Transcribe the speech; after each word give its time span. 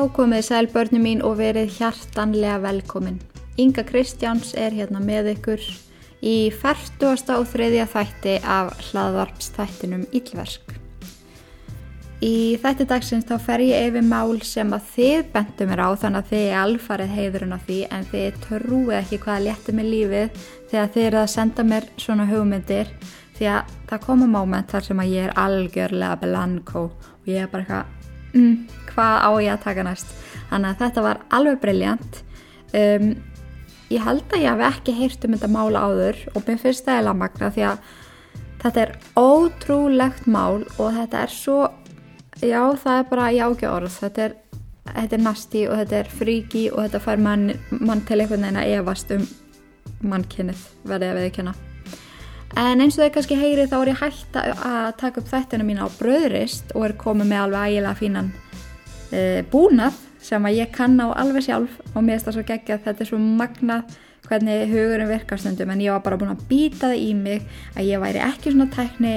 Já, 0.00 0.06
komið 0.16 0.44
sæl 0.46 0.66
börnum 0.72 1.02
mín 1.04 1.18
og 1.20 1.34
verið 1.36 1.74
hjartanlega 1.76 2.54
velkomin. 2.62 3.18
Inga 3.60 3.82
Kristjáns 3.84 4.54
er 4.56 4.72
hérna 4.72 4.96
með 4.96 5.34
ykkur 5.34 5.60
í 6.24 6.36
40. 6.56 7.34
og 7.34 7.44
þriðja 7.50 7.84
þætti 7.92 8.38
af 8.40 8.70
hlaðvarpstættinum 8.86 10.06
Ílversk. 10.16 10.72
Í 12.24 12.56
þætti 12.64 12.88
dagsins 12.88 13.28
þá 13.28 13.36
fer 13.44 13.66
ég 13.66 13.90
yfir 13.90 14.08
mál 14.08 14.40
sem 14.40 14.72
að 14.72 14.88
þið 14.94 15.28
bentum 15.36 15.68
mér 15.74 15.84
á 15.84 15.88
þannig 15.92 16.24
að 16.24 16.32
þið 16.32 16.46
er 16.46 16.58
alfarið 16.62 17.14
heiðurinn 17.18 17.56
af 17.58 17.68
því 17.68 17.80
en 17.92 18.10
þið 18.16 18.42
trúið 18.48 18.96
ekki 19.02 19.22
hvaða 19.26 19.46
létti 19.50 19.76
með 19.76 19.94
lífið 19.98 20.42
þegar 20.72 20.92
þið 20.96 21.08
eru 21.10 21.24
að 21.26 21.32
senda 21.36 21.70
mér 21.74 21.92
svona 22.00 22.30
hugmyndir 22.32 22.96
því 23.36 23.52
að 23.52 23.78
það 23.92 24.06
koma 24.08 24.32
móment 24.32 24.72
þar 24.72 24.88
sem 24.88 25.04
að 25.04 25.16
ég 25.18 25.28
er 25.28 25.40
algjörlega 25.44 26.20
blanko 26.24 26.88
og 26.88 27.28
ég 27.28 27.44
er 27.44 27.52
bara 27.52 27.68
eitthvað 27.68 28.38
mm, 28.40 28.79
hvað 29.00 29.24
á 29.24 29.30
ég 29.40 29.54
að 29.54 29.64
taka 29.64 29.86
næst. 29.86 30.12
Þannig 30.50 30.70
að 30.70 30.84
þetta 30.84 31.04
var 31.06 31.22
alveg 31.38 31.58
brilljant 31.62 32.20
um, 32.76 33.08
ég 33.90 34.04
held 34.06 34.34
að 34.34 34.44
ég 34.44 34.52
hef 34.52 34.76
ekki 34.76 34.96
heyrt 34.98 35.26
um 35.26 35.34
þetta 35.36 35.50
mál 35.50 35.74
áður 35.74 36.20
og 36.34 36.46
mér 36.46 36.60
finnst 36.62 36.86
það 36.86 37.02
eða 37.02 37.16
magna 37.22 37.50
því 37.54 37.66
að 37.70 37.88
þetta 38.60 38.84
er 38.84 38.94
ótrúlegt 39.18 40.28
mál 40.30 40.60
og 40.76 40.98
þetta 40.98 41.24
er 41.24 41.34
svo 41.34 41.60
já 42.40 42.62
það 42.82 42.94
er 42.98 43.08
bara 43.10 43.32
jákja 43.34 43.72
orð. 43.72 43.96
Þetta 44.04 44.26
er, 44.28 44.36
þetta 44.90 45.18
er 45.18 45.24
nasti 45.24 45.64
og 45.70 45.80
þetta 45.82 46.02
er 46.02 46.12
fríki 46.20 46.66
og 46.74 46.84
þetta 46.84 47.02
fær 47.08 47.24
mann, 47.24 47.50
mann 47.80 48.04
til 48.06 48.20
einhvern 48.20 48.46
veginn 48.46 48.62
að 48.62 48.76
evast 48.76 49.16
um 49.16 49.26
mannkynnið 50.10 50.62
verðið 50.88 51.10
að 51.10 51.20
viðkjöna 51.24 51.58
en 52.58 52.82
eins 52.82 52.96
og 52.98 53.04
þau 53.04 53.14
kannski 53.14 53.38
heyri 53.38 53.66
þá 53.70 53.76
er 53.80 53.90
ég 53.92 54.00
hægt 54.00 54.38
að 54.40 54.88
taka 55.00 55.22
upp 55.22 55.28
þættina 55.30 55.66
mín 55.66 55.82
á 55.82 55.86
bröðrist 56.00 56.72
og 56.74 56.88
er 56.88 56.96
komið 56.98 57.30
með 57.30 57.42
alveg 57.44 57.74
ægilega 57.74 57.98
fínan 58.00 58.30
e, 59.12 59.42
búnað 59.50 59.98
sem 60.20 60.46
að 60.46 60.58
ég 60.60 60.72
kann 60.74 60.98
á 61.00 61.08
alveg 61.12 61.46
sjálf 61.48 61.78
og 61.94 62.02
mér 62.02 62.18
finnst 62.18 62.28
það 62.28 62.38
svo 62.38 62.46
geggja 62.50 62.76
að 62.76 62.88
þetta 62.88 63.04
er 63.04 63.10
svo 63.10 63.20
magnað 63.20 63.98
hvernig 64.30 64.68
hugurinn 64.70 65.10
virkar 65.10 65.40
stundum 65.40 65.72
en 65.72 65.82
ég 65.82 65.94
var 65.94 66.04
bara 66.04 66.18
búin 66.20 66.34
að 66.34 66.44
býta 66.50 66.90
það 66.90 67.00
í 67.02 67.14
mig 67.18 67.46
að 67.74 67.88
ég 67.88 68.02
væri 68.02 68.22
ekki 68.22 68.52
svona 68.52 68.70
tækni 68.74 69.14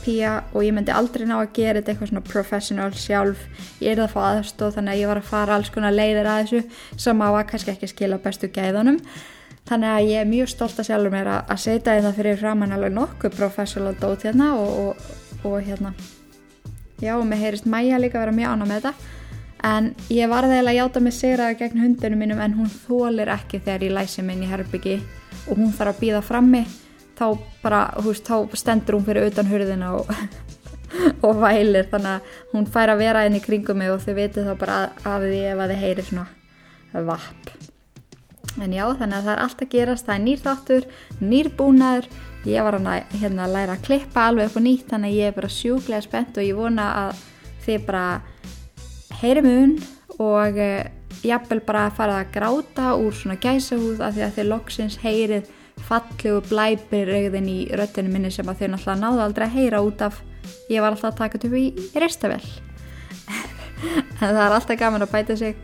pía 0.00 0.38
og 0.54 0.64
ég 0.64 0.74
myndi 0.74 0.92
aldrei 0.94 1.26
ná 1.28 1.36
að 1.38 1.52
gera 1.58 1.80
þetta 1.80 1.92
eitthvað 1.92 2.10
svona 2.10 2.24
professional 2.24 2.88
sjálf. 2.96 3.42
Ég 3.82 3.92
er 3.92 4.00
það 4.00 4.06
að 4.06 4.14
fá 4.14 4.20
aðstóð 4.30 4.78
þannig 4.78 4.94
að 4.94 5.02
ég 5.02 5.10
var 5.10 5.20
að 5.20 5.28
fara 5.28 5.58
alls 5.58 5.72
konar 5.74 5.92
leiðir 5.92 6.30
að 6.30 6.40
þessu 6.40 6.62
sem 7.04 7.20
á 7.20 7.28
að 7.28 7.44
kannski 7.52 7.74
ekki 7.74 7.90
skila 7.90 8.20
bestu 8.24 8.50
gæðunum. 8.54 8.98
Þannig 9.68 9.92
að 9.92 10.08
ég 10.08 10.22
er 10.22 10.30
mjög 10.30 10.52
stolt 10.54 10.80
að 10.80 10.88
sjálfur 10.88 11.14
mér 11.14 11.30
að, 11.30 11.42
að 11.52 11.62
setja 11.66 11.98
þetta 11.98 12.14
fyrir 12.16 12.40
framann 12.40 12.74
alveg 12.74 12.96
nokkuð 12.96 13.36
professional 13.36 13.94
dót 14.00 14.24
hérna 14.26 14.54
og, 14.56 14.78
og, 14.80 15.10
og 15.44 15.60
hérna. 15.68 15.92
Já 17.00 17.14
og 17.18 17.26
mér 17.28 17.44
heyrist 17.44 17.68
mæja 17.68 18.00
líka 18.00 18.18
að 18.18 18.26
vera 18.26 18.38
mjög 18.40 18.54
ána 18.56 18.68
með 18.68 18.80
þetta 18.80 19.19
en 19.66 19.90
ég 20.12 20.30
var 20.30 20.46
þegar 20.48 20.70
að 20.70 20.76
játa 20.78 21.00
mig 21.04 21.14
sigraði 21.16 21.58
gegn 21.60 21.82
hundinu 21.82 22.18
mínum 22.20 22.42
en 22.42 22.54
hún 22.58 22.70
þólir 22.70 23.30
ekki 23.34 23.60
þegar 23.60 23.84
ég 23.86 23.94
læsi 23.96 24.24
minn 24.24 24.44
í 24.44 24.50
herbyggi 24.50 25.00
og 25.46 25.58
hún 25.58 25.72
þarf 25.76 25.94
að 25.94 26.00
býða 26.04 26.22
frammi. 26.24 26.62
Þá 27.18 27.26
bara, 27.60 27.80
hú 28.00 28.06
veist, 28.08 28.28
þá 28.28 28.56
stendur 28.56 28.96
hún 28.96 29.04
fyrir 29.04 29.28
utan 29.28 29.50
hurðina 29.50 29.90
og, 29.98 30.12
og 31.26 31.42
vælir. 31.42 31.88
Þannig 31.92 32.14
að 32.14 32.38
hún 32.54 32.68
fær 32.72 32.94
að 32.94 33.02
vera 33.04 33.26
inn 33.28 33.36
í 33.36 33.42
kringum 33.44 33.80
mig 33.82 33.92
og 33.92 34.00
þau 34.04 34.14
veitir 34.16 34.48
þá 34.48 34.54
bara 34.60 34.78
af 35.04 35.26
því 35.26 35.42
ef 35.50 35.60
að 35.60 35.74
þið 35.74 35.84
heyrir 35.84 36.08
svona 36.08 37.04
vapp. 37.10 37.52
En 38.60 38.72
já 38.74 38.84
þannig 38.88 39.18
að 39.18 39.28
það 39.28 39.34
er 39.34 39.44
allt 39.44 39.62
að 39.62 39.72
gerast. 39.74 40.08
Það 40.08 40.16
er 40.16 40.24
nýr 40.24 40.42
þáttur, 40.46 40.90
nýr 41.20 41.52
búnaður. 41.58 42.10
Ég 42.48 42.64
var 42.64 42.78
að 42.78 43.16
hérna, 43.20 43.46
læra 43.52 43.76
að 43.76 43.84
klippa 43.84 44.30
alveg 44.30 44.48
upp 44.48 44.56
og 44.56 44.64
nýtt 44.64 44.88
þannig 44.94 45.12
að 45.12 45.18
ég 45.18 45.28
er 45.28 45.36
bara 45.36 45.52
sjúklega 45.52 46.04
spennt 46.06 46.38
og 46.40 46.46
ég 46.46 46.56
vona 46.56 46.86
að 47.02 47.24
þið 47.66 47.82
bara 47.84 48.04
heyri 49.20 49.42
mun 49.44 49.76
og 50.20 50.56
uh, 50.56 50.84
jafnvel 51.26 51.60
bara 51.66 51.86
að 51.88 51.96
fara 51.98 52.20
að 52.20 52.32
gráta 52.34 52.92
úr 52.98 53.14
svona 53.16 53.38
gæsahúð 53.40 54.00
af 54.04 54.16
því 54.16 54.24
að 54.26 54.36
þið 54.38 54.50
loksins 54.50 54.98
heyrið 55.02 55.50
fallegu 55.86 56.40
blæpirregðin 56.48 57.48
í 57.48 57.58
röttinu 57.76 58.12
minni 58.12 58.32
sem 58.32 58.48
að 58.48 58.62
þau 58.62 58.66
náttúrulega 58.72 59.00
náðu 59.00 59.22
aldrei 59.24 59.46
að 59.46 59.54
heyra 59.56 59.84
út 59.84 60.02
af. 60.04 60.18
Ég 60.70 60.82
var 60.82 60.94
alltaf 60.94 61.12
að 61.12 61.20
taka 61.20 61.40
upp 61.40 61.56
í, 61.56 61.66
restavel 62.00 62.42
en 64.20 64.34
það 64.34 64.42
er 64.44 64.56
alltaf 64.56 64.80
gaman 64.80 65.04
að 65.04 65.14
bæta 65.14 65.36
sig 65.38 65.56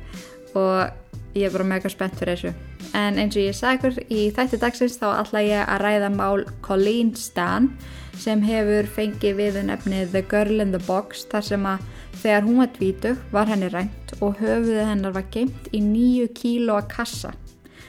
og 0.57 1.37
ég 1.37 1.49
er 1.49 1.53
bara 1.53 1.69
mega 1.69 1.93
spennt 1.93 2.17
fyrir 2.17 2.37
þessu. 2.37 2.55
En 2.97 3.19
eins 3.21 3.37
og 3.37 3.45
ég 3.45 3.57
sagði 3.57 3.77
ykkur 3.77 4.15
í 4.15 4.23
þætti 4.37 4.61
dagsins 4.63 4.97
þá 5.01 5.07
ætla 5.19 5.45
ég 5.45 5.65
að 5.65 5.83
ræða 5.85 6.11
mál 6.15 6.47
Colleen 6.65 7.13
Stan 7.19 7.71
sem 8.17 8.41
hefur 8.47 8.89
fengið 8.89 9.41
við 9.41 9.61
nefnið 9.69 10.15
The 10.15 10.25
Girl 10.31 10.65
in 10.65 10.73
the 10.73 10.81
Box 10.87 11.27
þar 11.33 11.45
sem 11.51 11.69
að 11.69 11.85
þegar 12.23 12.47
hún 12.47 12.61
var 12.63 12.71
dvítug 12.75 13.23
var 13.33 13.51
henni 13.51 13.69
rænt 13.73 14.15
og 14.21 14.39
höfuðið 14.41 14.89
hennar 14.91 15.15
var 15.17 15.27
geimt 15.33 15.71
í 15.75 15.81
nýju 15.85 16.31
kílóa 16.37 16.83
kassa 16.91 17.33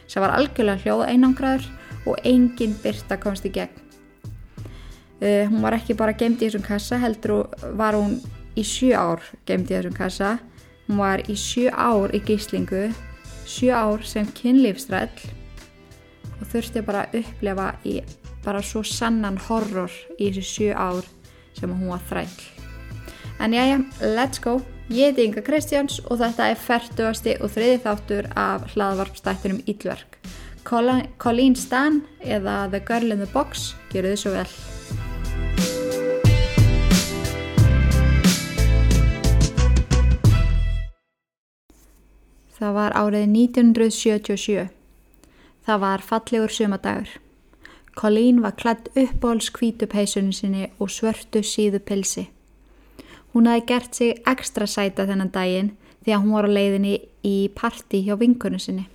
sem 0.07 0.23
var 0.23 0.35
algjörlega 0.37 0.83
hljóð 0.83 1.05
einangraður 1.07 1.67
og 2.07 2.21
engin 2.27 2.75
byrta 2.83 3.17
komst 3.19 3.45
í 3.47 3.51
gegn. 3.51 3.83
Uh, 5.17 5.49
hún 5.49 5.63
var 5.63 5.75
ekki 5.75 5.97
bara 5.97 6.15
geimt 6.15 6.41
í 6.41 6.47
þessum 6.47 6.65
kassa 6.65 6.99
heldur 7.01 7.47
var 7.75 7.97
hún 7.97 8.19
í 8.57 8.63
sjö 8.65 8.93
ár 8.95 9.23
geimt 9.49 9.71
í 9.71 9.75
þessum 9.75 9.97
kassa. 9.97 10.37
Hún 10.87 11.01
var 11.01 11.23
í 11.27 11.35
sjö 11.35 11.71
ár 11.73 12.13
í 12.15 12.21
gíslingu 12.23 12.87
sjö 13.47 13.73
ár 13.75 14.03
sem 14.03 14.27
kynlífstræll 14.37 15.09
og 16.37 16.45
þurfti 16.51 16.83
bara 16.85 17.05
að 17.07 17.21
upplefa 17.23 17.71
í 17.87 17.99
bara 18.45 18.61
svo 18.63 18.83
sannan 18.85 19.39
horror 19.47 19.91
í 20.19 20.29
þessu 20.29 20.47
sjö 20.51 20.75
ár 20.75 21.07
sem 21.57 21.71
hún 21.73 21.91
var 21.91 22.03
þræll. 22.11 22.56
En 23.39 23.53
já, 23.53 23.65
já, 23.65 23.77
let's 24.01 24.39
go! 24.39 24.61
Ég 24.89 25.11
heiti 25.11 25.25
Inga 25.27 25.41
Kristjáns 25.45 25.99
og 26.09 26.17
þetta 26.17 26.45
er 26.49 26.57
færtuasti 26.57 27.35
og 27.37 27.51
þriði 27.53 27.81
þáttur 27.83 28.27
af 28.39 28.63
hlaðvarpstættunum 28.71 29.59
Ílverk. 29.69 30.15
Colleen 30.65 31.55
Stan 31.55 32.01
eða 32.23 32.69
The 32.71 32.79
Girl 32.87 33.11
in 33.11 33.21
the 33.21 33.27
Box, 33.29 33.75
gerðu 33.91 34.15
þið 34.15 34.21
svo 34.21 34.31
vel. 34.33 34.47
Það 42.57 42.73
var 42.79 42.97
árið 42.97 43.27
1977. 43.35 44.65
Það 45.67 45.83
var 45.83 46.07
fallegur 46.09 46.55
sumadagur. 46.57 47.11
Colleen 47.93 48.41
var 48.41 48.57
klætt 48.57 48.89
uppbóls 48.95 49.51
kvítupeisunum 49.53 50.33
sinni 50.33 50.71
og 50.79 50.89
svörtu 50.89 51.43
síðu 51.45 51.83
pilsi. 51.85 52.25
Hún 53.37 53.45
hafi 53.45 53.61
gert 53.67 53.93
sig 53.93 54.15
ekstra 54.25 54.65
sæta 54.65 55.03
þennan 55.05 55.29
daginn 55.29 55.67
því 56.01 56.13
að 56.15 56.21
hún 56.23 56.31
var 56.33 56.45
á 56.49 56.55
leiðinni 56.57 56.93
í 57.21 57.33
parti 57.53 57.99
hjá 58.01 58.15
vinkunum 58.17 58.57
sinni. 58.57 58.87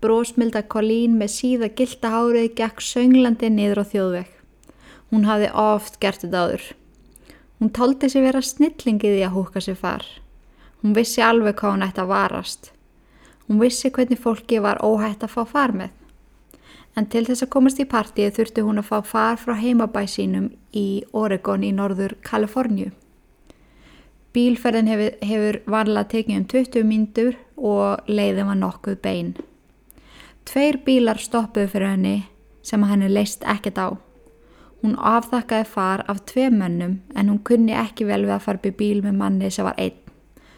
Brósmilda 0.00 0.62
Colleen 0.64 1.18
með 1.20 1.32
síða 1.34 1.68
gilda 1.76 2.14
hárið 2.14 2.54
gekk 2.56 2.80
sönglandi 2.80 3.50
niður 3.52 3.82
á 3.82 3.90
þjóðveg. 3.90 4.30
Hún 5.12 5.28
hafi 5.28 5.52
oft 5.52 6.00
gert 6.00 6.24
þetta 6.24 6.46
áður. 6.46 6.64
Hún 7.60 7.74
tóldi 7.76 8.08
sig 8.08 8.24
vera 8.24 8.40
snillingið 8.40 9.18
í 9.20 9.22
að 9.28 9.36
húka 9.36 9.60
sér 9.60 9.76
far. 9.76 10.08
Hún 10.80 10.96
vissi 10.96 11.20
alveg 11.20 11.60
hvað 11.60 11.76
hún 11.76 11.86
ætti 11.90 12.00
að 12.00 12.10
varast. 12.16 12.72
Hún 13.44 13.60
vissi 13.60 13.92
hvernig 13.92 14.24
fólki 14.24 14.64
var 14.64 14.80
óhætt 14.80 15.20
að 15.20 15.36
fá 15.36 15.44
far 15.52 15.76
með. 15.76 15.92
En 16.96 17.12
til 17.12 17.26
þess 17.28 17.44
að 17.44 17.52
komast 17.58 17.76
í 17.76 17.90
partíið 17.92 18.38
þurfti 18.40 18.64
hún 18.64 18.80
að 18.80 18.88
fá 18.88 18.98
far 19.04 19.36
frá 19.36 19.58
heimabæ 19.60 20.06
sínum 20.08 20.54
í 20.72 21.04
Oregon 21.12 21.60
í 21.60 21.76
norður 21.76 22.16
Kaliforníu. 22.24 22.94
Bílferðin 24.34 24.90
hefur, 24.90 25.16
hefur 25.22 25.60
vanlega 25.70 26.10
tekið 26.10 26.38
um 26.40 26.46
20 26.50 26.86
mínutur 26.88 27.36
og 27.56 28.08
leiðin 28.10 28.50
var 28.50 28.58
nokkuð 28.58 29.00
bein. 29.02 29.34
Tveir 30.44 30.80
bílar 30.84 31.20
stoppuðu 31.22 31.70
fyrir 31.72 31.94
henni 31.94 32.16
sem 32.62 32.82
henni 32.82 33.08
leist 33.08 33.44
ekkert 33.46 33.78
á. 33.78 33.88
Hún 34.82 34.98
afþakkaði 34.98 35.68
far 35.70 36.02
af 36.08 36.24
tvei 36.28 36.50
mönnum 36.50 36.98
en 37.16 37.30
hún 37.30 37.44
kunni 37.46 37.72
ekki 37.72 38.08
vel 38.08 38.24
við 38.26 38.34
að 38.36 38.48
fara 38.48 38.66
í 38.68 38.74
bíl 38.74 39.04
með 39.04 39.20
manni 39.20 39.50
sem 39.54 39.64
var 39.64 39.78
einn 39.78 40.00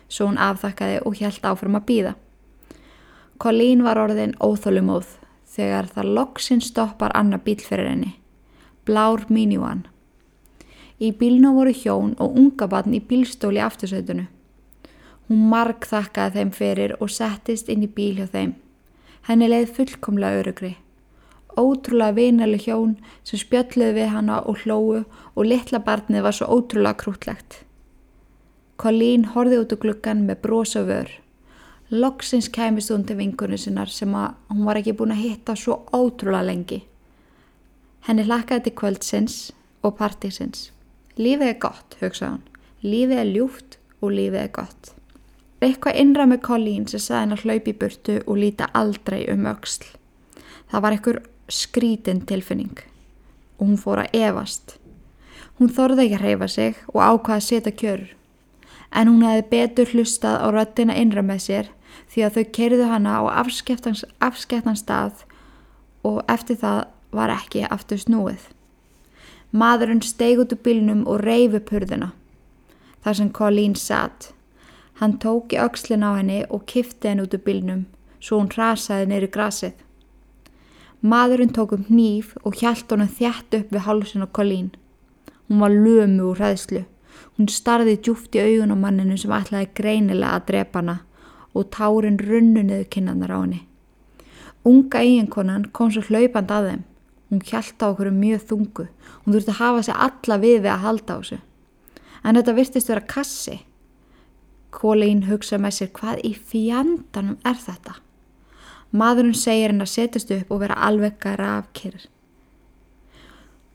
svo 0.08 0.28
hún 0.28 0.38
afþakkaði 0.38 1.00
og 1.06 1.18
hjælt 1.18 1.46
áfram 1.46 1.78
að 1.78 1.86
býða. 1.90 2.14
Colleen 3.42 3.82
var 3.84 4.00
orðin 4.00 4.36
óþólumóð 4.40 5.16
þegar 5.56 5.90
það 5.92 6.12
loksinn 6.18 6.62
stoppar 6.64 7.14
annar 7.16 7.42
bíl 7.44 7.60
fyrir 7.60 7.90
henni. 7.90 8.14
Blár 8.86 9.26
minivan. 9.28 9.86
Í 10.96 11.10
bílnu 11.12 11.50
voru 11.52 11.74
hjón 11.76 12.14
og 12.16 12.38
unga 12.40 12.66
barn 12.72 12.94
í 12.96 13.02
bílstóli 13.04 13.60
aftursætunu. 13.60 14.24
Hún 15.28 15.42
marg 15.50 15.84
þakkaði 15.84 16.38
þeim 16.38 16.50
fyrir 16.56 16.94
og 17.00 17.10
settist 17.12 17.68
inn 17.68 17.84
í 17.84 17.90
bíl 17.90 18.14
hjá 18.16 18.28
þeim. 18.32 18.54
Henni 19.28 19.48
leið 19.50 19.72
fullkomlega 19.76 20.40
örugri. 20.40 20.76
Ótrúlega 21.56 22.14
vinali 22.16 22.60
hjón 22.62 22.94
sem 23.26 23.40
spjöllið 23.42 23.92
við 23.96 24.12
hana 24.12 24.38
og 24.48 24.62
hlóu 24.62 25.02
og 25.02 25.42
litla 25.44 25.80
barnið 25.84 26.24
var 26.24 26.36
svo 26.36 26.48
ótrúlega 26.52 27.00
krútlegt. 27.02 27.64
Colleen 28.76 29.24
horfið 29.32 29.64
út 29.64 29.74
úr 29.76 29.82
gluggan 29.82 30.24
með 30.28 30.40
brosa 30.44 30.84
vör. 30.86 31.10
Loksins 31.90 32.48
kæmist 32.52 32.92
hún 32.92 33.04
til 33.08 33.18
vingunni 33.18 33.58
sinnar 33.58 33.92
sem 33.92 34.14
að 34.14 34.36
hún 34.52 34.64
var 34.68 34.80
ekki 34.80 34.96
búin 34.96 35.12
að 35.16 35.24
hitta 35.24 35.56
svo 35.56 35.82
ótrúlega 35.92 36.48
lengi. 36.48 36.80
Henni 38.08 38.24
hlakkaði 38.24 38.68
til 38.68 38.76
kvöldsins 38.80 39.36
og 39.82 39.96
partísins. 39.98 40.70
Lífið 41.16 41.48
er 41.48 41.58
gott, 41.60 41.96
hugsaði 42.02 42.34
hún. 42.34 42.42
Lífið 42.84 43.20
er 43.22 43.28
ljúft 43.32 43.78
og 44.04 44.12
lífið 44.12 44.40
er 44.42 44.50
gott. 44.52 44.90
Eitthvað 45.64 46.00
innra 46.02 46.26
með 46.28 46.42
Colleen 46.44 46.84
sem 46.90 47.00
sagði 47.00 47.20
henn 47.22 47.36
að 47.36 47.44
hlaupi 47.46 47.72
í 47.72 47.78
burtu 47.80 48.16
og 48.26 48.36
líta 48.36 48.66
aldrei 48.76 49.22
um 49.32 49.46
auksl. 49.48 49.86
Það 50.68 50.82
var 50.84 50.96
einhver 50.96 51.20
skrítin 51.48 52.20
tilfinning 52.28 52.82
og 53.56 53.62
hún 53.64 53.78
fór 53.80 54.02
að 54.02 54.18
evast. 54.20 54.76
Hún 55.56 55.72
þorði 55.72 56.04
ekki 56.04 56.18
að 56.18 56.26
reyfa 56.26 56.48
sig 56.52 56.82
og 56.92 57.00
ákvaði 57.00 57.36
að 57.38 57.46
setja 57.46 57.72
kjörur. 57.80 58.10
En 58.92 59.08
hún 59.08 59.24
hefði 59.24 59.46
betur 59.54 59.94
hlustað 59.94 60.36
á 60.44 60.46
röttina 60.52 60.98
innra 61.00 61.24
með 61.24 61.40
sér 61.46 61.72
því 62.12 62.26
að 62.26 62.36
þau 62.36 62.44
kerðu 62.58 62.90
hana 62.90 63.16
á 63.16 63.22
afskeptan 63.40 64.76
stað 64.76 65.24
og 66.04 66.20
eftir 66.28 66.60
það 66.60 66.84
var 67.16 67.32
ekki 67.32 67.64
aftur 67.64 68.04
snúið. 68.04 68.44
Maðurinn 69.56 70.02
steig 70.04 70.40
út 70.42 70.52
úr 70.52 70.60
bylnum 70.60 71.04
og 71.08 71.22
reyfi 71.24 71.62
purðina. 71.64 72.12
Þar 73.04 73.18
sem 73.20 73.30
Colleen 73.32 73.76
satt. 73.80 74.32
Hann 75.00 75.18
tók 75.22 75.54
í 75.54 75.60
aukslin 75.60 76.04
á 76.04 76.16
henni 76.18 76.42
og 76.50 76.66
kifti 76.68 77.08
henni 77.08 77.24
út 77.24 77.36
úr 77.36 77.44
bylnum 77.46 77.86
svo 78.20 78.40
hún 78.40 78.50
rasaði 78.52 79.06
neyru 79.10 79.28
grasið. 79.32 79.74
Maðurinn 81.06 81.52
tók 81.54 81.74
um 81.76 81.84
hníf 81.88 82.34
og 82.42 82.56
hjælt 82.60 82.90
honum 82.90 83.10
þjætt 83.18 83.54
upp 83.60 83.72
við 83.74 83.84
hálsun 83.86 84.26
á 84.26 84.28
Colleen. 84.32 84.72
Hún 85.46 85.62
var 85.62 85.70
lömu 85.70 86.32
úr 86.32 86.40
hræðslu. 86.40 86.82
Hún 87.36 87.50
starði 87.52 87.98
djúft 88.00 88.34
í 88.34 88.42
augun 88.42 88.74
á 88.74 88.76
manninu 88.80 89.18
sem 89.20 89.32
ætlaði 89.32 89.70
greinilega 89.78 90.40
að 90.40 90.46
drepa 90.50 90.80
hana 90.80 90.96
og 91.54 91.70
tárin 91.76 92.18
runnu 92.18 92.64
niður 92.64 92.88
kinnanar 92.90 93.32
á 93.32 93.38
henni. 93.44 93.62
Unga 94.66 95.04
eiginkonan 95.04 95.70
kom 95.72 95.92
svo 95.92 96.02
hlaupand 96.08 96.50
að 96.50 96.70
þeim. 96.70 96.84
Hún 97.30 97.42
hjælta 97.42 97.90
okkur 97.90 98.10
um 98.12 98.18
mjög 98.22 98.44
þungu. 98.50 98.86
Hún 99.24 99.34
þurfti 99.34 99.52
að 99.54 99.60
hafa 99.60 99.82
sig 99.82 99.96
alla 100.06 100.38
við 100.42 100.58
við 100.60 100.72
að 100.72 100.84
halda 100.84 101.14
á 101.14 101.18
þessu. 101.18 101.38
En 102.22 102.38
þetta 102.38 102.56
virtist 102.56 102.90
vera 102.90 103.06
kassi. 103.14 103.56
Kólein 104.70 105.24
hugsa 105.26 105.58
með 105.58 105.78
sér 105.78 105.92
hvað 105.96 106.22
í 106.26 106.32
fjandanum 106.34 107.38
er 107.44 107.58
þetta? 107.58 107.96
Maðurinn 108.96 109.34
segir 109.34 109.72
henn 109.72 109.82
að 109.82 109.92
setjast 109.94 110.30
upp 110.36 110.52
og 110.54 110.62
vera 110.62 110.78
alveg 110.86 111.18
gæra 111.22 111.56
afkýrir. 111.58 112.06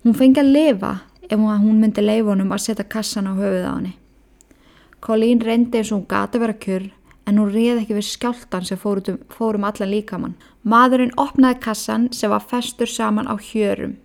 Hún 0.05 0.15
fengi 0.17 0.41
að 0.41 0.53
lifa 0.55 0.93
ef 1.27 1.39
hún 1.39 1.81
myndi 1.81 2.01
leifunum 2.01 2.51
að 2.51 2.63
setja 2.65 2.87
kassan 2.87 3.27
á 3.27 3.33
höfuð 3.35 3.67
á 3.67 3.73
henni. 3.75 3.93
Kólín 5.01 5.43
reyndi 5.43 5.79
eins 5.79 5.91
og 5.91 6.01
hún 6.01 6.07
gati 6.07 6.39
vera 6.39 6.53
kjur 6.53 6.87
en 7.25 7.37
hún 7.37 7.51
réð 7.53 7.81
ekki 7.81 7.97
við 7.97 8.07
skjáltan 8.07 8.65
sem 8.65 8.79
fórum, 8.79 9.19
fórum 9.29 9.65
allan 9.67 9.91
líkamann. 9.91 10.37
Maðurinn 10.63 11.13
opnaði 11.21 11.59
kassan 11.61 12.07
sem 12.13 12.31
var 12.31 12.43
festur 12.45 12.89
saman 12.89 13.29
á 13.29 13.35
hjörum. 13.37 13.97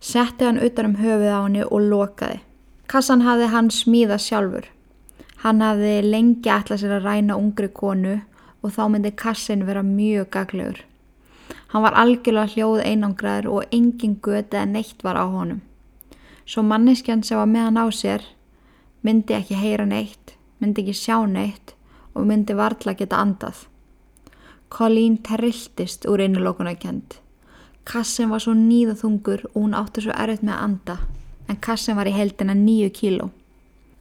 Setti 0.00 0.46
hann 0.46 0.60
utan 0.62 0.92
um 0.92 0.98
höfuð 0.98 1.30
á 1.30 1.40
henni 1.44 1.64
og 1.64 1.86
lokaði. 1.90 2.40
Kassan 2.88 3.24
hafði 3.26 3.48
hann 3.52 3.70
smíða 3.74 4.18
sjálfur. 4.22 4.66
Hann 5.42 5.62
hafði 5.62 5.94
lengi 6.02 6.50
ætlað 6.50 6.82
sér 6.82 6.96
að 6.98 7.08
ræna 7.08 7.38
ungri 7.38 7.68
konu 7.68 8.20
og 8.62 8.74
þá 8.74 8.84
myndi 8.90 9.14
kassin 9.14 9.66
vera 9.66 9.82
mjög 9.86 10.30
gaglegur. 10.34 10.82
Hann 11.68 11.84
var 11.84 11.96
algjörlega 12.00 12.54
hljóð 12.54 12.82
einangraður 12.82 13.50
og 13.52 13.74
engin 13.74 14.18
göti 14.24 14.58
en 14.58 14.72
neitt 14.74 15.04
var 15.04 15.18
á 15.20 15.26
honum. 15.28 15.60
Svo 16.48 16.62
manneskjan 16.64 17.22
sem 17.22 17.38
var 17.38 17.50
með 17.50 17.68
hann 17.68 17.82
á 17.84 17.86
sér 17.92 18.24
myndi 19.04 19.36
ekki 19.36 19.54
heyra 19.54 19.84
neitt, 19.86 20.34
myndi 20.58 20.82
ekki 20.82 20.96
sjá 20.96 21.20
neitt 21.28 21.77
og 22.14 22.26
myndi 22.26 22.56
varðla 22.56 22.94
geta 22.98 23.20
andað. 23.22 23.66
Colleen 24.68 25.18
terrildist 25.24 26.06
úr 26.06 26.20
innulókuna 26.20 26.74
kent. 26.74 27.20
Kassin 27.84 28.28
var 28.30 28.42
svo 28.44 28.52
nýða 28.52 28.98
þungur 29.00 29.46
og 29.48 29.56
hún 29.62 29.76
átti 29.76 30.04
svo 30.04 30.12
erfitt 30.12 30.44
með 30.44 30.54
að 30.54 30.64
anda, 30.66 30.96
en 31.48 31.60
kassin 31.64 31.96
var 31.96 32.10
í 32.10 32.12
heldina 32.12 32.54
nýju 32.54 32.90
kíló. 32.98 33.30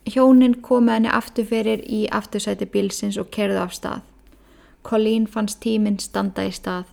Hjónin 0.07 0.57
kom 0.63 0.87
með 0.87 0.99
henni 0.99 1.11
aftur 1.11 1.47
fyrir 1.47 1.83
í 1.87 2.01
aftursæti 2.11 2.67
bilsins 2.71 3.19
og 3.19 3.31
kerðu 3.31 3.61
af 3.63 3.73
stað. 3.75 4.03
Colleen 4.83 5.27
fannst 5.27 5.61
tíminn 5.63 5.99
standa 5.99 6.45
í 6.47 6.51
stað. 6.51 6.85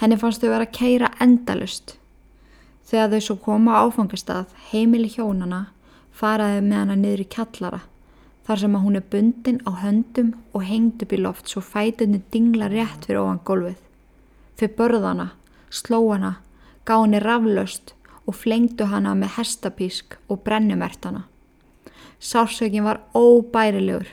Henni 0.00 0.16
fannst 0.20 0.44
þau 0.44 0.50
vera 0.52 0.68
að 0.68 0.76
keira 0.76 1.12
endalust. 1.20 1.96
Þegar 2.86 3.10
þau 3.12 3.20
svo 3.26 3.36
koma 3.48 3.80
áfangastað, 3.82 4.52
heimili 4.70 5.08
hjónana, 5.08 5.66
faraði 6.12 6.62
með 6.64 6.82
hana 6.82 6.96
niður 7.00 7.24
í 7.24 7.30
kjallara 7.32 7.82
þar 8.46 8.62
sem 8.62 8.76
að 8.78 8.84
hún 8.86 8.98
er 8.98 9.06
bundin 9.10 9.58
á 9.66 9.70
höndum 9.82 10.32
og 10.54 10.66
hengd 10.68 11.02
upp 11.02 11.12
í 11.12 11.18
loft 11.18 11.50
svo 11.50 11.62
fætunni 11.64 12.22
dingla 12.30 12.68
rétt 12.70 13.08
fyrir 13.08 13.24
ofan 13.24 13.42
gólfið. 13.48 13.78
Þau 14.56 14.68
börða 14.78 15.08
hana, 15.10 15.28
sló 15.70 16.00
hana, 16.12 16.36
gá 16.86 16.94
henni 17.00 17.20
raflöst 17.20 17.96
og 18.26 18.38
flengdu 18.38 18.86
hana 18.90 19.14
með 19.18 19.34
hestapísk 19.40 20.16
og 20.30 20.44
brennumert 20.46 21.04
hana. 21.04 21.26
Sársökin 22.20 22.86
var 22.86 23.02
óbærilegur. 23.14 24.06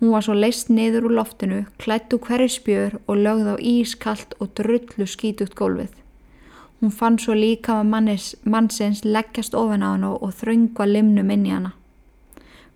Hún 0.00 0.10
var 0.10 0.24
svo 0.24 0.34
leist 0.34 0.68
niður 0.68 1.06
úr 1.08 1.14
loftinu, 1.20 1.60
klættu 1.78 2.18
hverju 2.18 2.48
spjör 2.56 2.98
og 3.06 3.20
lögð 3.20 3.54
á 3.54 3.56
ískallt 3.60 4.34
og 4.40 4.50
drullu 4.58 5.06
skítugt 5.06 5.54
gólfið. 5.54 5.92
Hún 6.80 6.90
fann 6.90 7.18
svo 7.18 7.36
líka 7.36 7.78
með 7.84 8.34
mannsins 8.44 9.04
leggjast 9.04 9.54
ofan 9.54 9.84
á 9.84 9.94
hana 9.94 10.10
og 10.16 10.34
þröngva 10.40 10.88
limnum 10.88 11.30
inn 11.30 11.46
í 11.46 11.54
hana. 11.54 11.72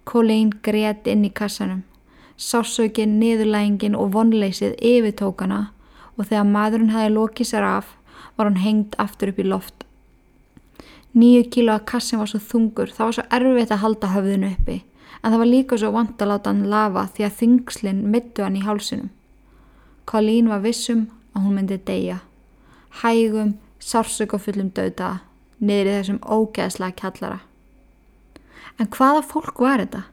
Colleen 0.08 0.54
greiðt 0.64 1.08
inn 1.10 1.26
í 1.28 1.32
kassanum. 1.34 1.82
Sásökin, 2.38 3.18
niðurlægingin 3.20 3.96
og 3.98 4.14
vonleysið 4.14 4.78
yfirtókana 4.80 5.66
og 6.16 6.28
þegar 6.30 6.48
maðurinn 6.48 6.94
hafi 6.94 7.12
lokið 7.12 7.50
sér 7.50 7.66
af 7.66 7.90
var 8.38 8.48
hann 8.48 8.62
hengt 8.62 8.94
aftur 9.02 9.32
upp 9.32 9.42
í 9.42 9.46
loft. 9.46 9.84
Nýju 11.18 11.48
kíló 11.52 11.74
að 11.74 11.86
kassin 11.90 12.20
var 12.22 12.30
svo 12.30 12.38
þungur, 12.40 12.92
það 12.94 13.08
var 13.08 13.16
svo 13.16 13.24
erfitt 13.36 13.74
að 13.74 13.82
halda 13.82 14.12
höfðinu 14.14 14.52
uppi 14.54 14.78
en 15.22 15.32
það 15.32 15.40
var 15.42 15.50
líka 15.50 15.78
svo 15.80 15.90
vant 15.92 16.22
að 16.22 16.30
láta 16.32 16.52
hann 16.52 16.68
lafa 16.70 17.04
því 17.14 17.26
að 17.26 17.38
þingslinn 17.40 18.02
mittu 18.12 18.44
hann 18.44 18.58
í 18.58 18.64
hálsunum. 18.64 19.10
Colleen 20.08 20.48
var 20.48 20.62
vissum 20.64 21.08
að 21.34 21.44
hún 21.44 21.58
myndi 21.58 21.80
deyja. 21.90 22.20
Hægum, 23.02 23.56
sársökafullum 23.82 24.70
döða, 24.76 25.18
niður 25.60 25.90
í 25.90 25.96
þessum 25.98 26.22
ógeðslega 26.22 26.96
kjallara. 27.02 27.40
En 28.78 28.86
hvaða 28.94 29.24
fólk 29.26 29.58
var 29.62 29.82
þetta? 29.82 30.04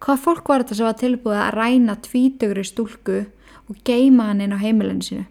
Hvaða 0.00 0.22
fólk 0.24 0.48
var 0.48 0.62
þetta 0.62 0.76
sem 0.78 0.86
var 0.86 0.98
tilbúið 1.00 1.38
að 1.42 1.54
ræna 1.56 1.96
tvítugri 2.04 2.64
stúlku 2.64 3.16
og 3.68 3.80
geima 3.84 4.30
hann 4.30 4.42
inn 4.44 4.54
á 4.54 4.62
heimilinu 4.62 5.04
sínu? 5.04 5.24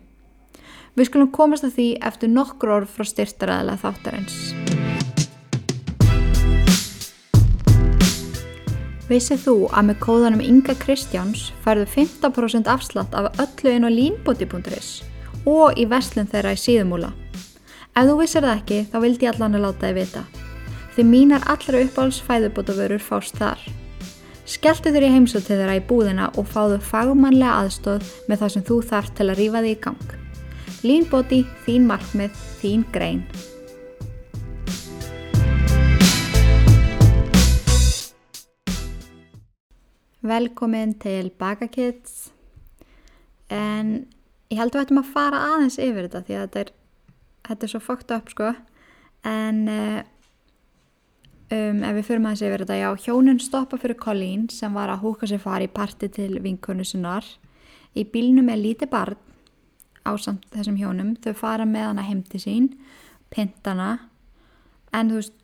Við 1.00 1.08
skulum 1.08 1.30
komast 1.32 1.64
að 1.64 1.78
því 1.78 1.88
eftir 2.10 2.32
nokkur 2.34 2.74
orð 2.76 2.92
frá 2.92 3.08
styrtaræðilega 3.08 3.82
þáttarins. 3.86 4.40
Vissið 9.10 9.40
þú 9.46 9.56
að 9.72 9.88
með 9.88 10.02
kóðanum 10.04 10.44
Inga 10.46 10.76
Kristjáns 10.84 11.48
færðu 11.64 11.88
15% 11.96 12.70
afslátt 12.70 13.16
af 13.18 13.32
öllu 13.42 13.74
inn 13.74 13.88
á 13.88 13.90
línbóti.is 13.90 14.92
og 15.50 15.80
í 15.80 15.88
vestlun 15.90 16.30
þeirra 16.30 16.54
í 16.54 16.62
síðumúla. 16.62 17.10
Ef 17.96 18.06
þú 18.06 18.20
vissir 18.20 18.46
það 18.46 18.60
ekki 18.60 18.84
þá 18.92 19.02
vildi 19.08 19.26
ég 19.26 19.34
allan 19.34 19.58
að 19.58 19.66
láta 19.66 19.88
þið 19.88 19.98
vita 20.04 20.49
því 20.96 21.06
mínar 21.06 21.46
allra 21.52 21.84
uppáhalds 21.86 22.22
fæðubótavörur 22.26 23.04
fást 23.04 23.38
þar. 23.40 23.62
Skeltu 24.50 24.90
þér 24.90 25.06
í 25.06 25.12
heimsótt 25.14 25.46
þeirra 25.46 25.78
í 25.78 25.84
búðina 25.86 26.32
og 26.40 26.48
fáðu 26.50 26.80
fagmannlega 26.82 27.60
aðstóð 27.62 28.08
með 28.26 28.42
það 28.42 28.54
sem 28.56 28.66
þú 28.72 28.80
þarf 28.90 29.14
til 29.18 29.28
að 29.30 29.40
rýfa 29.44 29.62
þig 29.66 29.76
í 29.76 29.80
gang. 29.84 30.18
Línbóti, 30.80 31.40
þín 31.68 31.86
markmið, 31.92 32.44
þín 32.62 32.86
grein. 32.90 33.24
Velkomin 40.30 40.98
til 41.00 41.30
Bakakids 41.40 42.30
en 43.50 44.08
ég 44.52 44.60
held 44.60 44.74
að 44.74 44.80
við 44.80 44.86
ættum 44.86 45.02
að 45.02 45.12
fara 45.14 45.40
aðeins 45.54 45.78
yfir 45.80 46.06
þetta 46.06 46.22
því 46.26 46.36
að 46.36 46.42
þetta 46.44 46.62
er, 46.62 46.72
þetta 47.48 47.66
er 47.66 47.72
svo 47.72 47.82
fókt 47.86 48.14
upp 48.18 48.34
sko 48.34 48.50
en 49.30 49.62
uh, 49.72 50.02
Um, 51.50 51.80
ef 51.82 51.96
við 51.98 52.06
fyrir 52.06 52.22
maður 52.22 52.36
að 52.36 52.42
segja 52.44 52.54
verið 52.54 52.68
þetta, 52.70 52.76
já, 52.78 53.06
hjónun 53.08 53.40
stoppa 53.42 53.78
fyrir 53.82 53.98
Colleen 53.98 54.44
sem 54.54 54.76
var 54.78 54.92
að 54.94 55.02
húka 55.02 55.26
sér 55.30 55.42
fari 55.42 55.66
í 55.66 55.72
parti 55.74 56.10
til 56.14 56.36
vinkonu 56.44 56.86
sinnar. 56.86 57.26
Í 57.98 58.04
bílnum 58.06 58.52
er 58.54 58.62
lítið 58.62 58.92
barn 58.92 59.18
á 60.06 60.14
samt 60.22 60.46
þessum 60.54 60.78
hjónum, 60.78 61.16
þau 61.18 61.34
fara 61.38 61.66
með 61.66 61.88
hana 61.88 62.06
heimti 62.06 62.42
sín, 62.44 62.70
pintana, 63.34 63.96
en 64.94 65.10
þú 65.10 65.18
veist, 65.24 65.36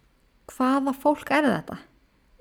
hvaða 0.53 0.93
fólk 0.93 1.33
er 1.33 1.49
þetta? 1.49 1.79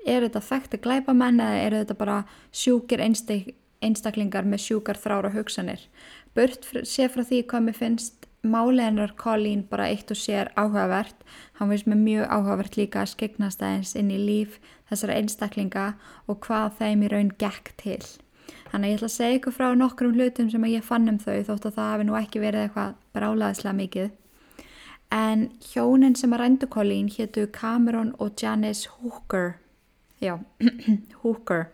Er 0.05 0.27
þetta 0.27 0.45
þekkti 0.45 0.83
glæpamenn 0.85 1.41
eða 1.41 1.63
er 1.65 1.79
þetta 1.81 1.97
bara 1.97 2.19
sjúkir 2.53 3.01
einstak, 3.01 3.55
einstaklingar 3.81 4.45
með 4.45 4.67
sjúkar 4.67 5.01
þrára 5.01 5.33
hugsanir? 5.33 5.89
Burt 6.37 6.69
sé 6.85 7.09
frá 7.09 7.25
því 7.25 7.47
hvað 7.49 7.69
mér 7.71 7.81
finnst 7.81 8.24
máleginar 8.45 9.15
Colleen 9.17 9.65
bara 9.71 9.89
eitt 9.93 10.11
og 10.13 10.19
sér 10.19 10.51
áhugavert. 10.57 11.17
Hann 11.59 11.71
veist 11.73 11.89
með 11.91 12.03
mjög 12.05 12.29
áhugavert 12.31 12.77
líka 12.79 13.03
að 13.03 13.13
skegnast 13.15 13.63
aðeins 13.63 13.95
inn 13.99 14.11
í 14.13 14.19
líf 14.21 14.59
þessara 14.91 15.17
einstaklinga 15.21 15.87
og 16.29 16.41
hvað 16.47 16.79
þeim 16.81 17.05
í 17.05 17.11
raun 17.13 17.33
gekk 17.41 17.73
til. 17.81 18.03
Þannig 18.71 18.87
að 18.87 18.91
ég 18.91 18.99
ætla 18.99 19.09
að 19.11 19.17
segja 19.17 19.39
ykkur 19.39 19.57
frá 19.57 19.67
nokkrum 19.79 20.15
hlutum 20.19 20.51
sem 20.51 20.69
ég 20.71 20.85
fann 20.85 21.09
um 21.09 21.21
þau 21.23 21.39
þótt 21.49 21.69
að 21.71 21.77
það 21.79 21.91
hefði 21.93 22.09
nú 22.09 22.19
ekki 22.19 22.43
verið 22.43 22.67
eitthvað 22.67 22.97
brálaðislega 23.17 23.79
mikið. 23.81 24.11
En 25.15 25.47
hjónin 25.73 26.17
sem 26.19 26.33
að 26.35 26.43
rændu 26.43 26.69
Colleen 26.71 27.09
héttu 27.13 27.47
Cameron 27.55 28.15
og 28.19 28.35
Janice 28.41 28.91
Hooker. 28.99 29.57
Já, 30.21 30.41
Hooker 31.23 31.69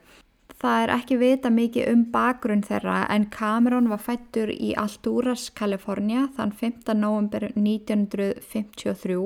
Það 0.61 0.83
er 0.83 0.91
ekki 0.93 1.17
vita 1.17 1.49
mikið 1.49 1.87
um 1.89 2.01
bakgrunn 2.13 2.61
þeirra 2.67 3.07
en 3.15 3.23
Cameron 3.33 3.87
var 3.89 4.03
fættur 4.05 4.51
í 4.53 4.75
Alturas, 4.77 5.47
Kalifornia 5.57 6.27
þann 6.37 6.53
5. 6.53 6.93
november 7.01 7.47
1953. 7.55 9.17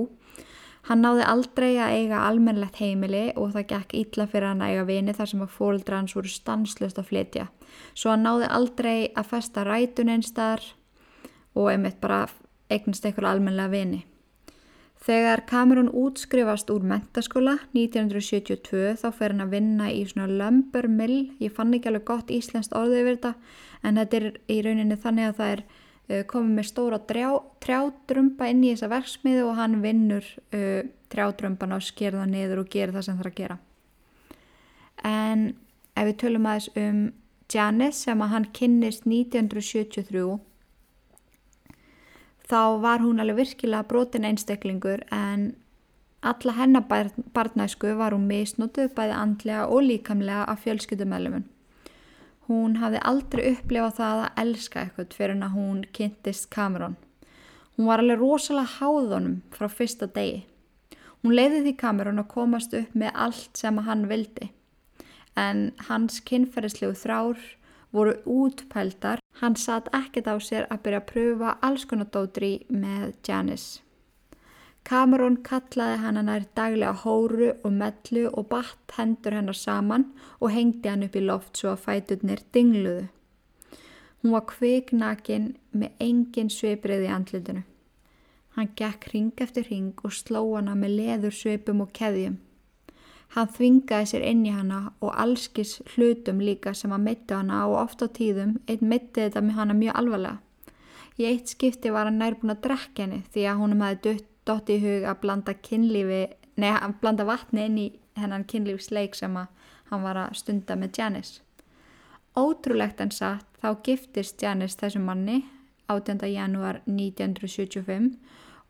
Hann 0.85 1.03
náði 1.03 1.27
aldrei 1.27 1.73
að 1.81 1.97
eiga 1.97 2.23
almennlegt 2.29 2.79
heimili 2.79 3.25
og 3.35 3.51
það 3.57 3.67
gekk 3.73 3.97
ítla 4.05 4.29
fyrir 4.31 4.51
hann 4.53 4.63
að 4.63 4.77
eiga 4.77 4.87
vini 4.93 5.17
þar 5.17 5.33
sem 5.33 5.43
að 5.43 5.55
fóldra 5.57 5.99
hans 5.99 6.15
voru 6.15 6.31
stanslust 6.31 7.03
að 7.03 7.11
flytja. 7.11 7.51
Svo 7.99 8.15
hann 8.15 8.27
náði 8.29 8.55
aldrei 8.55 8.97
að 9.11 9.31
festa 9.33 9.67
rætun 9.67 10.15
einstar 10.15 10.63
og 11.59 11.73
einmitt 11.73 11.99
bara 12.05 12.29
eignast 12.71 13.11
eitthvað 13.11 13.33
almennlega 13.33 13.75
vini. 13.75 14.05
Þegar 15.05 15.43
Cameron 15.45 15.91
útskrifast 15.93 16.71
úr 16.73 16.85
mentaskóla 16.89 17.59
1972 17.77 18.95
þá 19.03 19.09
fer 19.13 19.35
hann 19.35 19.45
að 19.45 19.51
vinna 19.53 19.91
í 19.93 20.01
svona 20.09 20.31
lumbermill, 20.31 21.35
ég 21.45 21.53
fann 21.53 21.75
ekki 21.77 21.91
alveg 21.91 22.07
gott 22.09 22.33
íslenskt 22.33 22.73
orðið 22.73 23.03
yfir 23.03 23.19
þetta 23.19 23.33
en 23.85 24.01
þetta 24.01 24.17
er 24.17 24.29
í 24.49 24.57
rauninni 24.65 24.97
þannig 25.03 25.29
að 25.29 25.37
það 25.41 25.53
er 25.57 25.63
uh, 25.67 26.23
komið 26.31 26.55
með 26.57 26.69
stóra 26.71 27.01
trjádrömba 27.05 28.49
inn 28.49 28.65
í 28.65 28.71
þessa 28.73 28.91
verksmiðu 28.95 29.45
og 29.51 29.61
hann 29.61 29.77
vinnur 29.85 30.31
uh, 30.57 30.81
trjádrömban 31.13 31.77
og 31.77 31.85
sker 31.85 32.17
það 32.17 32.33
niður 32.33 32.65
og 32.65 32.73
gerir 32.73 32.97
það 32.97 33.07
sem 33.11 33.21
það 33.21 33.27
er 33.27 33.33
að 33.33 33.39
gera. 33.43 33.59
En 35.05 35.47
ef 35.93 36.09
við 36.09 36.19
tölum 36.25 36.49
aðeins 36.49 36.73
um 36.81 37.05
Janice 37.53 38.07
sem 38.07 38.25
að 38.25 38.33
hann 38.39 38.51
kynnist 38.57 39.05
1973 39.05 40.25
þá 42.49 42.81
var 42.83 43.03
hún 43.05 43.23
alveg 43.23 43.41
virkilega 43.41 43.89
brotin 43.89 44.27
einstaklingur 44.29 45.05
en 45.15 45.55
alla 46.25 46.55
hennar 46.59 46.85
barnæsku 47.37 47.95
var 47.99 48.17
hún 48.17 48.29
misnótuð 48.29 48.95
bæði 48.97 49.17
andlega 49.19 49.67
og 49.67 49.85
líkamlega 49.89 50.45
af 50.49 50.65
fjölskyldumælumun. 50.65 51.45
Hún 52.49 52.77
hafði 52.81 53.01
aldrei 53.11 53.45
upplefað 53.53 53.99
það 54.01 54.23
að 54.25 54.43
elska 54.43 54.81
eitthvað 54.81 55.15
fyrir 55.19 55.35
hann 55.35 55.47
að 55.47 55.57
hún 55.59 55.85
kynntist 55.97 56.51
Cameron. 56.51 56.97
Hún 57.77 57.89
var 57.89 58.03
alveg 58.03 58.21
rosalega 58.21 58.77
háðunum 58.79 59.41
frá 59.53 59.69
fyrsta 59.69 60.07
degi. 60.07 60.45
Hún 61.25 61.37
leiði 61.37 61.63
því 61.65 61.77
Cameron 61.81 62.21
að 62.21 62.31
komast 62.35 62.77
upp 62.77 62.93
með 62.95 63.17
allt 63.27 63.57
sem 63.57 63.81
hann 63.89 64.05
vildi 64.11 64.51
en 65.41 65.73
hans 65.89 66.21
kynferðislegu 66.29 66.95
þrár 66.99 67.41
voru 67.95 68.17
útpældar. 68.29 69.24
Hann 69.41 69.57
satt 69.59 69.89
ekkert 69.97 70.31
á 70.31 70.37
sér 70.39 70.69
að 70.71 70.85
byrja 70.85 71.01
að 71.03 71.09
pröfa 71.11 71.57
alls 71.67 71.85
konar 71.91 72.11
dótri 72.15 72.53
með 72.71 73.15
Janice. 73.27 73.81
Cameron 74.85 75.39
kallaði 75.47 75.97
hann 76.03 76.21
nær 76.27 76.45
daglega 76.55 76.93
hóru 77.03 77.51
og 77.65 77.73
mellu 77.73 78.27
og 78.29 78.49
batt 78.53 78.95
hendur 78.99 79.33
hennar 79.33 79.57
saman 79.57 80.11
og 80.39 80.53
hengdi 80.53 80.91
hann 80.93 81.07
upp 81.07 81.17
í 81.17 81.23
loft 81.25 81.57
svo 81.57 81.73
að 81.73 81.85
fæturnir 81.87 82.43
dingluðu. 82.53 83.07
Hún 84.21 84.35
var 84.37 84.45
kviknakin 84.49 85.55
með 85.73 86.05
engin 86.05 86.51
sveibrið 86.53 87.07
í 87.09 87.13
andlutinu. 87.17 87.65
Hann 88.57 88.71
gekk 88.79 89.09
ring 89.13 89.33
eftir 89.41 89.67
ring 89.71 89.97
og 90.05 90.13
sló 90.15 90.45
hana 90.55 90.77
með 90.79 90.99
leður 91.01 91.35
sveipum 91.35 91.83
og 91.85 91.91
keðjum. 91.97 92.37
Hann 93.35 93.51
þvingaði 93.51 94.07
sér 94.07 94.25
inn 94.29 94.45
í 94.47 94.53
hana 94.55 94.81
og 95.03 95.11
allskis 95.19 95.81
hlutum 95.95 96.39
líka 96.45 96.75
sem 96.79 96.93
að 96.95 97.07
mitti 97.09 97.35
hana 97.35 97.65
og 97.67 97.81
ofta 97.81 98.07
á 98.07 98.15
tíðum 98.15 98.59
einn 98.71 98.91
mitti 98.93 99.25
þetta 99.25 99.43
með 99.43 99.59
hana 99.59 99.75
mjög 99.75 99.99
alvarlega. 100.01 100.37
Í 101.19 101.27
eitt 101.27 101.51
skipti 101.51 101.91
var 101.95 102.07
hann 102.07 102.21
nær 102.23 102.39
búin 102.39 102.55
að 102.55 102.63
drekka 102.67 103.05
henni 103.05 103.23
því 103.35 103.47
að 103.51 103.61
húnum 103.63 103.83
hefði 103.87 104.15
dott 104.47 104.71
í 104.71 104.79
hug 104.83 105.09
að 105.11 105.21
blanda 105.25 105.55
nei 106.55 106.71
að 106.71 106.95
blanda 107.01 107.25
vatni 107.27 107.65
inn 107.67 107.79
í 107.79 107.89
hennan 108.19 108.47
kynlífsleik 108.47 109.17
sem 109.19 109.35
hann 109.37 110.05
var 110.07 110.21
að 110.21 110.37
stunda 110.39 110.77
með 110.79 110.99
Janice. 110.99 111.41
Ótrúlegt 112.39 113.01
en 113.03 113.11
satt 113.15 113.47
þá 113.63 113.75
giftist 113.87 114.43
Janice 114.43 114.79
þessum 114.79 115.07
manni 115.09 115.45
18. 115.91 116.23
janúar 116.31 116.81
1975 116.87 118.15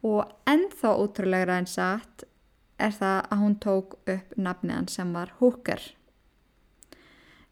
og 0.05 0.33
ennþá 0.49 0.95
ótrúlegra 1.01 1.59
en 1.61 1.69
satt 1.69 2.25
er 2.79 2.95
það 2.95 3.19
að 3.31 3.43
hún 3.43 3.59
tók 3.63 3.99
upp 4.11 4.35
nafniðan 4.37 4.89
sem 4.91 5.13
var 5.15 5.35
Hooker. 5.41 5.83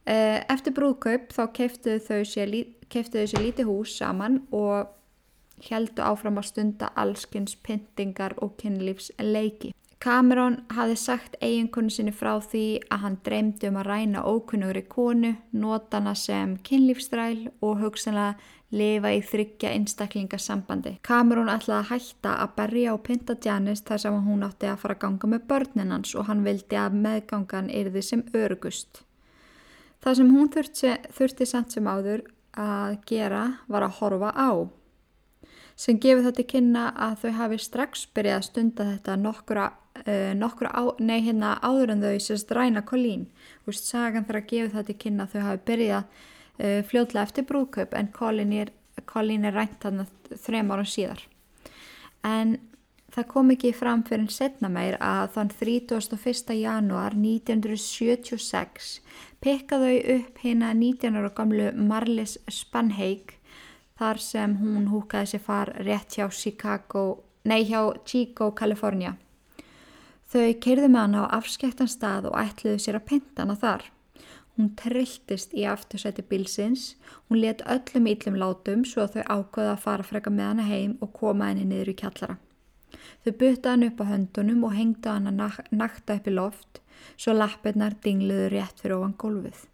Eh, 0.02 0.40
eftir 0.50 0.74
brúðkaup 0.74 1.30
þá 1.30 1.42
keiftuðu 1.54 2.00
þau 2.02 2.24
sér, 2.26 2.56
keiftuðu 2.90 3.28
sér 3.30 3.44
lítið 3.46 3.70
hús 3.70 3.94
saman 4.00 4.40
og 4.50 4.90
heldu 5.68 6.02
áfram 6.02 6.40
að 6.40 6.48
stunda 6.48 6.90
allskynns 6.98 7.54
pyntingar 7.62 8.34
og 8.42 8.56
kynlífsleiki. 8.58 9.70
Cameron 10.02 10.56
hafi 10.74 10.96
sagt 10.98 11.36
eiginkonu 11.38 11.92
sinni 11.94 12.10
frá 12.10 12.40
því 12.42 12.64
að 12.90 13.02
hann 13.04 13.18
dreymdi 13.22 13.68
um 13.70 13.76
að 13.78 13.86
ræna 13.86 14.24
ókunnugri 14.26 14.82
konu, 14.90 15.36
notana 15.54 16.16
sem 16.18 16.56
kynlífstræl 16.66 17.52
og 17.62 17.78
hugsanlega 17.84 18.34
lifa 18.72 19.12
í 19.12 19.20
þryggja 19.28 19.72
einstaklingasambandi. 19.76 20.96
Cameron 21.06 21.52
ætlaði 21.52 21.78
að 21.78 21.88
hætta 21.92 22.34
að 22.42 22.52
berja 22.58 22.96
og 22.96 23.02
pynta 23.06 23.36
Janice 23.36 23.84
þar 23.88 24.04
sem 24.04 24.20
hún 24.26 24.44
átti 24.46 24.70
að 24.70 24.82
fara 24.82 24.96
að 24.96 25.02
ganga 25.06 25.32
með 25.32 25.48
börnin 25.52 25.94
hans 25.96 26.14
og 26.16 26.28
hann 26.28 26.44
vildi 26.46 26.78
að 26.80 27.00
meðgangan 27.06 27.72
yrði 27.72 28.04
sem 28.08 28.26
örugust. 28.34 29.02
Það 30.02 30.18
sem 30.18 30.30
hún 30.34 30.52
þurfti, 30.52 30.94
þurfti 31.14 31.46
samt 31.46 31.74
sem 31.76 31.86
áður 31.86 32.24
að 32.58 32.96
gera 33.08 33.44
var 33.70 33.86
að 33.86 33.98
horfa 34.00 34.32
á 34.34 34.50
sem 35.78 35.98
gefur 36.00 36.26
þetta 36.26 36.44
kynna 36.48 36.82
að 37.06 37.14
þau 37.22 37.30
hafi 37.38 37.58
strax 37.62 38.04
byrjað 38.14 38.38
að 38.38 38.44
stunda 38.48 38.88
þetta 38.90 39.16
nokkura, 39.18 39.68
uh, 40.04 40.32
nokkura 40.38 40.72
á, 40.74 40.82
nei, 41.00 41.20
hérna, 41.24 41.56
áður 41.64 41.94
en 41.94 42.04
þau 42.04 42.18
sérst 42.22 42.52
ræna 42.54 42.84
kolín. 42.86 43.26
Þú 43.64 43.72
veist, 43.72 43.88
sagan 43.88 44.26
þarf 44.28 44.42
að 44.42 44.50
gefa 44.52 44.76
þetta 44.78 44.98
kynna 45.04 45.26
að 45.26 45.34
þau 45.34 45.46
hafi 45.46 45.64
byrjað 45.70 46.28
fljóðlega 46.62 47.26
eftir 47.26 47.46
brúðkaup 47.48 47.94
en 47.98 48.10
Colin 48.14 48.52
er, 48.54 48.72
Colin 49.08 49.46
er 49.48 49.56
rænt 49.56 49.80
þarna 49.82 50.06
þrem 50.30 50.70
ára 50.74 50.86
síðar. 50.86 51.24
En 52.22 52.56
það 53.12 53.28
kom 53.32 53.50
ekki 53.52 53.72
fram 53.76 54.04
fyrir 54.06 54.24
en 54.24 54.32
setna 54.32 54.70
meir 54.72 54.96
að 55.02 55.34
þann 55.36 55.52
31. 55.58 56.54
janúar 56.60 57.16
1976 57.18 58.94
pekkaðu 59.42 59.96
upp 60.16 60.40
hérna 60.44 60.72
19 60.78 61.18
ára 61.18 61.32
gamlu 61.36 61.72
Marlis 61.76 62.38
Spanheik 62.48 63.36
þar 63.98 64.22
sem 64.22 64.56
hún 64.62 64.88
húkaði 64.90 65.34
sér 65.34 65.44
far 65.44 65.72
rétt 65.86 66.16
hjá 66.16 66.28
Chicago, 66.32 67.22
nei 67.44 67.62
hjá 67.68 67.92
Chico, 68.06 68.50
Kalifornia. 68.56 69.16
Þau 70.32 70.54
keirðu 70.64 70.88
með 70.88 71.02
hana 71.04 71.26
á 71.28 71.34
afskektan 71.38 71.90
stað 71.90 72.30
og 72.30 72.38
ætluðu 72.40 72.80
sér 72.80 72.98
að 72.98 73.08
pinta 73.10 73.44
hana 73.44 73.58
þar. 73.60 73.84
Hún 74.62 74.76
trilltist 74.78 75.56
í 75.58 75.64
aftursæti 75.66 76.22
bilsins, 76.22 76.82
hún 77.26 77.40
let 77.42 77.64
öllum 77.66 78.04
íllum 78.06 78.36
látum 78.38 78.84
svo 78.86 79.02
að 79.02 79.16
þau 79.16 79.24
ákvaða 79.34 79.72
að 79.72 79.80
fara 79.82 80.06
freka 80.06 80.30
með 80.30 80.46
hana 80.46 80.66
heim 80.68 80.92
og 81.02 81.10
koma 81.16 81.48
henni 81.48 81.64
niður 81.66 81.90
í 81.90 81.94
kjallara. 81.98 82.36
Þau 83.24 83.32
butta 83.40 83.72
hann 83.72 83.82
upp 83.88 84.04
á 84.06 84.10
höndunum 84.12 84.62
og 84.68 84.76
hengdu 84.76 85.10
hann 85.10 85.26
að 85.32 85.58
nakta 85.74 86.20
upp 86.20 86.30
í 86.30 86.36
loft 86.36 86.80
svo 87.16 87.34
lappirnar 87.34 87.98
dingluðu 88.06 88.46
rétt 88.54 88.84
fyrir 88.84 89.00
ofan 89.00 89.18
gólfið. 89.24 89.66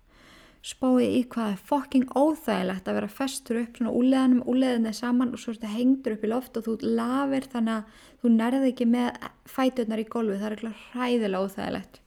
Spáði 0.72 1.12
í 1.18 1.22
hvað 1.36 1.52
er 1.52 1.62
fokking 1.68 2.08
óþægilegt 2.16 2.88
að 2.88 3.00
vera 3.02 3.14
festur 3.20 3.62
upp 3.66 3.76
svona 3.76 3.96
úleðanum, 4.00 4.42
úleðinni 4.48 4.96
saman 4.96 5.36
og 5.36 5.44
svo 5.44 5.52
er 5.52 5.60
þetta 5.60 5.76
hengdur 5.76 6.16
upp 6.16 6.24
í 6.24 6.32
loft 6.32 6.56
og 6.56 6.70
þú 6.70 6.80
lafir 6.96 7.52
þannig 7.52 7.76
að 7.76 8.04
þú 8.24 8.36
nærði 8.40 8.72
ekki 8.72 8.92
með 8.96 9.24
fæturnar 9.44 10.00
í 10.00 10.12
gólfið, 10.16 10.40
það 10.40 10.48
er 10.48 10.56
eitthvað 10.56 10.84
hræðilega 10.88 11.44
óþægilegt 11.44 12.04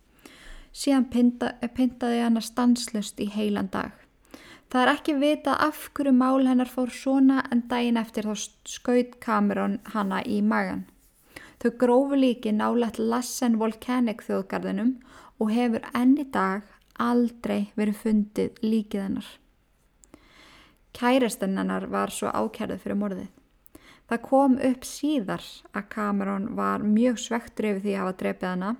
síðan 0.71 1.09
pinta, 1.11 1.53
pintaði 1.75 2.21
hann 2.23 2.39
að 2.39 2.47
stanslust 2.47 3.19
í 3.19 3.27
heilan 3.31 3.69
dag. 3.71 3.91
Það 4.71 4.81
er 4.81 4.89
ekki 4.93 5.13
vita 5.19 5.53
af 5.59 5.89
hverju 5.91 6.13
mál 6.15 6.47
hennar 6.47 6.69
fór 6.71 6.91
svona 6.95 7.41
en 7.51 7.65
daginn 7.67 7.99
eftir 7.99 8.27
þá 8.29 8.45
skaut 8.71 9.17
Cameron 9.23 9.79
hanna 9.91 10.21
í 10.23 10.39
magan. 10.41 10.85
Þau 11.59 11.71
grófu 11.81 12.17
líki 12.17 12.53
nálægt 12.55 12.97
Lassen 12.97 13.57
Volcanic 13.59 14.23
þjóðgarðinum 14.25 14.93
og 15.43 15.51
hefur 15.51 15.83
enni 15.97 16.23
dag 16.23 16.63
aldrei 16.95 17.73
verið 17.75 17.99
fundið 18.05 18.63
líkið 18.63 19.03
hennar. 19.03 19.27
Kærastinn 20.95 21.59
hennar 21.59 21.89
var 21.91 22.11
svo 22.15 22.31
ákjærið 22.31 22.81
fyrir 22.85 22.99
morðið. 23.03 23.29
Það 24.07 24.23
kom 24.27 24.55
upp 24.71 24.87
síðar 24.87 25.43
að 25.75 25.91
Cameron 25.91 26.47
var 26.55 26.83
mjög 26.83 27.19
svektur 27.25 27.69
yfir 27.69 27.83
því 27.83 27.93
að 27.93 28.01
hafa 28.01 28.17
drefið 28.23 28.49
hana 28.49 28.71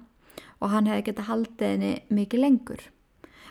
og 0.62 0.74
hann 0.74 0.90
hefði 0.90 1.08
getið 1.10 1.30
haldið 1.30 1.72
henni 1.74 1.94
mikið 2.14 2.44
lengur. 2.46 2.84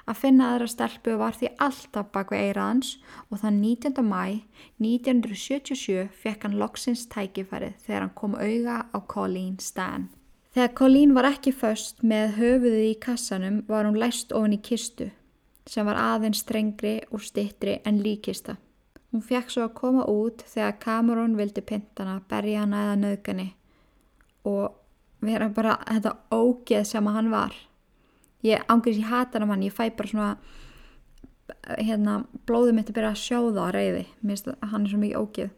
Að 0.08 0.18
finna 0.22 0.46
aðra 0.54 0.68
stelpu 0.70 1.16
var 1.20 1.36
því 1.36 1.50
alltaf 1.62 2.08
bak 2.14 2.32
við 2.32 2.46
eiraðans 2.48 2.94
og 3.28 3.42
þann 3.42 3.60
19. 3.62 4.00
mæ 4.06 4.40
1977 4.80 6.08
fekk 6.22 6.46
hann 6.46 6.56
loksins 6.58 7.04
tækifærið 7.12 7.76
þegar 7.84 8.06
hann 8.06 8.16
kom 8.16 8.34
auga 8.38 8.80
á 8.90 8.98
Colleen 9.06 9.58
Stan. 9.60 10.08
Þegar 10.50 10.74
Colleen 10.80 11.14
var 11.14 11.28
ekki 11.28 11.52
först 11.54 12.02
með 12.02 12.34
höfuðið 12.40 12.88
í 12.88 12.96
kassanum 13.04 13.60
var 13.68 13.86
hún 13.86 14.00
læst 14.00 14.34
ofin 14.34 14.56
í 14.56 14.62
kistu 14.62 15.10
sem 15.70 15.86
var 15.86 16.00
aðeins 16.00 16.40
strengri 16.42 16.96
og 17.14 17.22
stittri 17.22 17.76
en 17.86 18.00
líkista. 18.02 18.56
Hún 19.12 19.22
fekk 19.22 19.52
svo 19.52 19.68
að 19.68 19.76
koma 19.78 20.06
út 20.10 20.42
þegar 20.50 20.78
Cameron 20.82 21.36
vildi 21.38 21.62
pintana, 21.66 22.18
berja 22.26 22.64
hana 22.64 22.84
eða 22.88 22.98
nöðgani 23.04 23.46
og 24.48 24.79
vera 25.20 25.48
bara 25.48 25.78
þetta 25.86 26.16
ógeð 26.32 26.86
sem 26.88 27.06
að 27.06 27.18
hann 27.18 27.30
var 27.30 27.56
ég 28.46 28.64
ángurins 28.68 29.00
ég 29.02 29.10
hata 29.10 29.40
hann 29.44 29.62
ég 29.62 29.74
fæ 29.74 29.90
bara 29.96 30.08
svona 30.08 30.36
hérna, 31.78 32.24
blóðum 32.46 32.78
mitt 32.78 32.90
að 32.90 32.98
byrja 32.98 33.10
að 33.14 33.22
sjóða 33.24 33.66
að 33.66 33.74
reyði, 33.76 34.04
mér 34.20 34.36
finnst 34.36 34.50
að 34.52 34.70
hann 34.72 34.84
er 34.84 34.92
svo 34.92 35.00
mikið 35.02 35.20
ógið. 35.20 35.50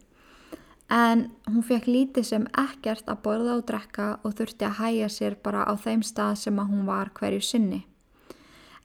En 0.92 1.22
hún 1.48 1.64
fekk 1.64 1.88
lítið 1.88 2.26
sem 2.28 2.46
ekkert 2.58 3.08
að 3.08 3.22
borða 3.24 3.56
og 3.56 3.64
drekka 3.68 4.08
og 4.20 4.34
þurfti 4.36 4.66
að 4.68 4.78
hæja 4.80 5.08
sér 5.12 5.38
bara 5.44 5.64
á 5.64 5.72
þeim 5.80 6.02
stað 6.04 6.34
sem 6.42 6.60
að 6.60 6.72
hún 6.72 6.86
var 6.88 7.12
hverju 7.16 7.44
sinni. 7.44 7.82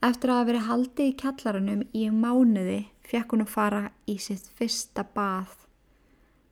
Eftir 0.06 0.32
að 0.32 0.40
hafa 0.40 0.50
verið 0.52 0.68
haldið 0.70 1.10
í 1.10 1.16
kjallarunum 1.24 1.84
í 1.92 2.04
mánuði 2.14 2.80
fekk 3.08 3.34
hún 3.34 3.44
að 3.44 3.54
fara 3.56 3.82
í 4.08 4.18
sitt 4.22 4.48
fyrsta 4.56 5.04
bað. 5.16 5.67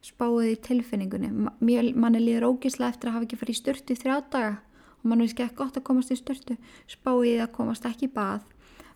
Spáðið 0.05 0.51
í 0.51 0.57
tilfinningunni. 0.67 1.29
Manni 1.97 2.21
líður 2.21 2.51
ógísla 2.51 2.91
eftir 2.91 3.09
að 3.09 3.17
hafa 3.17 3.27
ekki 3.27 3.39
farið 3.41 3.55
í 3.55 3.59
störtu 3.61 3.95
í 3.95 4.01
þrjá 4.03 4.17
daga 4.33 4.51
og 4.99 5.07
mann 5.09 5.23
veist 5.23 5.39
ekki 5.39 5.57
gott 5.57 5.79
að 5.79 5.85
komast 5.87 6.13
í 6.13 6.17
störtu. 6.19 6.57
Spáðið 6.89 7.41
að 7.45 7.55
komast 7.55 7.87
ekki 7.89 8.05
í 8.09 8.13
bað, 8.13 8.43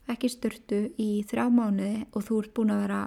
ekki 0.10 0.30
í 0.30 0.34
störtu 0.36 0.82
í 1.02 1.10
þrjá 1.30 1.48
mánuði 1.54 2.04
og 2.14 2.28
þú 2.28 2.42
ert 2.44 2.54
búin 2.58 2.74
að 2.76 2.84
vera 2.86 3.02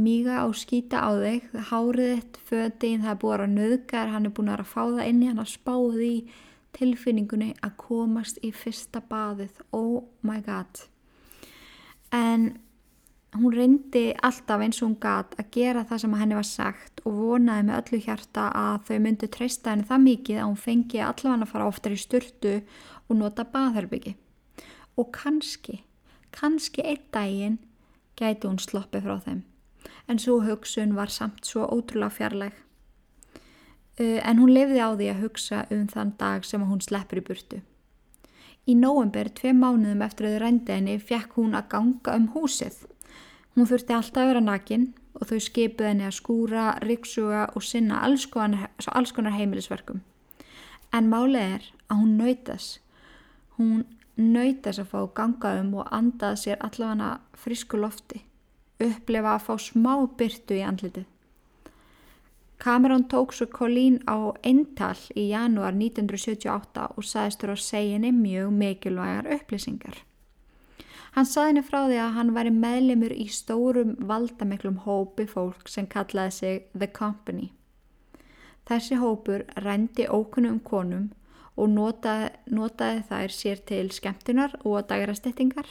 míga 0.00 0.44
og 0.48 0.56
skýta 0.58 1.02
á 1.02 1.10
þig, 1.18 1.48
hárið 1.70 2.12
þitt, 2.14 2.38
fötin, 2.48 3.02
það 3.04 3.12
er 3.12 3.20
búin 3.22 3.44
að 3.44 3.56
nöðgar, 3.56 4.12
hann 4.14 4.26
er 4.26 4.34
búin 4.34 4.52
að 4.54 4.64
fá 4.70 4.80
það 4.86 5.08
inn 5.10 5.22
í 5.22 5.28
hann 5.30 5.42
að 5.42 5.52
spáði 5.52 6.08
í 6.10 6.20
tilfinningunni 6.78 7.50
að 7.66 7.76
komast 7.82 8.38
í 8.46 8.52
fyrsta 8.54 9.02
baðið, 9.10 9.62
oh 9.76 10.06
my 10.26 10.38
god. 10.46 10.82
En 12.14 12.50
hún 13.38 13.54
reyndi 13.54 14.04
alltaf 14.26 14.62
eins 14.64 14.80
og 14.80 14.88
hún 14.88 14.96
gat 15.02 15.36
að 15.38 15.50
gera 15.54 15.84
það 15.86 16.02
sem 16.02 16.16
henni 16.18 16.38
var 16.38 16.48
sagt 16.48 17.02
og 17.04 17.18
vonaði 17.18 17.66
með 17.68 17.78
öllu 17.80 18.00
hjarta 18.06 18.48
að 18.62 18.88
þau 18.88 18.98
myndu 19.04 19.28
treysta 19.30 19.74
henni 19.74 19.86
það 19.86 20.06
mikið 20.06 20.40
að 20.40 20.48
hún 20.48 20.64
fengi 20.64 21.04
allavega 21.04 21.46
að 21.46 21.52
fara 21.52 21.68
oftar 21.70 21.94
í 21.94 22.00
styrtu 22.00 22.56
og 23.06 23.14
nota 23.20 23.46
baðherbyggi. 23.46 24.16
Og 24.98 25.12
kannski, 25.14 25.84
kannski 26.34 26.82
einn 26.82 27.06
daginn 27.14 27.60
gæti 28.18 28.50
hún 28.50 28.58
sloppið 28.58 29.06
frá 29.06 29.16
þeim 29.28 29.46
en 30.10 30.18
svo 30.18 30.40
hugsun 30.42 30.96
var 30.96 31.10
samt 31.10 31.46
svo 31.46 31.66
ótrúlega 31.70 32.10
fjarlæg. 32.10 32.52
Uh, 34.00 34.18
en 34.26 34.40
hún 34.40 34.50
lifði 34.50 34.80
á 34.82 34.90
því 34.96 35.10
að 35.12 35.20
hugsa 35.24 35.64
um 35.70 35.86
þann 35.90 36.14
dag 36.18 36.46
sem 36.46 36.62
hún 36.66 36.82
sleppur 36.82 37.20
í 37.20 37.26
burtu. 37.26 37.60
Í 38.66 38.74
nóvember, 38.76 39.30
tvei 39.34 39.52
mánuðum 39.56 40.02
eftir 40.04 40.26
að 40.26 40.34
þau 40.34 40.42
rændi 40.42 40.74
henni, 40.74 40.96
fekk 40.98 41.36
hún 41.38 41.56
að 41.58 41.68
ganga 41.74 42.16
um 42.18 42.26
húsið. 42.34 42.82
Hún 43.56 43.66
þurfti 43.66 43.96
alltaf 43.96 44.22
að 44.22 44.30
vera 44.30 44.44
nakin 44.44 44.86
og 45.18 45.26
þau 45.30 45.40
skipuði 45.42 45.88
henni 45.90 46.06
að 46.06 46.16
skúra, 46.20 46.66
riksuga 46.86 47.48
og 47.54 47.66
sinna 47.66 48.00
alls 48.06 48.26
konar, 48.30 48.70
alls 48.92 49.12
konar 49.12 49.36
heimilisverkum. 49.36 50.00
En 50.94 51.10
málið 51.10 51.56
er 51.58 51.68
að 51.90 52.02
hún 52.02 52.16
nöytas. 52.18 52.72
Hún 53.58 53.84
nöytas 54.16 54.78
að 54.78 54.90
fá 54.94 55.00
ganga 55.14 55.54
um 55.60 55.74
og 55.82 55.92
andaði 55.94 56.44
sér 56.44 56.66
allavega 56.66 57.14
frisku 57.38 57.78
lofti 57.80 58.24
upplefa 58.80 59.36
að 59.36 59.46
fá 59.46 59.54
smá 59.60 59.94
byrtu 60.18 60.58
í 60.58 60.64
andlitið. 60.64 61.08
Cameron 62.60 63.06
tók 63.08 63.32
svo 63.32 63.46
Colleen 63.48 64.00
á 64.04 64.36
eintal 64.44 64.98
í 65.16 65.30
janúar 65.30 65.72
1978 65.76 66.90
og 66.96 67.06
saðist 67.08 67.40
þurfa 67.40 67.56
að 67.56 67.64
segja 67.64 67.94
henni 67.96 68.12
mjög 68.12 68.50
mikilvægar 68.52 69.30
upplýsingar. 69.36 70.02
Hann 71.16 71.26
saði 71.26 71.50
henni 71.50 71.62
frá 71.66 71.80
því 71.88 71.96
að 71.98 72.12
hann 72.16 72.34
væri 72.36 72.50
meðlemur 72.54 73.12
í 73.14 73.26
stórum 73.34 73.96
valdamiklum 74.06 74.82
hópi 74.84 75.26
fólk 75.26 75.66
sem 75.70 75.88
kallaði 75.90 76.36
sig 76.36 76.60
The 76.76 76.86
Company. 76.94 77.50
Þessi 78.70 79.00
hópur 79.00 79.42
rendi 79.58 80.06
ókunnum 80.06 80.60
konum 80.62 81.08
og 81.58 81.72
notaði, 81.72 82.30
notaði 82.54 83.02
þær 83.08 83.34
sér 83.34 83.64
til 83.66 83.88
skemmtunar 83.90 84.54
og 84.62 84.84
dagrastettingar 84.90 85.66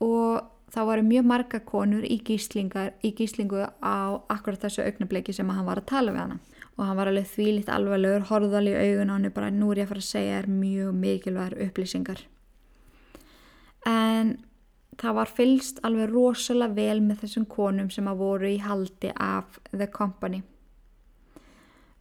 og 0.00 0.46
þá 0.72 0.80
varu 0.88 1.04
mjög 1.04 1.28
marga 1.28 1.60
konur 1.60 2.06
í, 2.08 2.16
í 2.16 3.12
gíslingu 3.18 3.66
á 3.84 3.98
akkurat 4.32 4.64
þessu 4.64 4.86
augnabliki 4.86 5.36
sem 5.36 5.52
hann 5.52 5.68
var 5.68 5.82
að 5.82 5.90
tala 5.92 6.14
við 6.14 6.24
hana. 6.24 6.40
Og 6.78 6.86
hann 6.86 6.96
var 6.96 7.10
alveg 7.10 7.28
þvílitt 7.34 7.70
alveglegur, 7.74 8.28
horðal 8.30 8.68
í 8.70 8.74
augun 8.78 9.12
á 9.12 9.14
hann 9.18 9.30
bara 9.34 9.52
nú 9.52 9.72
er 9.72 9.82
ég 9.82 9.88
að 9.88 9.92
fara 9.92 10.04
að 10.04 10.10
segja 10.12 10.40
er 10.40 10.50
mjög 10.52 10.92
mikilvægur 11.04 11.64
upplýsingar 11.66 12.24
en 13.86 14.36
það 14.98 15.16
var 15.20 15.30
fylst 15.30 15.80
alveg 15.86 16.10
rosalega 16.10 16.74
vel 16.74 17.00
með 17.04 17.22
þessum 17.22 17.46
konum 17.50 17.90
sem 17.94 18.08
að 18.10 18.22
voru 18.22 18.50
í 18.50 18.58
haldi 18.62 19.12
af 19.14 19.60
The 19.70 19.86
Company 19.94 20.42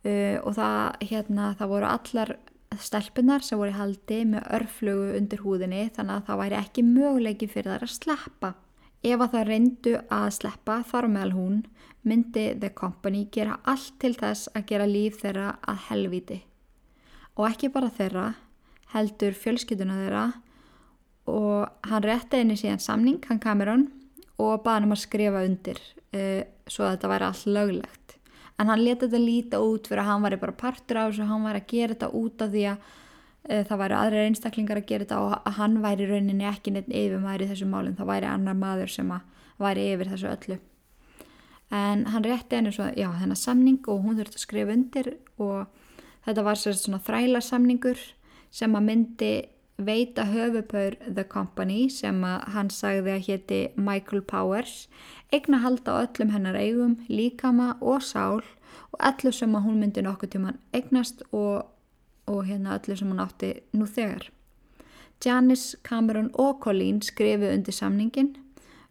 uh, 0.08 0.38
og 0.42 0.56
það, 0.58 0.80
hérna, 1.12 1.52
það 1.60 1.74
voru 1.74 1.90
allar 1.92 2.36
stelpunar 2.82 3.46
sem 3.46 3.60
voru 3.60 3.72
í 3.72 3.78
haldi 3.78 4.22
með 4.34 4.48
örflugu 4.58 5.12
undir 5.18 5.44
húðinni 5.44 5.84
þannig 5.96 6.18
að 6.18 6.26
það 6.30 6.42
væri 6.44 6.60
ekki 6.62 6.86
möguleiki 6.88 7.50
fyrir 7.52 7.76
þær 7.76 7.86
að 7.88 7.94
sleppa. 7.94 8.54
Ef 9.06 9.22
að 9.22 9.34
það 9.36 9.48
reyndu 9.48 9.94
að 10.12 10.28
sleppa 10.36 10.82
þar 10.90 11.08
meðal 11.14 11.34
hún 11.38 11.62
myndi 12.08 12.48
The 12.60 12.72
Company 12.76 13.28
gera 13.32 13.60
allt 13.68 13.96
til 14.02 14.14
þess 14.18 14.50
að 14.56 14.68
gera 14.72 14.90
líf 14.90 15.22
þeirra 15.22 15.54
að 15.62 15.86
helviti. 15.92 16.42
Og 17.38 17.48
ekki 17.52 17.70
bara 17.72 17.92
þeirra, 17.94 18.28
heldur 18.94 19.36
fjölskytuna 19.38 20.00
þeirra 20.02 20.26
og 21.28 21.90
hann 21.90 22.06
rétti 22.06 22.42
henni 22.42 22.58
síðan 22.60 22.84
samning, 22.84 23.20
hann 23.28 23.42
Cameron, 23.44 23.88
og 24.38 24.62
baði 24.64 24.80
hann 24.80 24.88
um 24.88 24.96
að 24.96 25.04
skrifa 25.04 25.44
undir 25.48 25.82
uh, 26.16 26.44
svo 26.70 26.86
að 26.88 26.96
þetta 26.96 27.12
væri 27.14 27.28
allt 27.28 27.50
löglegt. 27.58 28.16
En 28.58 28.72
hann 28.72 28.82
leta 28.82 29.06
þetta 29.06 29.22
líta 29.22 29.60
út 29.62 29.90
fyrir 29.90 30.02
að 30.02 30.10
hann 30.12 30.24
var 30.26 30.38
bara 30.42 30.60
partur 30.62 31.02
á 31.02 31.04
þessu 31.08 31.26
og 31.26 31.34
hann 31.34 31.44
var 31.46 31.60
að 31.60 31.68
gera 31.70 31.94
þetta 31.94 32.10
út 32.18 32.46
af 32.46 32.54
því 32.54 32.64
að 32.72 32.88
uh, 32.88 33.64
það 33.70 33.82
væri 33.84 33.98
aðrir 34.00 34.30
einstaklingar 34.30 34.82
að 34.82 34.88
gera 34.92 35.08
þetta 35.08 35.20
og 35.26 35.36
að 35.38 35.60
hann 35.60 35.82
væri 35.84 36.10
rauninni 36.10 36.48
ekki 36.50 36.74
neitt 36.74 36.90
yfir 36.90 37.22
maður 37.22 37.46
í 37.46 37.52
þessu 37.52 37.70
málinn, 37.70 37.98
það 38.00 38.12
væri 38.14 38.32
annar 38.32 38.58
maður 38.58 38.94
sem 38.94 39.14
væri 39.58 39.92
yfir 39.94 40.14
þessu 40.14 40.32
öllu. 40.32 40.60
En 41.68 42.06
hann 42.08 42.24
rétti 42.24 42.56
henni 42.56 42.72
svo, 42.72 42.88
já 42.96 43.10
þennar 43.12 43.40
samning 43.40 43.82
og 43.92 44.06
hún 44.06 44.16
þurfti 44.16 44.40
að 44.40 44.46
skrifa 44.46 44.76
undir 44.78 45.10
og 45.44 45.66
þetta 46.24 46.46
var 46.48 46.60
svona 46.62 47.02
þræla 47.04 47.42
samningur 47.44 48.00
sem 48.56 48.76
að 48.78 48.86
myndi 48.88 49.32
veita 49.78 50.26
höfupaur 50.26 50.96
The 51.14 51.24
Company 51.24 51.88
sem 51.90 52.24
hann 52.24 52.70
sagði 52.74 53.14
að 53.14 53.26
hétti 53.28 53.60
Michael 53.76 54.24
Powers 54.26 54.88
eigna 55.32 55.62
halda 55.62 55.94
á 55.94 56.02
öllum 56.08 56.32
hennar 56.34 56.58
eigum, 56.58 56.98
líkama 57.10 57.76
og 57.82 58.02
sál 58.02 58.42
og 58.92 59.00
öllu 59.00 59.32
sem 59.32 59.54
hún 59.54 59.78
myndi 59.82 60.02
nokkuð 60.02 60.34
tíman 60.34 60.58
eignast 60.74 61.22
og, 61.32 61.68
og 62.26 62.46
hérna 62.48 62.80
öllu 62.80 62.98
sem 62.98 63.12
hún 63.12 63.22
átti 63.22 63.54
nú 63.74 63.86
þegar. 63.86 64.32
Janice, 65.24 65.78
Cameron 65.84 66.32
og 66.34 66.60
Colleen 66.62 67.02
skrifu 67.02 67.50
undir 67.50 67.74
samningin 67.74 68.36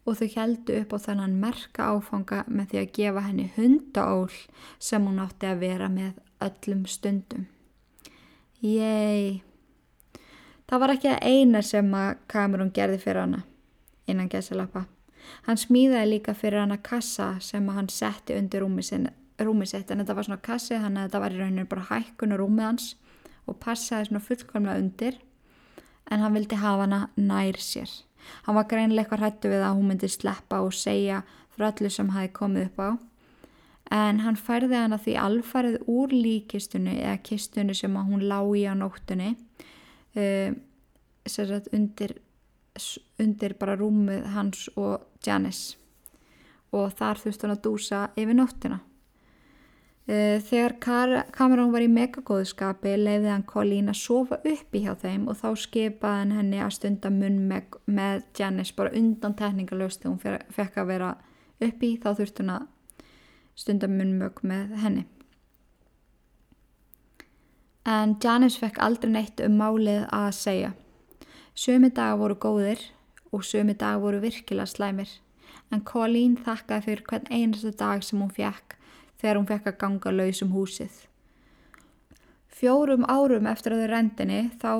og 0.06 0.20
þau 0.20 0.30
heldu 0.36 0.78
upp 0.80 0.94
á 0.94 0.98
þannan 1.02 1.34
merka 1.42 1.90
áfanga 1.94 2.44
með 2.46 2.70
því 2.70 2.80
að 2.82 2.94
gefa 2.98 3.26
henni 3.26 3.50
hundaól 3.56 4.38
sem 4.78 5.06
hún 5.06 5.22
átti 5.22 5.50
að 5.50 5.62
vera 5.66 5.90
með 5.90 6.14
öllum 6.46 6.86
stundum. 6.86 7.46
Yey! 8.62 9.42
Það 10.66 10.82
var 10.82 10.92
ekki 10.96 11.10
að 11.12 11.26
eina 11.30 11.62
sem 11.62 11.92
að 11.94 12.08
Cameron 12.30 12.72
gerði 12.74 12.98
fyrir 13.02 13.22
hana 13.22 13.42
innan 14.10 14.30
gæsalappa. 14.30 14.86
Hann 15.46 15.58
smíðaði 15.58 16.10
líka 16.10 16.34
fyrir 16.34 16.62
hana 16.62 16.78
kassa 16.82 17.36
sem 17.42 17.66
hann 17.74 17.90
setti 17.90 18.34
undir 18.38 18.62
rúmið 18.62 19.70
sitt 19.70 19.90
en 19.90 20.02
þetta 20.02 20.16
var 20.16 20.26
svona 20.26 20.42
kassi 20.42 20.74
þannig 20.74 21.02
að 21.02 21.08
þetta 21.08 21.22
var 21.22 21.34
í 21.34 21.40
rauninu 21.40 21.68
bara 21.70 21.86
hækkun 21.90 22.34
og 22.34 22.42
rúmið 22.42 22.66
hans 22.66 22.88
og 23.46 23.58
passaði 23.62 24.08
svona 24.08 24.26
fullkomlega 24.26 24.82
undir 24.82 25.18
en 26.10 26.22
hann 26.22 26.34
vildi 26.34 26.58
hafa 26.58 26.86
hana 26.86 27.00
nær 27.16 27.58
sér. 27.62 27.90
Hann 28.46 28.58
var 28.58 28.66
greinlega 28.70 29.04
eitthvað 29.04 29.22
hrættu 29.22 29.50
við 29.52 29.62
að 29.62 29.76
hún 29.78 29.90
myndi 29.92 30.10
sleppa 30.10 30.62
og 30.66 30.74
segja 30.74 31.22
frá 31.54 31.68
öllu 31.70 31.90
sem 31.92 32.10
hafi 32.14 32.32
komið 32.34 32.70
upp 32.70 32.82
á 32.82 32.90
en 33.96 34.20
hann 34.24 34.38
færði 34.38 34.80
hana 34.80 34.98
því 34.98 35.14
alfarið 35.22 35.76
úr 35.86 36.10
líkistunni 36.10 36.96
eða 37.04 37.20
kistunni 37.22 37.74
sem 37.74 37.94
hún 37.94 38.26
lág 38.26 38.50
í 38.58 38.64
á 38.66 38.74
nóttunni 38.74 39.36
um, 40.16 40.58
sagt, 41.26 41.70
undir, 41.74 42.16
undir 43.22 43.56
bara 43.60 43.76
rúmið 43.78 44.26
hans 44.34 44.66
og 44.76 45.06
Janice 45.24 45.76
og 46.74 46.92
þar 46.98 47.22
þurfti 47.22 47.46
hann 47.46 47.54
að 47.54 47.64
dúsa 47.64 48.02
yfir 48.18 48.36
nóttina. 48.36 48.80
Uh, 50.06 50.38
þegar 50.46 50.76
kamerán 51.34 51.72
var 51.74 51.82
í 51.82 51.88
megagóðskapi 51.90 52.92
leiði 53.00 53.30
hann 53.32 53.46
Colleen 53.48 53.90
að 53.90 53.98
sofa 54.04 54.38
upp 54.38 54.76
í 54.76 54.84
hjá 54.84 54.92
þeim 55.00 55.24
og 55.26 55.40
þá 55.40 55.48
skipaði 55.64 56.20
hann 56.20 56.36
henni 56.36 56.60
að 56.62 56.76
stunda 56.76 57.10
munn 57.10 57.40
með, 57.50 57.80
með 57.90 58.22
Janice 58.38 58.76
bara 58.76 58.94
undan 58.94 59.34
tekningalöst 59.38 60.04
þegar 60.04 60.14
hún 60.14 60.54
fekk 60.60 60.78
að 60.78 60.92
vera 60.92 61.10
upp 61.66 61.82
í 61.82 61.92
þá 61.98 62.08
þurfti 62.20 62.44
hann 62.44 62.54
að 62.54 62.70
stunda 63.56 63.90
munnmög 63.90 64.44
með 64.46 64.76
henni 64.84 65.06
en 67.86 68.16
Janice 68.22 68.58
fekk 68.58 68.80
aldrei 68.82 69.12
neitt 69.12 69.40
um 69.44 69.56
málið 69.60 70.06
að 70.14 70.28
segja. 70.34 70.72
Sumi 71.54 71.92
dagar 71.94 72.18
voru 72.20 72.36
góðir 72.42 72.82
og 73.32 73.44
sumi 73.46 73.76
dagar 73.78 74.02
voru 74.02 74.20
virkilega 74.24 74.66
slæmir, 74.66 75.08
en 75.70 75.84
Colleen 75.86 76.36
þakkaði 76.36 76.86
fyrir 76.88 77.04
hvern 77.06 77.30
einastu 77.30 77.72
dag 77.72 78.02
sem 78.04 78.20
hún 78.20 78.34
fekk 78.34 78.76
þegar 79.20 79.38
hún 79.38 79.48
fekk 79.48 79.70
að 79.70 79.78
ganga 79.80 80.12
laus 80.12 80.42
um 80.44 80.52
húsið. 80.52 80.92
Fjórum 82.56 83.06
árum 83.08 83.46
eftir 83.46 83.74
að 83.74 83.84
þau 83.84 83.90
rendinni 83.92 84.40
þá 84.60 84.70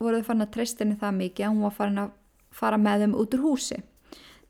voru 0.00 0.20
þau 0.20 0.28
fann 0.30 0.44
að 0.44 0.54
tristinni 0.56 0.98
það 1.00 1.18
mikið 1.20 1.46
að 1.46 1.52
hún 1.52 1.66
var 1.66 1.74
farin 1.78 2.04
að 2.04 2.12
fara 2.54 2.78
með 2.78 3.04
þeim 3.04 3.18
út 3.20 3.34
úr 3.34 3.44
húsi. 3.44 3.80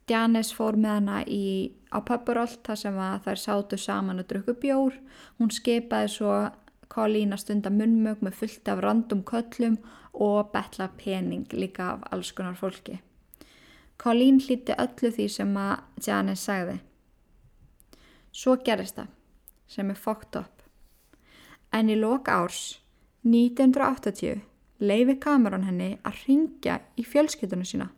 Janis 0.09 0.51
fór 0.53 0.77
með 0.77 0.99
hana 0.99 1.23
í, 1.25 1.73
á 1.89 1.99
pöppurolt 2.05 2.61
þar 2.67 2.77
sem 2.77 2.99
þær 3.25 3.41
sátu 3.41 3.79
saman 3.81 4.21
og 4.21 4.29
drukku 4.29 4.53
bjór. 4.61 4.99
Hún 5.41 5.53
skipaði 5.53 6.11
svo 6.13 6.35
Colleen 6.95 7.35
að 7.35 7.43
stunda 7.43 7.73
munmög 7.75 8.21
með 8.23 8.37
fullt 8.39 8.69
af 8.71 8.81
randum 8.85 9.25
köllum 9.27 9.81
og 10.15 10.53
betla 10.53 10.87
pening 10.99 11.49
líka 11.51 11.89
af 11.95 12.05
alls 12.15 12.31
konar 12.33 12.55
fólki. 12.55 13.01
Colleen 13.99 14.39
hlíti 14.43 14.77
öllu 14.79 15.11
því 15.17 15.27
sem 15.31 15.57
að 15.59 16.07
Janis 16.07 16.45
sagði. 16.47 16.79
Svo 18.31 18.57
gerist 18.67 18.99
það 18.99 19.11
sem 19.75 19.91
er 19.91 19.99
fókt 19.99 20.39
upp. 20.39 20.63
En 21.75 21.91
í 21.91 21.99
lok 21.99 22.31
árs 22.31 22.79
1980 23.27 24.45
leifi 24.85 25.19
kameran 25.19 25.67
henni 25.67 25.97
að 26.07 26.23
ringja 26.29 26.79
í 26.95 27.07
fjölskyldunum 27.07 27.67
sína. 27.67 27.89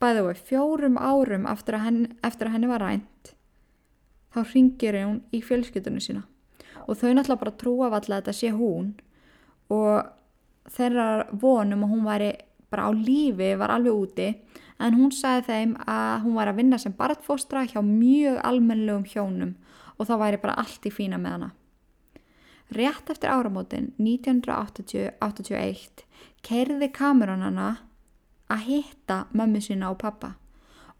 Bæði 0.00 0.24
og 0.24 0.40
fjórum 0.48 0.96
árum 0.96 1.44
eftir 1.50 1.76
að, 1.76 1.84
henni, 1.88 2.10
eftir 2.24 2.48
að 2.48 2.56
henni 2.56 2.70
var 2.70 2.84
rænt 2.84 3.34
þá 4.30 4.44
ringir 4.54 4.96
hún 5.02 5.22
í 5.34 5.42
fjölskyldunum 5.44 6.02
sína 6.04 6.22
og 6.90 6.98
þau 6.98 7.14
náttúrulega 7.14 7.42
bara 7.44 7.58
trúa 7.60 7.84
af 7.86 7.94
alltaf 7.98 8.10
að 8.10 8.16
þetta 8.18 8.34
sé 8.34 8.48
hún. 8.54 8.86
Og 9.70 9.94
þeirra 10.74 11.06
vonum 11.30 11.84
að 11.86 11.92
hún 11.94 12.04
væri 12.08 12.30
bara 12.70 12.86
á 12.90 12.92
lífi 12.94 13.50
var 13.60 13.70
alveg 13.76 13.94
úti. 13.94 14.28
En 14.80 14.92
hún 14.98 15.12
sagði 15.14 15.42
þeim 15.46 15.72
að 15.86 16.14
hún 16.24 16.34
var 16.40 16.48
að 16.50 16.58
vinna 16.58 16.78
sem 16.82 16.98
barðfóstra 16.98 17.60
hjá 17.70 17.80
mjög 17.84 18.36
almennilegum 18.50 19.06
hjónum. 19.06 19.52
Og 19.98 20.02
það 20.08 20.22
væri 20.24 20.38
bara 20.42 20.58
allt 20.64 20.82
í 20.88 20.90
fína 20.94 21.18
með 21.20 21.32
hana. 21.36 21.50
Rétt 22.74 23.06
eftir 23.10 23.30
áramótin 23.30 23.92
1980-81 23.98 26.04
keirði 26.46 26.88
kamerónana 26.94 27.70
að 28.50 28.60
hitta 28.66 29.26
mömmu 29.34 29.60
sína 29.62 29.90
og 29.90 29.98
pappa 30.02 30.30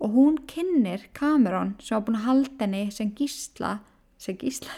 og 0.00 0.08
hún 0.16 0.38
kynir 0.48 1.10
kamerón 1.12 1.74
sem 1.78 1.94
hafa 1.94 2.06
búin 2.06 2.18
að 2.18 2.26
halda 2.26 2.64
henni 2.64 2.90
sem 2.94 3.10
gísla 3.16 3.78
sem 4.18 4.36
gísla 4.40 4.72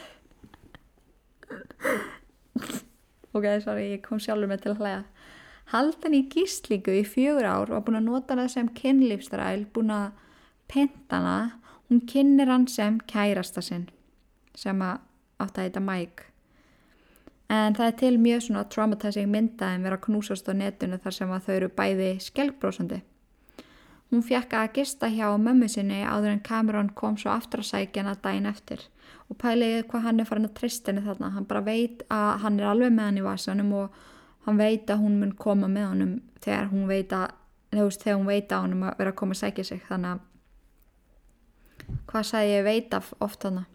ok, 3.32 3.46
sorry, 3.64 3.92
ég 3.96 4.04
kom 4.04 4.20
sjálfur 4.22 4.50
með 4.50 4.64
til 4.66 4.74
að 4.74 4.82
hlæða 4.82 5.02
halda 5.72 6.06
henni 6.06 6.22
í 6.22 6.28
gíslingu 6.32 6.94
í 7.00 7.04
fjögur 7.06 7.46
ár 7.48 7.72
og 7.72 7.86
búin 7.86 8.00
að 8.00 8.08
nota 8.08 8.34
hana 8.34 8.48
sem 8.50 8.68
kynlífstræl 8.76 9.64
búin 9.72 9.92
að 9.94 10.10
penta 10.68 11.20
hana. 11.20 11.38
Hún 11.88 12.02
kynir 12.08 12.48
hann 12.48 12.66
sem 12.68 12.98
kærasta 13.08 13.62
sinn 13.64 13.88
sem 14.56 14.78
að 14.84 15.00
átt 15.42 15.58
að 15.58 15.66
heita 15.66 15.82
Mike. 15.84 16.28
En 17.52 17.76
það 17.76 17.88
er 17.88 17.96
til 18.00 18.18
mjög 18.20 18.44
svona 18.46 18.64
traumatizing 18.72 19.28
mynda 19.28 19.74
en 19.74 19.84
vera 19.84 20.00
knúsast 20.00 20.48
á 20.48 20.56
netinu 20.56 20.96
þar 21.00 21.16
sem 21.16 21.32
að 21.32 21.48
þau 21.48 21.54
eru 21.54 21.70
bæði 21.76 22.10
skelgbrósandi. 22.24 23.02
Hún 24.12 24.24
fjekk 24.24 24.56
að 24.56 24.72
gista 24.76 25.08
hjá 25.12 25.28
mömmu 25.40 25.68
sinni 25.72 26.00
áður 26.04 26.34
en 26.34 26.44
Cameron 26.44 26.92
kom 26.96 27.16
svo 27.20 27.32
aftur 27.32 27.60
að 27.60 27.70
sækja 27.72 28.04
hana 28.04 28.16
daginn 28.24 28.48
eftir 28.48 28.86
og 29.28 29.38
pæliði 29.40 29.84
hvað 29.90 30.06
hann 30.06 30.20
er 30.20 30.28
farin 30.28 30.48
að 30.48 30.56
trist 30.58 30.88
henni 30.88 31.04
þarna. 31.04 31.30
Hann 31.36 31.48
bara 31.48 31.64
veit 31.66 32.02
að 32.12 32.32
hann 32.44 32.58
er 32.60 32.68
alveg 32.70 32.92
með 32.92 33.08
hann 33.08 33.20
í 33.20 33.24
vasanum 33.26 33.72
og 33.78 34.02
hann 34.46 34.60
veit 34.60 34.90
að 34.90 35.02
hún 35.04 35.20
mun 35.20 35.34
koma 35.38 35.70
með 35.70 35.88
honum 35.90 36.12
þegar 36.42 36.68
hún 36.72 36.86
veit 36.90 37.14
að, 37.16 37.28
þegar 37.72 38.18
hún 38.18 38.30
veit 38.30 38.52
að 38.52 38.66
honum 38.66 38.84
að 38.88 38.98
vera 38.98 39.14
að 39.14 39.18
koma 39.22 39.36
að 39.36 39.42
sækja 39.42 39.68
sig. 39.70 39.82
Þannig 39.88 40.10
að 40.12 40.20
hvað 42.10 42.28
sagði 42.28 42.54
ég 42.56 42.68
veit 42.68 42.94
af 42.98 43.12
oft 43.20 43.48
hana. 43.48 43.66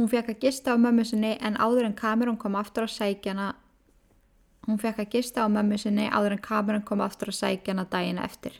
Hún 0.00 0.08
fekk 0.08 0.32
að 0.32 0.44
gista 0.46 0.74
á 0.74 0.76
mömmu 0.80 1.04
sinni 1.04 1.34
en 1.40 1.58
áður 1.60 1.90
en 1.90 1.98
kamerun 1.98 2.40
kom 2.40 2.56
aftur 2.56 2.86
að 2.86 2.96
sækja 2.96 3.34
hana 3.34 3.50
Hún 4.68 4.78
fekk 4.80 5.00
að 5.02 5.14
gista 5.16 5.42
á 5.42 5.48
mömmu 5.48 5.78
sinni 5.80 6.08
áður 6.12 6.36
en 6.36 6.42
kamerun 6.44 6.84
kom 6.86 7.00
aftur 7.02 7.32
að 7.32 7.38
sækja 7.40 7.72
hana 7.72 7.86
daginn 7.90 8.20
eftir. 8.20 8.58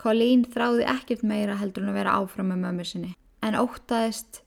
Colleen 0.00 0.46
þráði 0.48 0.86
ekkert 0.88 1.24
meira 1.28 1.58
heldur 1.60 1.84
en 1.84 1.92
að 1.92 1.98
vera 2.00 2.14
áfram 2.16 2.48
með 2.50 2.62
mömmu 2.64 2.86
sinni 2.88 3.10
en 3.44 3.56
óttaðist 3.56 4.40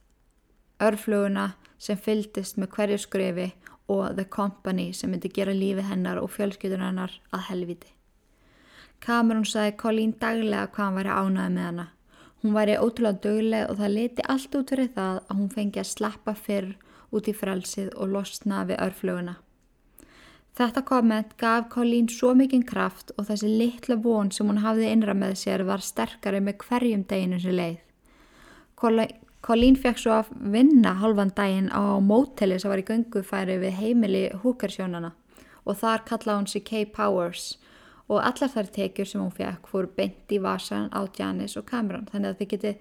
örfluguna 0.82 1.52
sem 1.78 1.98
fyldist 1.98 2.58
með 2.58 2.70
hverju 2.76 3.00
skrefi 3.04 3.48
og 3.88 4.14
The 4.16 4.24
Company 4.24 4.92
sem 4.92 5.10
myndi 5.10 5.28
gera 5.28 5.52
lífi 5.52 5.84
hennar 5.84 6.22
og 6.22 6.32
fjölskyldun 6.34 6.84
hennar 6.84 7.18
að 7.30 7.48
helviti. 7.50 7.90
Cameron 9.04 9.44
sagði 9.44 9.76
Colleen 9.76 10.14
daglega 10.20 10.70
hvað 10.72 10.84
hann 10.84 10.98
væri 10.98 11.18
ánaði 11.18 11.54
með 11.54 11.68
hana 11.70 11.90
Hún 12.44 12.52
væri 12.52 12.74
ótrúlega 12.76 13.22
döguleg 13.24 13.70
og 13.72 13.78
það 13.78 13.94
leti 13.96 14.24
allt 14.28 14.56
út 14.58 14.70
fyrir 14.70 14.90
það 14.92 15.18
að 15.22 15.38
hún 15.38 15.52
fengi 15.54 15.80
að 15.80 15.86
slappa 15.88 16.34
fyrr 16.36 16.66
út 17.16 17.30
í 17.30 17.32
frelsið 17.32 17.86
og 17.96 18.10
losna 18.12 18.66
við 18.68 18.82
örflöguna. 18.84 19.34
Þetta 20.54 20.82
komment 20.84 21.32
gaf 21.40 21.70
Colleen 21.72 22.10
svo 22.12 22.34
mikinn 22.36 22.66
kraft 22.68 23.14
og 23.16 23.30
þessi 23.30 23.48
litla 23.48 23.96
von 23.96 24.28
sem 24.28 24.50
hún 24.50 24.60
hafði 24.60 24.90
innra 24.92 25.14
með 25.16 25.38
sér 25.40 25.64
var 25.64 25.80
sterkari 25.80 26.42
með 26.44 26.60
hverjum 26.66 27.06
deginu 27.08 27.40
sem 27.40 27.56
leið. 27.56 27.80
Colleen 29.44 29.76
fekk 29.76 29.98
svo 30.00 30.14
að 30.16 30.30
vinna 30.54 30.94
halvan 31.02 31.34
daginn 31.36 31.68
á 31.68 32.00
móteli 32.00 32.56
sem 32.56 32.72
var 32.72 32.80
í 32.80 32.86
göngufæri 32.88 33.58
við 33.60 33.76
heimili 33.76 34.22
húkarsjónana 34.40 35.10
og 35.64 35.76
þar 35.80 36.04
kallaði 36.08 36.38
hún 36.38 36.48
sér 36.48 36.64
K-Powers 36.70 37.44
og 38.08 38.20
allar 38.20 38.52
þær 38.52 38.70
tekjur 38.72 39.08
sem 39.08 39.20
hún 39.20 39.34
fekk 39.36 39.68
fór 39.68 39.88
beint 39.96 40.32
í 40.32 40.40
vasan 40.40 40.90
á 40.92 41.04
Janis 41.16 41.56
og 41.60 41.66
Cameron. 41.68 42.06
Þannig 42.08 42.32
að 42.32 42.40
þið 42.40 42.50
geti 42.54 42.72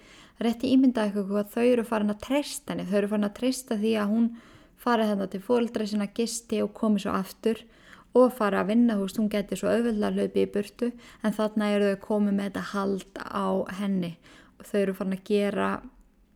rétti 0.44 0.72
ímyndað 0.76 1.10
eitthvað 1.10 1.30
hvað 1.30 1.54
þau 1.54 1.66
eru 1.66 1.86
farin 1.88 2.14
að 2.14 2.24
treysta 2.26 2.74
henni. 2.74 2.88
Þau 2.90 2.98
eru 3.00 3.12
farin 3.12 3.30
að 3.30 3.38
treysta 3.40 3.78
því 3.80 3.94
að 4.00 4.12
hún 4.14 4.28
farið 4.84 5.12
þannig 5.12 5.32
til 5.32 5.42
fólkdra 5.48 5.88
sinna 5.88 6.10
gisti 6.20 6.62
og 6.64 6.74
komið 6.76 7.06
svo 7.06 7.16
aftur 7.16 7.64
og 8.14 8.36
farið 8.36 8.60
að 8.60 8.70
vinna. 8.74 8.98
Veist 9.00 9.20
hún 9.20 9.32
geti 9.32 9.60
svo 9.60 9.72
auðvöldlega 9.72 10.16
hlaupi 10.16 10.44
í 10.44 10.52
burtu 10.56 10.92
en 11.24 11.36
þannig 11.40 11.78
eru 11.78 11.92
þau 11.94 12.04
komið 12.08 12.38
með 12.40 12.50
þetta 12.50 12.66
hald 12.74 13.24
á 13.24 13.48
henni. 13.80 14.14
Og 14.60 14.68
þau 14.68 14.80
eru 14.82 14.98
farin 15.00 15.18
að 15.18 15.28
gera 15.32 15.70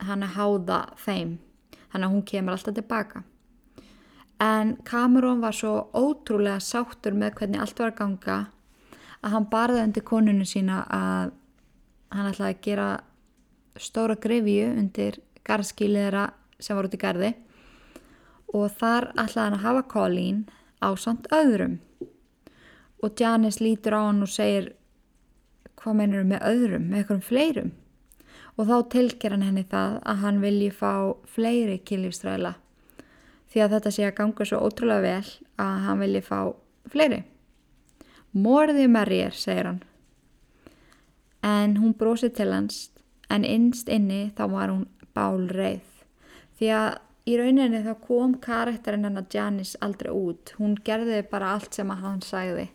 hann 0.06 0.26
að 0.26 0.36
háða 0.38 0.80
þeim. 1.02 1.34
Þannig 1.92 2.06
að 2.08 2.14
hún 2.14 2.26
kemur 2.28 2.56
alltaf 2.56 2.76
tilbaka. 2.78 3.24
En 4.44 4.76
Cameron 4.86 5.42
var 5.42 5.56
svo 5.58 5.88
ótrúlega 5.98 6.60
sáttur 6.62 7.16
með 7.18 7.40
hvernig 7.40 7.62
allt 7.62 7.80
var 7.80 7.94
að 7.94 8.00
ganga 8.02 8.38
að 9.26 9.34
hann 9.34 9.48
barði 9.50 9.82
undir 9.82 10.06
konunu 10.06 10.46
sína 10.46 10.84
að 10.94 11.32
hann 12.14 12.30
ætlaði 12.30 12.54
að 12.54 12.62
gera 12.68 12.90
stóra 13.82 14.18
grefju 14.22 14.68
undir 14.76 15.18
garðskýliðra 15.48 16.28
sem 16.60 16.78
var 16.78 16.90
út 16.90 16.94
í 16.94 17.02
garði. 17.02 17.34
Og 18.54 18.70
þar 18.78 19.10
ætlaði 19.16 19.44
hann 19.48 19.58
að 19.58 19.66
hafa 19.66 19.88
Colleen 19.96 20.46
á 20.86 20.90
samt 20.96 21.28
öðrum. 21.34 21.80
Og 23.02 23.18
Janis 23.18 23.60
lítur 23.62 23.98
á 23.98 24.02
hann 24.06 24.22
og 24.22 24.30
segir 24.30 24.72
hvað 25.78 25.98
mennur 25.98 26.30
með 26.30 26.46
öðrum, 26.46 26.88
með 26.90 27.02
einhverjum 27.02 27.26
fleirum 27.26 27.74
og 28.58 28.68
þá 28.68 28.78
tilger 28.94 29.36
hann 29.36 29.46
henni 29.46 29.66
það 29.70 29.98
að 30.04 30.22
hann 30.26 30.44
vilji 30.44 30.70
fá 30.74 30.92
fleiri 31.30 31.80
kynlífstræla 31.86 32.56
því 33.48 33.64
að 33.64 33.74
þetta 33.78 33.96
sé 33.96 34.06
að 34.10 34.18
ganga 34.20 34.48
svo 34.50 34.62
ótrúlega 34.66 35.06
vel 35.06 35.34
að 35.62 35.82
hann 35.88 36.04
vilji 36.04 36.24
fá 36.26 36.40
fleiri 36.92 37.24
Morðið 38.38 38.90
Marriér, 38.92 39.34
segir 39.34 39.66
hann. 39.66 39.80
En 41.42 41.78
hún 41.80 41.96
brósið 41.98 42.36
til 42.38 42.52
hans, 42.52 42.90
en 43.34 43.46
innst 43.48 43.90
inni 43.90 44.28
þá 44.38 44.44
var 44.52 44.74
hún 44.74 44.84
bálreið. 45.16 45.86
Því 46.60 46.70
að 46.76 46.90
í 47.28 47.38
rauninni 47.40 47.82
þá 47.86 47.94
kom 48.04 48.36
karakterinn 48.44 49.08
hennar 49.08 49.26
Janis 49.34 49.74
aldrei 49.82 50.12
út. 50.14 50.54
Hún 50.60 50.76
gerði 50.86 51.24
bara 51.32 51.56
allt 51.56 51.78
sem 51.78 51.90
að 51.94 52.04
hann 52.04 52.22
sagði 52.26 52.68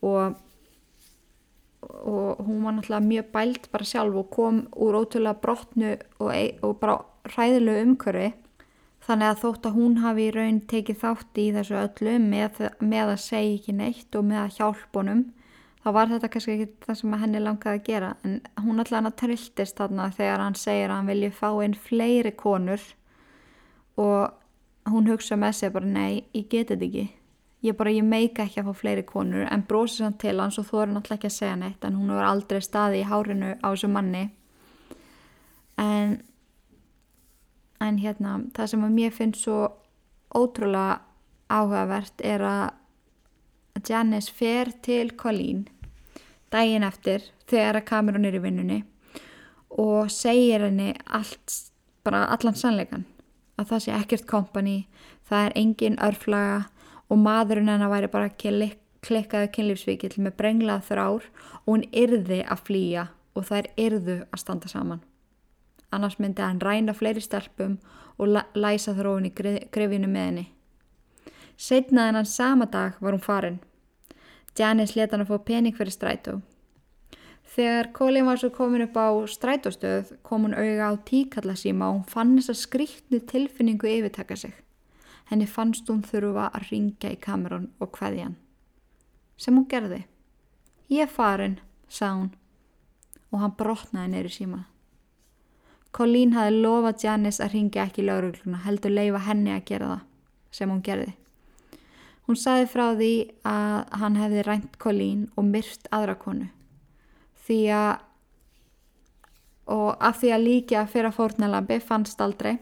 og, 0.00 0.38
og 1.86 2.42
hún 2.46 2.64
var 2.64 2.76
náttúrulega 2.76 3.08
mjög 3.08 3.30
bælt 3.32 3.70
bara 3.72 3.84
sjálf 3.84 4.16
og 4.22 4.30
kom 4.30 4.64
úr 4.74 4.98
ótrúlega 4.98 5.40
brotnu 5.40 5.96
og, 6.18 6.32
og 6.62 6.76
bara 6.80 6.98
hræðilegu 7.30 7.86
umkörfi 7.86 8.32
Þannig 9.06 9.28
að 9.30 9.42
þótt 9.44 9.66
að 9.68 9.76
hún 9.78 9.92
hafi 10.02 10.24
í 10.26 10.30
raun 10.34 10.56
tekið 10.66 10.96
þátt 10.98 11.38
í 11.38 11.46
þessu 11.54 11.76
öllu 11.78 12.14
með, 12.24 12.56
með 12.82 13.10
að 13.12 13.20
segja 13.22 13.52
ekki 13.54 13.74
neitt 13.78 14.16
og 14.18 14.24
með 14.26 14.40
að 14.40 14.56
hjálpunum 14.56 15.20
þá 15.84 15.90
var 15.94 16.10
þetta 16.10 16.30
kannski 16.32 16.54
ekki 16.56 16.86
það 16.88 16.98
sem 16.98 17.14
henni 17.20 17.42
langaði 17.44 17.78
að 17.78 17.84
gera. 17.86 18.08
En 18.26 18.40
hún 18.64 18.82
alltaf 18.82 18.96
hann 18.98 19.10
að 19.12 19.18
trilltist 19.20 19.78
þarna 19.78 20.08
þegar 20.16 20.42
hann 20.42 20.58
segir 20.58 20.88
að 20.88 20.96
hann 20.96 21.12
vilji 21.12 21.30
fá 21.38 21.46
inn 21.62 21.78
fleiri 21.86 22.32
konur 22.40 22.88
og 24.02 24.90
hún 24.90 25.06
hugsa 25.12 25.38
með 25.38 25.54
sig 25.60 25.74
bara 25.76 25.92
nei, 25.92 26.24
ég 26.34 26.50
geti 26.50 26.74
þetta 26.74 26.88
ekki 26.90 27.06
ég 27.66 27.76
bara, 27.78 27.92
ég 27.92 28.06
meika 28.06 28.44
ekki 28.46 28.62
að 28.62 28.70
fá 28.70 28.80
fleiri 28.80 29.04
konur 29.06 29.46
en 29.50 29.64
brósið 29.68 30.06
hann 30.06 30.18
til 30.22 30.36
hans 30.40 30.58
og 30.60 30.68
þú 30.68 30.82
er 30.82 30.92
náttúrulega 30.92 31.18
ekki 31.18 31.30
að 31.30 31.36
segja 31.36 31.58
neitt 31.60 31.84
en 31.84 31.98
hún 31.98 32.14
var 32.14 32.28
aldrei 32.30 32.62
staði 32.64 33.02
í 33.02 33.08
hárinu 33.10 33.52
á 33.58 33.66
þessu 33.68 33.90
manni. 33.92 34.24
En 35.80 36.18
en 37.80 37.98
hérna 38.00 38.38
það 38.56 38.70
sem 38.72 38.84
að 38.86 38.96
mér 38.96 39.14
finnst 39.14 39.44
svo 39.44 39.60
ótrúlega 40.36 41.00
áhugavert 41.52 42.22
er 42.24 42.44
að 42.44 43.86
Janice 43.86 44.32
fer 44.32 44.72
til 44.82 45.12
Colleen 45.20 45.66
daginn 46.52 46.86
eftir 46.86 47.26
þegar 47.50 47.80
að 47.80 47.88
kamerun 47.90 48.28
er 48.28 48.38
í 48.38 48.42
vinnunni 48.42 48.78
og 49.76 50.08
segir 50.12 50.64
henni 50.64 50.94
allt, 51.04 51.52
bara 52.06 52.24
allan 52.32 52.56
sannleikan 52.56 53.04
að 53.60 53.72
það 53.72 53.84
sé 53.84 53.94
ekkert 53.96 54.26
kompani 54.30 54.78
það 55.28 55.48
er 55.48 55.56
engin 55.60 56.00
örflaga 56.02 56.64
og 57.10 57.20
maðurinn 57.22 57.70
hennar 57.70 57.92
væri 57.92 58.10
bara 58.12 58.32
klikkaðu 59.06 59.50
kynlífsvíkil 59.54 60.16
með 60.18 60.34
brenglað 60.40 60.88
þrár 60.88 61.28
og 61.62 61.68
hún 61.68 61.84
yrði 61.92 62.40
að 62.42 62.64
flýja 62.66 63.04
og 63.36 63.46
þær 63.50 63.68
yrðu 63.76 64.16
að 64.24 64.42
standa 64.42 64.70
saman. 64.72 65.04
Annars 65.94 66.18
myndi 66.18 66.42
hann 66.42 66.60
ræna 66.60 66.94
fleiri 66.96 67.22
stelpum 67.22 67.78
og 68.18 68.34
læsa 68.56 68.96
þróun 68.96 69.28
í 69.28 69.32
grefinu 69.34 70.10
með 70.10 70.26
henni. 70.28 70.46
Setnað 71.56 72.10
en 72.10 72.18
hann 72.20 72.28
sama 72.28 72.66
dag 72.66 72.98
var 73.00 73.14
hún 73.14 73.22
farin. 73.22 73.60
Janice 74.58 74.96
leta 74.96 75.16
hann 75.16 75.24
að 75.24 75.32
fá 75.32 75.46
pening 75.46 75.76
fyrir 75.76 75.94
strætó. 75.94 76.40
Þegar 77.56 77.92
Colin 77.96 78.26
var 78.26 78.40
svo 78.40 78.50
komin 78.52 78.84
upp 78.84 78.96
á 78.98 79.08
strætóstöð 79.30 80.16
kom 80.26 80.44
hún 80.44 80.56
auga 80.56 80.90
á 80.90 80.92
tíkallasíma 81.08 81.88
og 81.88 81.94
hún 82.00 82.10
fann 82.10 82.34
þess 82.36 82.52
að 82.52 82.62
skrítni 82.64 83.20
tilfinningu 83.22 83.88
yfirtaka 83.88 84.36
sig. 84.36 84.52
Henni 85.30 85.46
fannst 85.50 85.88
hún 85.90 86.04
þurfa 86.06 86.50
að 86.54 86.70
ringja 86.70 87.10
í 87.12 87.20
kamerun 87.20 87.70
og 87.82 87.92
hvaði 87.98 88.22
hann. 88.26 88.36
Sem 89.36 89.56
hún 89.58 89.66
gerði. 89.68 90.04
Ég 90.92 91.10
farin, 91.10 91.58
sað 91.88 92.20
hún 92.20 92.32
og 93.32 93.42
hann 93.42 93.54
brotnaði 93.58 94.12
neyru 94.12 94.32
síma. 94.32 94.64
Colleen 95.96 96.34
hafi 96.36 96.54
lofað 96.54 97.04
Janice 97.04 97.42
að 97.44 97.54
ringja 97.56 97.86
ekki 97.86 98.04
laurugluna, 98.04 98.60
heldur 98.66 98.92
leifa 98.92 99.22
henni 99.26 99.52
að 99.54 99.64
gera 99.70 99.88
það, 99.92 100.02
sem 100.58 100.72
hún 100.72 100.82
gerði. 100.84 101.14
Hún 102.26 102.38
saði 102.40 102.66
frá 102.68 102.86
því 102.98 103.12
að 103.46 103.96
hann 104.00 104.18
hefði 104.18 104.44
rænt 104.46 104.78
Colleen 104.82 105.26
og 105.38 105.46
myrst 105.46 105.86
aðra 105.94 106.16
konu. 106.20 106.48
Því 107.46 107.58
að, 107.76 107.92
og 109.72 109.90
af 110.02 110.20
því 110.20 110.32
að 110.34 110.46
líka 110.46 110.86
fyrir 110.90 111.10
að 111.12 111.18
fórnalambi 111.20 111.78
fannst 111.80 112.20
aldrei, 112.20 112.56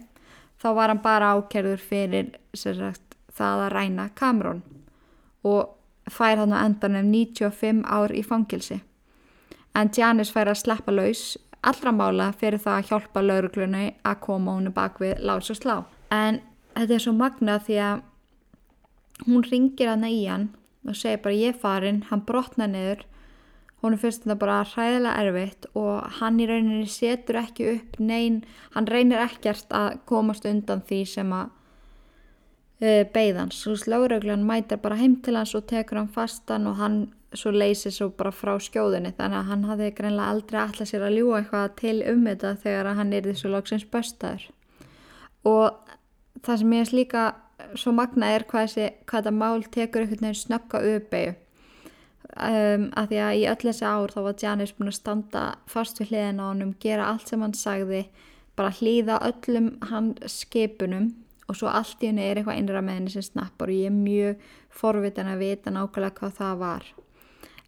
þá 0.64 0.68
var 0.79 0.92
hann 0.92 1.05
bara 1.05 1.35
ákerður 1.37 1.83
fyrir 1.85 2.33
sagt, 2.57 3.18
það 3.29 3.66
að 3.66 3.72
ræna 3.77 4.09
Cameron 4.16 4.64
og 5.44 6.11
fær 6.11 6.40
hann 6.40 6.57
á 6.57 6.64
endan 6.64 6.96
um 6.96 7.12
95 7.12 7.85
ár 7.85 8.14
í 8.16 8.24
fangilsi 8.24 8.81
en 9.77 9.90
Janis 9.92 10.33
fær 10.33 10.48
að 10.48 10.62
sleppa 10.62 10.94
laus 10.94 11.35
allra 11.64 11.92
mála 11.92 12.29
fyrir 12.37 12.61
það 12.62 12.79
að 12.79 12.90
hjálpa 12.90 13.22
lauruglunni 13.24 13.85
að 14.05 14.20
koma 14.27 14.57
húnu 14.57 14.72
bak 14.74 15.00
við 15.03 15.22
láts 15.24 15.50
og 15.53 15.59
slá. 15.59 15.77
En 16.12 16.40
þetta 16.74 16.96
er 16.96 17.05
svo 17.05 17.14
magna 17.16 17.57
því 17.62 17.79
að 17.88 18.03
hún 19.27 19.46
ringir 19.48 19.90
hana 19.90 20.11
í 20.12 20.24
hann 20.29 20.50
og 20.85 20.98
segir 20.98 21.22
bara 21.24 21.38
ég 21.38 21.61
farin, 21.61 22.03
hann 22.11 22.24
brotna 22.29 22.68
niður, 22.68 23.05
hún 23.85 23.99
fyrst 24.01 24.25
þetta 24.25 24.38
bara 24.40 24.62
hræðilega 24.64 25.25
erfitt 25.27 25.66
og 25.77 26.07
hann 26.20 26.38
í 26.40 26.47
rauninni 26.49 26.88
setur 26.88 27.42
ekki 27.42 27.66
upp 27.75 27.99
neyn, 28.01 28.40
hann 28.73 28.88
reynir 28.88 29.20
ekkert 29.27 29.75
að 29.77 29.99
komast 30.09 30.47
undan 30.49 30.81
því 30.88 31.01
sem 31.11 31.35
að 31.37 31.51
uh, 32.81 33.03
beigðans. 33.12 33.61
Svo 33.61 33.77
sláruglan 33.81 34.47
mætar 34.49 34.81
bara 34.81 34.99
heim 35.01 35.18
til 35.20 35.37
hans 35.37 35.55
og 35.59 35.66
tekur 35.68 36.01
hann 36.01 36.11
fastan 36.14 36.70
og 36.70 36.81
hann 36.81 36.99
svo 37.35 37.53
leysið 37.53 37.97
svo 37.97 38.11
bara 38.16 38.33
frá 38.33 38.55
skjóðunni. 38.62 39.12
Þannig 39.18 39.40
að 39.42 39.49
hann 39.53 39.68
hafði 39.68 39.92
greinlega 39.99 40.33
aldrei 40.33 40.61
alltaf 40.62 40.88
sér 40.88 41.05
að 41.05 41.18
ljúa 41.18 41.42
eitthvað 41.42 41.79
til 41.83 41.97
um 42.14 42.27
þetta 42.31 42.57
þegar 42.64 42.92
hann 43.01 43.16
er 43.18 43.33
svo 43.37 43.53
lóksins 43.53 43.88
böstaður. 43.90 44.49
Og 45.44 45.66
það 46.40 46.61
sem 46.62 46.77
ég 46.79 46.87
er 46.87 46.97
líka 46.97 47.31
svo 47.79 47.92
magna 47.94 48.33
er 48.33 48.44
hvað, 48.49 48.68
þessi, 48.68 48.92
hvað 49.05 49.27
þetta 49.27 49.38
mál 49.42 49.64
tekur 49.75 50.05
einhvern 50.05 50.25
veginn 50.25 50.40
snögga 50.40 50.81
uppeyju 50.94 51.35
um, 52.37 52.88
að 52.99 53.11
því 53.12 53.20
að 53.27 53.40
í 53.40 53.44
öll 53.53 53.61
þessi 53.64 53.88
ár 53.88 54.14
þá 54.14 54.20
var 54.27 54.38
Janis 54.42 54.75
búin 54.77 54.92
að 54.92 54.99
standa 55.01 55.44
fast 55.70 56.01
við 56.01 56.12
hliðin 56.12 56.42
á 56.42 56.44
hann 56.51 56.75
gera 56.83 57.11
allt 57.12 57.31
sem 57.31 57.44
hann 57.44 57.57
sagði 57.59 58.03
bara 58.55 58.75
hlýða 58.79 59.20
öllum 59.31 59.70
hann 59.90 60.14
skipunum 60.31 61.12
og 61.49 61.59
svo 61.59 61.68
allt 61.68 62.03
í 62.03 62.11
henni 62.11 62.25
er 62.25 62.40
eitthvað 62.40 62.61
innra 62.61 62.83
með 62.85 63.01
henni 63.01 63.14
sem 63.14 63.27
snappar 63.27 63.70
og 63.70 63.81
ég 63.81 63.90
er 63.90 63.97
mjög 63.97 64.44
forvitin 64.75 65.31
að 65.31 65.42
vita 65.44 65.75
nákvæmlega 65.75 66.18
hvað 66.20 66.38
það 66.38 66.61
var 66.62 66.92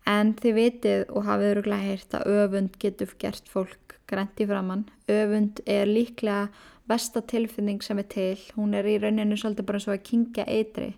En 0.07 0.37
þið 0.39 0.55
vitið 0.55 1.01
og 1.11 1.27
hafið 1.27 1.53
öruglega 1.53 1.83
heyrt 1.83 2.15
að 2.15 2.29
öfund 2.31 2.77
getur 2.83 3.13
gert 3.19 3.49
fólk 3.51 3.97
grænt 4.07 4.39
í 4.39 4.47
framann. 4.47 4.85
Öfund 5.11 5.59
er 5.67 5.91
líklega 5.91 6.47
besta 6.87 7.25
tilfinning 7.27 7.83
sem 7.83 7.99
er 7.99 8.07
til. 8.13 8.39
Hún 8.55 8.77
er 8.79 8.87
í 8.87 9.01
rauninu 9.03 9.35
svolítið 9.35 9.67
bara 9.67 9.83
svo 9.83 9.97
að 9.97 10.05
kingja 10.07 10.47
eitri. 10.47 10.93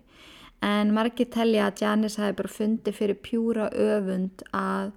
En 0.65 0.93
margir 0.95 1.29
telja 1.31 1.69
að 1.69 1.83
Janis 1.83 2.17
hafi 2.19 2.35
bara 2.35 2.51
fundið 2.51 2.97
fyrir 2.97 3.19
pjúra 3.23 3.69
öfund 3.71 4.43
að 4.55 4.91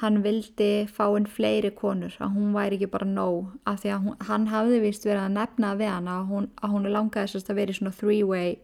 hann 0.00 0.20
vildi 0.24 0.86
fá 0.88 1.04
einn 1.08 1.26
fleiri 1.28 1.72
konur. 1.76 2.14
Að 2.22 2.36
hún 2.36 2.54
væri 2.54 2.78
ekki 2.78 2.90
bara 2.92 3.08
nóg. 3.08 3.50
Af 3.68 3.82
því 3.82 3.92
að 3.94 4.04
hún, 4.06 4.18
hann 4.28 4.46
hafði 4.52 4.82
vist 4.84 5.06
verið 5.08 5.24
að 5.26 5.34
nefna 5.36 5.72
við 5.80 5.92
hana 5.92 6.18
að 6.20 6.30
hún, 6.30 6.50
að 6.62 6.74
hún 6.74 6.92
langaði 6.94 7.32
svolítið 7.32 7.54
að 7.54 7.60
vera 7.60 7.74
í 7.74 7.78
svona 7.80 7.96
three-way 7.98 8.54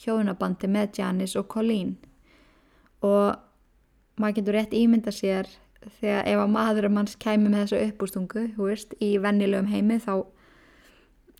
hjónabandi 0.00 0.70
með 0.70 0.98
Janis 0.98 1.36
og 1.38 1.48
Colleen. 1.52 1.96
Og 3.06 3.36
maður 4.20 4.40
getur 4.40 4.58
rétt 4.58 4.76
ímynda 4.76 5.12
sér 5.14 5.48
þegar 6.00 6.26
ef 6.28 6.42
að 6.42 6.52
maður 6.52 6.88
og 6.88 6.94
manns 6.96 7.16
kæmi 7.20 7.48
með 7.48 7.62
þessu 7.64 7.82
uppbústungu 7.86 8.46
veist, 8.58 8.96
í 9.00 9.14
vennilegum 9.22 9.70
heimi 9.70 9.96
þá 10.02 10.14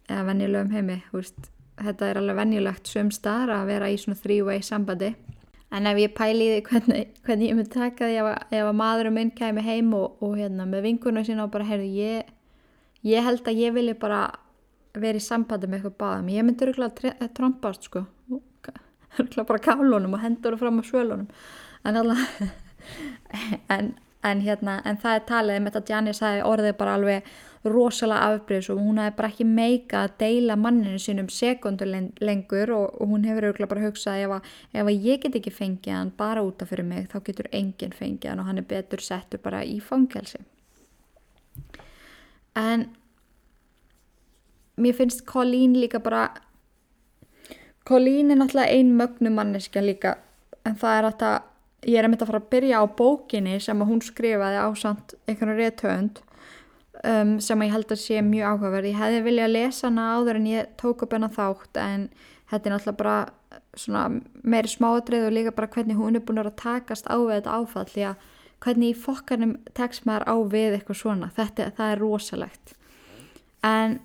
eða 0.09 0.27
vennilegum 0.31 0.73
heimi 0.75 1.01
veist, 1.13 1.51
þetta 1.87 2.09
er 2.09 2.21
alveg 2.21 2.39
vennilegt 2.41 2.91
söm 2.91 3.11
staðar 3.15 3.55
að 3.57 3.71
vera 3.73 3.91
í 3.91 3.99
svona 4.01 4.21
three-way 4.21 4.63
sambandi. 4.65 5.15
En 5.71 5.87
ef 5.87 6.01
ég 6.03 6.15
pæli 6.17 6.47
í 6.49 6.53
því 6.57 6.63
hvernig, 6.67 7.11
hvernig 7.27 7.51
ég 7.51 7.57
myndi 7.59 7.73
taka 7.73 8.09
því 8.09 8.17
ef, 8.21 8.31
ef 8.51 8.69
að 8.69 8.79
maður 8.81 9.11
og 9.11 9.17
minn 9.17 9.31
kæmi 9.39 9.63
heim 9.63 9.93
og, 9.95 10.17
og 10.25 10.35
hérna 10.41 10.67
með 10.67 10.87
vingunum 10.89 11.27
sína 11.27 11.47
og 11.47 11.53
bara 11.55 11.69
heyrðu 11.69 11.91
ég, 11.95 12.33
ég 13.07 13.27
held 13.27 13.47
að 13.47 13.61
ég 13.63 13.77
vilja 13.77 13.99
bara 14.01 14.25
vera 14.99 15.21
í 15.21 15.23
sambandi 15.23 15.71
með 15.71 15.85
eitthvað 15.85 15.99
báðum. 16.03 16.33
Ég 16.35 16.47
myndi 16.47 16.67
örgulega 16.67 17.29
trombast 17.37 17.87
sko. 17.87 18.05
Örgulega 19.21 19.47
bara 19.47 19.63
kálunum 19.63 20.19
og 20.19 20.25
hendur 20.25 20.57
og 20.57 20.63
fram 20.63 20.83
á 20.83 20.85
svölunum. 20.87 21.29
En 21.87 22.01
alltaf 22.01 22.43
en, 23.77 23.95
en 24.27 24.43
hérna 24.43 24.81
en 24.85 24.99
það 24.99 25.21
er 25.21 25.27
talið 25.29 25.63
með 25.63 25.79
þetta 25.79 25.95
Janis 25.95 26.23
hafi 26.25 26.43
orðið 26.51 26.77
bara 26.83 26.97
alveg 26.99 27.31
rosalega 27.65 28.29
afbreyðs 28.33 28.71
og 28.73 28.79
hún 28.81 28.99
hafi 29.01 29.17
bara 29.17 29.29
ekki 29.29 29.45
meika 29.45 30.05
að 30.07 30.15
deila 30.23 30.57
manninu 30.57 31.01
sínum 31.03 31.29
sekundu 31.29 31.85
lengur 31.85 32.73
og, 32.73 32.95
og 32.97 33.11
hún 33.13 33.27
hefur 33.29 33.51
auðvitað 33.51 33.73
bara 33.73 33.85
hugsað 33.85 34.23
ef 34.25 34.37
að, 34.37 34.47
ef 34.73 34.87
að 34.87 35.09
ég 35.09 35.21
get 35.25 35.37
ekki 35.37 35.53
fengið 35.53 35.97
hann 35.99 36.13
bara 36.17 36.45
útaf 36.47 36.73
fyrir 36.73 36.89
mig 36.89 37.11
þá 37.13 37.19
getur 37.27 37.51
enginn 37.53 37.93
fengið 37.93 38.31
hann 38.33 38.41
og 38.41 38.49
hann 38.49 38.63
er 38.63 38.69
betur 38.71 39.05
settur 39.05 39.43
bara 39.45 39.61
í 39.65 39.77
fangelsi. 39.85 40.41
En 42.57 42.89
mér 44.81 44.97
finnst 44.97 45.27
Colleen 45.29 45.77
líka 45.77 46.01
bara 46.01 46.31
Colleen 47.85 48.33
er 48.33 48.41
náttúrulega 48.41 48.73
ein 48.73 48.97
mögnum 48.97 49.37
manneskja 49.37 49.85
líka 49.85 50.17
en 50.65 50.81
það 50.81 50.97
er 50.97 51.11
að 51.11 51.21
það 51.21 51.39
ég 51.91 51.97
er 51.97 52.05
að 52.05 52.13
mynda 52.13 52.25
að 52.25 52.33
fara 52.33 52.41
að 52.43 52.51
byrja 52.53 52.81
á 52.81 52.85
bókinni 52.97 53.61
sem 53.61 53.81
að 53.81 53.93
hún 53.93 54.03
skrifaði 54.05 54.65
á 54.65 54.69
samt 54.77 55.15
einhvern 55.29 55.57
réttönd 55.57 56.21
um, 57.05 57.37
sem 57.43 57.63
ég 57.67 57.75
held 57.75 57.93
að 57.93 58.03
sé 58.03 58.23
mjög 58.25 58.55
áhugaverð. 58.55 58.91
Ég 58.91 59.01
hefði 59.01 59.23
viljað 59.27 59.55
lesa 59.55 59.87
hana 59.89 60.09
áður 60.17 60.41
en 60.41 60.49
ég 60.51 60.75
tók 60.81 61.05
upp 61.07 61.15
hennar 61.17 61.35
þátt 61.35 61.81
en 61.81 62.09
þetta 62.51 62.69
er 62.69 62.75
náttúrulega 62.75 63.01
bara 63.01 63.19
meiri 64.43 64.71
smáadrið 64.71 65.29
og 65.29 65.35
líka 65.35 65.55
bara 65.55 65.71
hvernig 65.71 65.99
hún 65.99 66.19
er 66.19 66.25
búin 66.27 66.43
að 66.43 66.53
takast 66.59 67.09
á 67.11 67.17
þetta 67.17 67.57
áfall 67.61 67.89
því 67.91 68.07
að 68.11 68.29
hvernig 68.61 68.93
í 68.93 69.01
fokkanum 69.01 69.57
tekst 69.77 70.07
maður 70.09 70.27
á 70.29 70.37
við 70.53 70.77
eitthvað 70.77 71.01
svona. 71.01 71.31
Þetta 71.37 71.91
er 71.91 72.01
rosalegt. 72.03 72.75
En 73.65 74.01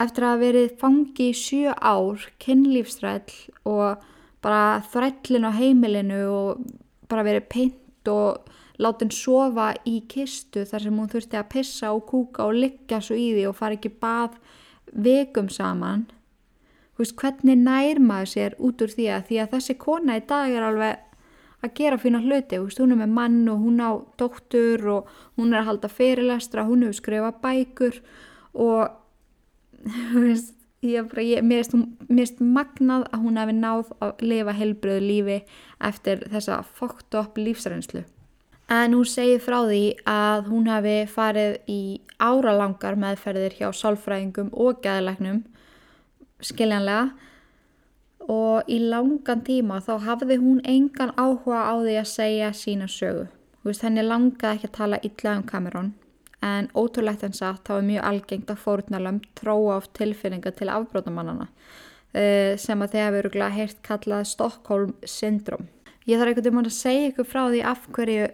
eftir 0.00 0.24
að 0.24 0.32
hafa 0.32 0.44
verið 0.44 0.76
fangi 0.80 1.28
í 1.30 1.36
sjö 1.36 1.74
ár 1.76 2.24
kynlífsræll 2.40 3.34
og 3.68 4.06
bara 4.40 4.80
þrællin 4.92 5.48
á 5.48 5.52
heimilinu 5.52 6.22
og 6.32 6.64
bara 7.10 7.26
verið 7.26 7.48
peint 7.52 8.08
og 8.08 8.48
látin 8.80 9.12
sofa 9.12 9.72
í 9.88 10.00
kistu 10.08 10.64
þar 10.68 10.86
sem 10.86 11.02
hún 11.02 11.10
þurfti 11.12 11.38
að 11.40 11.50
pissa 11.52 11.92
og 11.92 12.06
kúka 12.08 12.46
og 12.48 12.56
liggja 12.56 13.00
svo 13.04 13.18
í 13.18 13.30
því 13.36 13.44
og 13.50 13.58
fara 13.58 13.76
ekki 13.76 13.92
bað 14.00 14.38
vegum 14.90 15.50
saman 15.52 16.06
veist, 17.00 17.16
hvernig 17.16 17.60
nær 17.60 18.00
maður 18.02 18.32
sér 18.34 18.56
út 18.58 18.82
úr 18.84 18.92
því 18.92 19.08
að 19.14 19.26
því 19.28 19.40
að 19.42 19.54
þessi 19.54 19.76
kona 19.80 20.18
í 20.20 20.24
dag 20.28 20.52
er 20.52 20.66
alveg 20.66 21.06
að 21.60 21.74
gera 21.76 21.98
fina 22.00 22.20
hluti, 22.24 22.60
veist, 22.60 22.80
hún 22.80 22.94
er 22.94 23.02
með 23.02 23.16
mann 23.18 23.42
og 23.52 23.64
hún 23.64 23.82
á 23.84 23.90
dóttur 24.20 24.86
og 24.94 25.10
hún 25.36 25.52
er 25.52 25.60
að 25.60 25.68
halda 25.70 25.90
fyrirlestra, 25.92 26.64
hún 26.68 26.86
hefur 26.86 27.00
skrifað 27.00 27.42
bækur 27.44 28.00
og 28.54 28.88
veist, 30.16 30.54
ég, 30.84 31.12
ég, 31.20 31.44
mér 31.44 31.68
finnst 31.68 32.40
magnað 32.40 33.04
að 33.10 33.26
hún 33.26 33.40
hefði 33.40 33.58
náð 33.58 33.92
að 34.00 34.24
lifa 34.24 34.56
helbröðu 34.56 35.04
lífi 35.04 35.42
eftir 35.90 36.24
þessa 36.32 36.62
fókt 36.64 37.20
upp 37.20 37.40
lífsreynslu. 37.40 38.06
En 38.70 38.94
hún 38.94 39.06
segir 39.08 39.40
frá 39.42 39.64
því 39.66 39.82
að 40.06 40.46
hún 40.52 40.68
hefði 40.70 40.98
farið 41.10 41.56
í 41.66 41.80
áralangar 42.22 42.98
meðferðir 43.00 43.56
hjá 43.58 43.70
sálfræðingum 43.74 44.52
og 44.54 44.78
gæðilegnum, 44.84 45.40
skiljanlega, 46.38 47.10
og 48.30 48.68
í 48.70 48.78
langan 48.92 49.42
tíma 49.42 49.80
þá 49.82 49.94
hafði 50.04 50.36
hún 50.38 50.60
engan 50.68 51.10
áhuga 51.18 51.64
á 51.66 51.74
því 51.82 51.96
að 51.98 52.10
segja 52.12 52.52
sína 52.54 52.86
sögu. 52.86 53.26
Þú 53.60 53.72
veist, 53.72 53.82
henni 53.84 54.04
langaði 54.06 54.54
ekki 54.54 54.70
að 54.70 54.76
tala 54.78 55.00
illa 55.04 55.34
um 55.36 55.44
Cameron 55.48 55.90
en 56.40 56.70
ótrúlegt 56.72 57.24
en 57.26 57.34
satt 57.36 57.66
þá 57.66 57.74
er 57.76 57.88
mjög 57.88 58.06
algengt 58.10 58.52
að 58.52 58.62
fórunalömm 58.62 59.18
tróa 59.36 59.76
á 59.76 59.78
tilfinninga 59.98 60.54
til 60.56 60.70
afbrótamannana 60.72 61.50
uh, 61.50 62.54
sem 62.56 62.80
að 62.80 62.94
þeir 62.94 63.04
hafa 63.04 63.20
öruglega 63.20 63.56
heyrt 63.58 63.82
kallað 63.84 64.28
Stockholm 64.30 64.94
syndrom. 65.04 65.68
Ég 66.08 66.16
þarf 66.16 66.32
einhvern 66.32 66.46
veginn 66.48 66.70
að 66.70 66.78
segja 66.78 67.10
ykkur 67.10 67.28
frá 67.28 67.42
því 67.50 67.60
af 67.68 67.84
hverju 67.92 68.30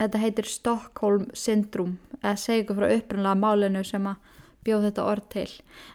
þetta 0.00 0.20
heitir 0.22 0.48
Stockholm 0.48 1.28
syndrum 1.36 1.96
eða 2.20 2.36
segja 2.40 2.64
ykkur 2.64 2.78
frá 2.80 2.92
upprunlega 2.96 3.40
málinu 3.40 3.82
sem 3.84 4.06
að 4.08 4.28
bjóð 4.64 4.86
þetta 4.86 5.04
orð 5.08 5.26
til. 5.32 5.50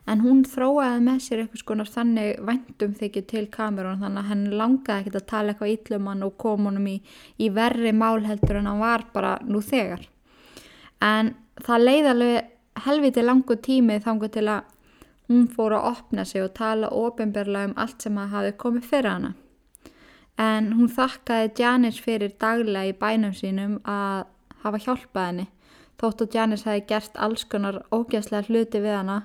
En 0.10 0.24
hún 0.26 0.42
þróaði 0.50 1.02
með 1.06 1.20
sér 1.22 1.42
eitthvað 1.44 1.62
skonar 1.62 1.92
þannig 1.94 2.40
væntum 2.48 2.96
þykju 2.98 3.24
til 3.30 3.44
kamerun 3.54 4.02
þannig 4.02 4.24
að 4.24 4.32
henn 4.32 4.46
langaði 4.62 5.04
ekkert 5.04 5.20
að 5.20 5.28
tala 5.32 5.54
eitthvað 5.54 5.74
íllum 5.76 6.10
hann 6.10 6.26
og 6.26 6.38
kom 6.42 6.70
honum 6.70 6.90
í, 6.90 6.96
í 7.38 7.52
verri 7.54 7.94
málheldur 7.94 8.62
en 8.62 8.70
hann 8.72 8.82
var 8.82 9.06
bara 9.14 9.36
nú 9.46 9.62
þegar. 9.62 10.08
En 11.06 11.36
það 11.62 11.86
leiði 11.86 12.12
alveg 12.14 12.52
helviti 12.86 13.26
langu 13.26 13.60
tími 13.70 14.02
þangu 14.04 14.32
til 14.34 14.48
að 14.50 14.74
hún 15.30 15.48
fór 15.54 15.78
að 15.78 15.90
opna 15.94 16.26
sig 16.26 16.44
og 16.44 16.54
tala 16.58 16.90
ofinberlega 16.94 17.70
um 17.70 17.80
allt 17.82 18.02
sem 18.02 18.18
að 18.18 18.34
hafi 18.34 18.58
komið 18.62 18.90
fyrir 18.90 19.14
hana 19.14 19.36
en 20.42 20.72
hún 20.76 20.92
þakkaði 20.92 21.52
Janis 21.60 22.00
fyrir 22.04 22.34
daglega 22.42 22.92
í 22.92 22.98
bænum 23.00 23.36
sínum 23.36 23.78
að 23.88 24.26
hafa 24.66 24.82
hjálpað 24.84 25.30
henni 25.30 25.48
þótt 26.02 26.26
að 26.26 26.36
Janis 26.36 26.66
hefði 26.68 26.86
gert 26.90 27.18
alls 27.28 27.46
konar 27.52 27.82
ógæslega 27.94 28.50
hluti 28.50 28.82
við 28.84 28.98
hana 28.98 29.20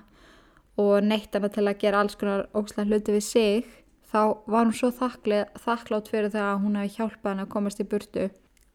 og 0.80 1.04
neitt 1.04 1.34
hana 1.34 1.50
til 1.52 1.66
að 1.66 1.80
gera 1.82 2.02
alls 2.04 2.16
konar 2.20 2.46
ógæslega 2.54 2.88
hluti 2.90 3.16
við 3.16 3.26
sig 3.26 3.72
þá 4.10 4.20
var 4.46 4.68
hún 4.68 4.76
svo 4.76 4.90
þakklátt 4.94 6.10
fyrir 6.10 6.30
það 6.30 6.46
að 6.46 6.62
hún 6.64 6.78
hefði 6.80 6.94
hjálpað 6.96 7.30
henni 7.30 7.46
að 7.46 7.52
komast 7.54 7.82
í 7.82 7.88
burtu. 7.90 8.28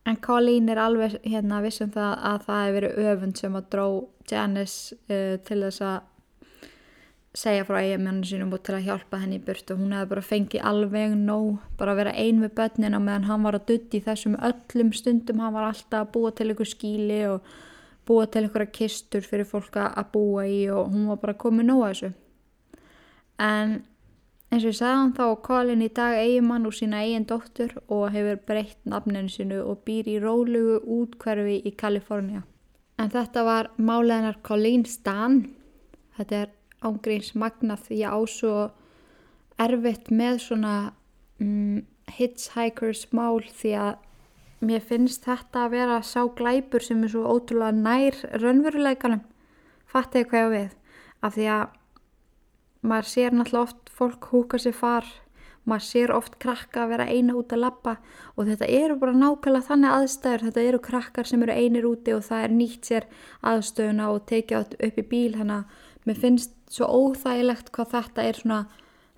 En 0.06 0.19
Colleen 0.21 0.69
er 0.69 0.80
alveg 0.80 1.17
hérna 1.26 1.62
vissum 1.65 1.89
það 1.91 2.12
að 2.30 2.43
það 2.45 2.60
hefði 2.62 2.76
verið 2.76 3.08
öfund 3.12 3.39
sem 3.41 3.56
að 3.58 3.69
dró 3.74 3.88
Janis 4.30 4.76
uh, 5.10 5.36
til 5.48 5.62
þess 5.63 5.82
að 5.82 5.98
segja 7.36 7.65
frá 7.67 7.80
eiginmennu 7.82 8.26
sínum 8.28 8.54
og 8.56 8.63
til 8.65 8.78
að 8.78 8.88
hjálpa 8.88 9.19
henni 9.21 9.39
í 9.39 9.43
burtu. 9.43 9.76
Hún 9.78 9.93
hefði 9.95 10.12
bara 10.13 10.24
fengið 10.26 10.65
alveg 10.71 11.15
nóg 11.19 11.62
bara 11.80 11.93
að 11.93 12.02
vera 12.02 12.13
ein 12.21 12.41
með 12.41 12.54
börnina 12.60 13.02
meðan 13.04 13.28
hann 13.30 13.45
var 13.48 13.58
að 13.60 13.67
dutti 13.71 14.02
þessum 14.06 14.38
öllum 14.39 14.93
stundum. 14.95 15.41
Hann 15.43 15.56
var 15.56 15.69
alltaf 15.69 16.06
að 16.06 16.13
búa 16.15 16.32
til 16.36 16.50
ykkur 16.54 16.71
skíli 16.71 17.19
og 17.30 17.52
búa 18.08 18.30
til 18.32 18.45
ykkur 18.48 18.67
kistur 18.76 19.26
fyrir 19.26 19.50
fólka 19.50 19.89
að 19.91 20.10
búa 20.15 20.48
í 20.48 20.63
og 20.71 20.89
hún 20.93 21.12
var 21.12 21.21
bara 21.26 21.38
komið 21.45 21.69
nóg 21.69 21.84
að 21.84 21.93
þessu. 21.93 22.13
En 23.43 23.78
eins 24.54 24.63
og 24.63 24.71
ég 24.71 24.80
sagði 24.80 24.98
hann 25.02 25.15
þá 25.19 25.26
Colin 25.43 25.86
í 25.86 25.91
dag 25.91 26.17
eiginmann 26.21 26.67
úr 26.69 26.76
sína 26.76 27.04
eigin 27.04 27.28
dóttur 27.28 27.78
og 27.86 28.10
hefur 28.15 28.41
breytt 28.48 28.82
nafninu 28.88 29.30
sinu 29.30 29.63
og 29.65 29.84
býr 29.88 30.08
í 30.08 30.19
rólugu 30.24 30.82
útkverfi 31.02 31.62
í 31.65 31.74
Kalifornia 31.76 32.45
en 33.02 33.12
þetta 33.12 33.43
var 33.45 33.71
máleginar 33.78 34.39
Colleen 34.45 34.86
Stan. 34.88 35.41
Þetta 36.15 36.43
er 36.43 36.54
ángríns 36.88 37.34
magnað 37.38 37.88
því 37.88 38.00
að 38.06 38.15
ásó 38.21 38.54
erfitt 39.65 40.12
með 40.12 40.39
svona 40.45 40.76
um, 41.41 41.84
hitchhikers 42.17 43.06
mál 43.15 43.41
því 43.45 43.74
að 43.82 43.93
mér 44.65 44.84
finnst 44.86 45.28
þetta 45.28 45.65
að 45.65 45.76
vera 45.76 46.00
sá 46.06 46.21
glæpur 46.38 46.84
sem 46.84 47.04
er 47.04 47.13
svo 47.13 47.26
ótrúlega 47.28 47.76
nær 47.76 48.17
raunveruleikanum. 48.41 49.21
Fattiði 49.89 50.30
hvað 50.32 50.45
ég 50.45 50.54
við? 50.56 50.71
Af 51.26 51.36
því 51.36 51.50
að 51.56 51.65
maður 52.86 53.12
sér 53.12 53.36
náttúrulega 53.36 53.67
oft 53.67 53.93
fólk 53.95 54.30
húka 54.32 54.62
sér 54.62 54.76
far 54.78 55.08
maður 55.65 55.86
sér 55.88 56.13
oft 56.13 56.38
krakka 56.41 56.84
að 56.84 56.91
vera 56.93 57.08
eina 57.10 57.36
út 57.38 57.54
að 57.54 57.63
lappa 57.63 57.95
og 58.36 58.50
þetta 58.50 58.67
eru 58.69 58.98
bara 59.02 59.17
nákvæmlega 59.17 59.67
þannig 59.69 59.95
aðstæður, 59.95 60.45
þetta 60.48 60.65
eru 60.69 60.82
krakkar 60.88 61.30
sem 61.30 61.45
eru 61.45 61.56
einir 61.56 61.88
úti 61.89 62.13
og 62.13 62.24
það 62.28 62.45
er 62.45 62.54
nýtt 62.60 62.89
sér 62.91 63.08
aðstöðuna 63.52 64.12
og 64.13 64.26
tekið 64.30 64.78
upp 64.88 65.02
í 65.02 65.08
bíl 65.13 65.34
þannig 65.39 65.58
að 65.58 65.82
mér 66.06 66.18
finnst 66.22 66.56
svo 66.72 66.88
óþægilegt 66.88 67.72
hvað 67.76 67.94
þetta 67.94 68.26
er 68.26 68.39
svona 68.41 68.63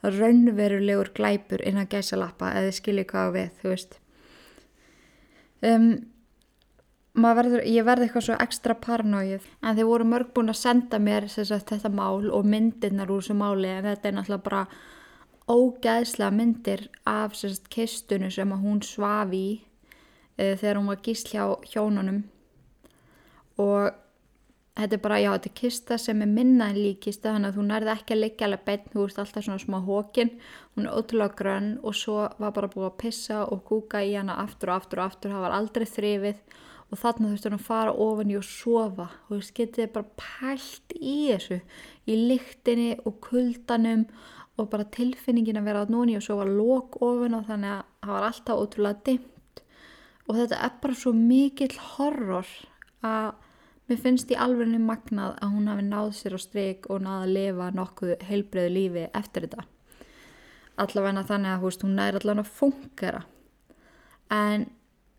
raunverulegur 0.03 1.11
glæpur 1.17 1.63
innan 1.65 1.89
gæsalappa 1.89 2.51
eða 2.59 2.75
skiljið 2.75 3.09
hvað 3.11 3.33
við, 3.35 3.49
þú 3.61 3.71
veist. 3.73 3.97
Um, 5.67 5.87
verður, 7.17 7.63
ég 7.65 7.85
verði 7.87 8.07
eitthvað 8.07 8.27
svo 8.27 8.37
ekstra 8.43 8.75
parnóið 8.77 9.47
en 9.63 9.77
þeir 9.77 9.89
voru 9.89 10.05
mörg 10.05 10.33
búin 10.35 10.53
að 10.53 10.59
senda 10.61 10.99
mér 11.01 11.25
sagt, 11.31 11.71
þetta 11.71 11.89
mál 11.89 12.29
og 12.29 12.45
myndirnar 12.45 13.11
úr 13.11 13.23
þessu 13.23 13.37
máli 13.37 13.71
en 13.73 13.87
þetta 13.89 14.09
er 14.09 14.17
náttúrulega 14.19 14.45
bara 14.45 14.65
ógæðslega 15.47 16.35
myndir 16.35 16.87
af 17.07 17.35
sagt, 17.39 17.69
kistunum 17.73 18.31
sem 18.31 18.51
hún 18.51 18.83
svaf 18.85 19.33
í 19.33 19.47
uh, 20.37 20.53
þegar 20.53 20.77
hún 20.77 20.91
var 20.91 21.01
gísl 21.01 21.33
hjá 21.33 21.43
hjónunum. 21.73 22.21
Og 23.57 23.89
þetta 24.77 24.97
er 24.97 25.01
bara, 25.03 25.19
já, 25.19 25.31
þetta 25.33 25.49
er 25.49 25.57
kista 25.57 25.97
sem 26.01 26.21
er 26.21 26.29
minna 26.29 26.69
en 26.71 26.77
líkista, 26.77 27.33
þannig 27.33 27.49
að 27.49 27.57
þú 27.57 27.67
nærði 27.67 27.93
ekki 27.93 28.15
að 28.15 28.23
liggja 28.23 28.47
alveg 28.47 28.65
beint, 28.67 28.87
þú 28.93 29.03
veist 29.03 29.21
alltaf 29.23 29.45
svona 29.47 29.63
smá 29.63 29.77
hókin 29.87 30.33
hún 30.77 30.85
er 30.85 30.93
ótrúlega 30.93 31.33
grönn 31.39 31.69
og 31.81 31.95
svo 31.97 32.27
var 32.37 32.53
bara 32.53 32.69
búið 32.69 32.91
að 32.91 32.97
pissa 33.01 33.41
og 33.49 33.63
kúka 33.65 34.03
í 34.05 34.13
hana 34.13 34.37
aftur 34.43 34.69
og 34.69 34.83
aftur 34.83 35.01
og 35.01 35.09
aftur, 35.09 35.33
það 35.33 35.45
var 35.47 35.55
aldrei 35.57 35.85
þrifið. 35.89 36.41
Og 36.87 36.99
þannig 37.01 37.31
þurftu 37.33 37.49
hann 37.49 37.57
að 37.57 37.65
fara 37.65 37.95
ofan 38.05 38.29
í 38.31 38.35
og 38.37 38.45
sofa. 38.47 39.07
Og 39.25 39.31
þú 39.31 39.39
veist, 39.41 39.53
getið 39.57 39.81
þið 39.81 39.89
bara 39.95 40.11
pælt 40.21 40.93
í 40.95 41.15
þessu, 41.33 41.57
í 42.07 42.19
lyktinni 42.29 42.91
og 43.01 43.17
kuldanum 43.25 44.05
og 44.57 44.69
bara 44.71 44.85
tilfinningin 44.93 45.59
að 45.59 45.67
vera 45.67 45.81
á 45.83 45.91
núni 45.91 46.15
og 46.17 46.23
svo 46.25 46.37
var 46.39 46.53
lók 46.53 47.01
ofan 47.01 47.35
og 47.37 47.49
þannig 47.49 47.73
að 47.73 47.83
það 48.05 48.13
var 48.13 48.27
alltaf 48.29 48.61
ótrúlega 48.61 49.03
dimt 49.09 49.61
og 50.27 50.39
þetta 50.39 50.61
er 50.65 50.79
bara 50.81 50.97
svo 50.97 51.13
mikill 51.15 51.75
horror 51.95 52.49
að 53.05 53.27
Mér 53.87 53.99
finnst 54.03 54.31
í 54.33 54.35
alveg 54.35 54.73
magnað 54.83 55.37
að 55.39 55.53
hún 55.53 55.67
hafi 55.71 55.83
náð 55.87 56.09
sér 56.17 56.33
á 56.35 56.39
streik 56.43 56.89
og 56.91 57.05
náð 57.05 57.21
að 57.21 57.33
lifa 57.37 57.67
nokkuð 57.71 58.25
heilbreyðu 58.27 58.71
lífi 58.75 59.03
eftir 59.15 59.45
þetta. 59.45 59.63
Allavega 60.83 61.23
þannig 61.29 61.53
að 61.53 61.63
veist, 61.63 61.85
hún 61.85 62.01
er 62.03 62.17
allavega 62.19 62.43
að 62.43 62.51
fungera. 62.57 63.21
En, 64.35 64.67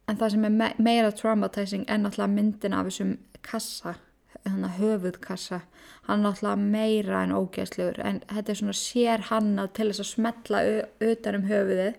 en 0.04 0.20
það 0.20 0.34
sem 0.34 0.44
er 0.44 0.54
me 0.58 0.68
meira 0.84 1.14
traumatizing 1.16 1.88
er 1.88 2.02
náttúrulega 2.02 2.34
myndin 2.34 2.76
af 2.76 2.90
þessum 2.90 3.16
kassa, 3.48 3.96
þannig 4.44 4.68
að 4.68 4.78
höfuðkassa. 4.82 5.62
Hann 6.10 6.20
er 6.20 6.26
náttúrulega 6.28 6.70
meira 6.76 7.24
en 7.24 7.36
ógæslegur 7.40 8.04
en 8.04 8.20
þetta 8.28 8.52
er 8.52 8.60
svona 8.60 8.78
sér 8.84 9.28
hannað 9.32 9.74
til 9.78 9.88
þess 9.88 10.04
að 10.04 10.12
smetla 10.12 10.64
utan 11.08 11.40
um 11.40 11.48
höfuðið 11.48 11.96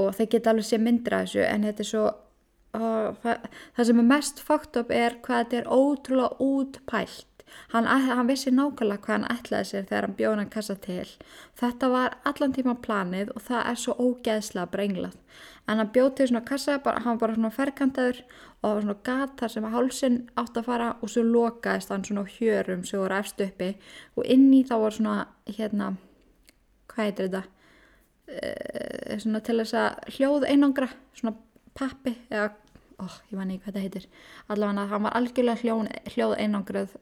og 0.00 0.14
þeir 0.16 0.32
geta 0.32 0.54
alveg 0.54 0.66
sé 0.72 0.80
myndir 0.80 1.14
af 1.14 1.28
þessu 1.28 1.44
en 1.44 1.68
þetta 1.68 1.84
er 1.84 1.92
svo 1.92 2.10
það, 2.74 3.46
það 3.76 3.88
sem 3.90 4.02
er 4.02 4.10
mest 4.10 4.42
fakt 4.42 4.80
upp 4.80 4.90
er 4.94 5.16
hvað 5.24 5.44
þetta 5.44 5.60
er 5.60 5.70
ótrúlega 5.70 6.42
útpælt. 6.42 7.30
Hann, 7.70 7.86
hann 7.86 8.26
vissi 8.26 8.50
nákvæmlega 8.50 9.02
hvað 9.04 9.14
hann 9.14 9.26
ætlaði 9.30 9.68
sér 9.68 9.84
þegar 9.88 10.06
hann 10.08 10.16
bjóði 10.18 10.40
hann 10.40 10.50
kassa 10.50 10.74
til. 10.82 11.06
Þetta 11.60 11.90
var 11.92 12.16
allan 12.26 12.54
tíma 12.56 12.74
planið 12.82 13.30
og 13.34 13.44
það 13.46 13.68
er 13.70 13.78
svo 13.82 13.94
ógeðslega 13.98 14.72
brenglað. 14.72 15.14
En 15.70 15.80
hann 15.80 15.92
bjóði 15.94 16.16
til 16.18 16.28
svona 16.32 16.44
kassa 16.48 16.78
bara, 16.82 17.02
hann 17.04 17.14
var 17.14 17.22
bara 17.22 17.36
svona 17.38 17.52
ferkantaður 17.54 18.20
og 18.24 18.64
það 18.64 18.74
var 18.74 18.84
svona 18.86 19.04
gatar 19.08 19.54
sem 19.54 19.68
að 19.68 19.76
hálsin 19.76 20.18
átt 20.40 20.58
að 20.58 20.68
fara 20.68 20.90
og 21.00 21.12
svo 21.14 21.24
lokaðist 21.28 21.94
hann 21.94 22.04
svona 22.08 22.26
hjörum 22.36 22.84
sem 22.88 23.00
voru 23.00 23.18
efst 23.20 23.44
uppi. 23.46 23.70
Og 24.18 24.26
inn 24.34 24.50
í 24.54 24.64
þá 24.66 24.76
var 24.82 24.98
svona 24.98 25.16
hérna 25.46 25.94
hvað 26.90 27.08
heitir 27.08 27.30
þetta? 27.30 27.44
E, 28.24 29.18
svona 29.20 29.40
til 29.44 29.58
þess 29.60 29.78
að 29.78 30.14
hljóð 30.16 30.46
einangra 30.48 30.88
svona 31.12 31.36
pappi 31.74 32.14
eða 32.30 32.52
oh, 33.02 33.16
ég 33.30 33.38
man 33.38 33.50
ekki 33.50 33.64
hvað 33.64 33.72
þetta 33.72 33.84
heitir. 33.84 34.08
Allavega 34.48 34.86
hann 34.90 35.06
var 35.06 35.16
algjörlega 35.18 35.62
hljón, 35.62 35.90
hljóð 36.14 36.34
einangrað. 36.38 36.96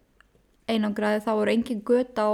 Einangraði 0.70 1.24
þá 1.24 1.32
voru 1.32 1.54
engin 1.54 1.82
gött 1.86 2.18
á 2.18 2.28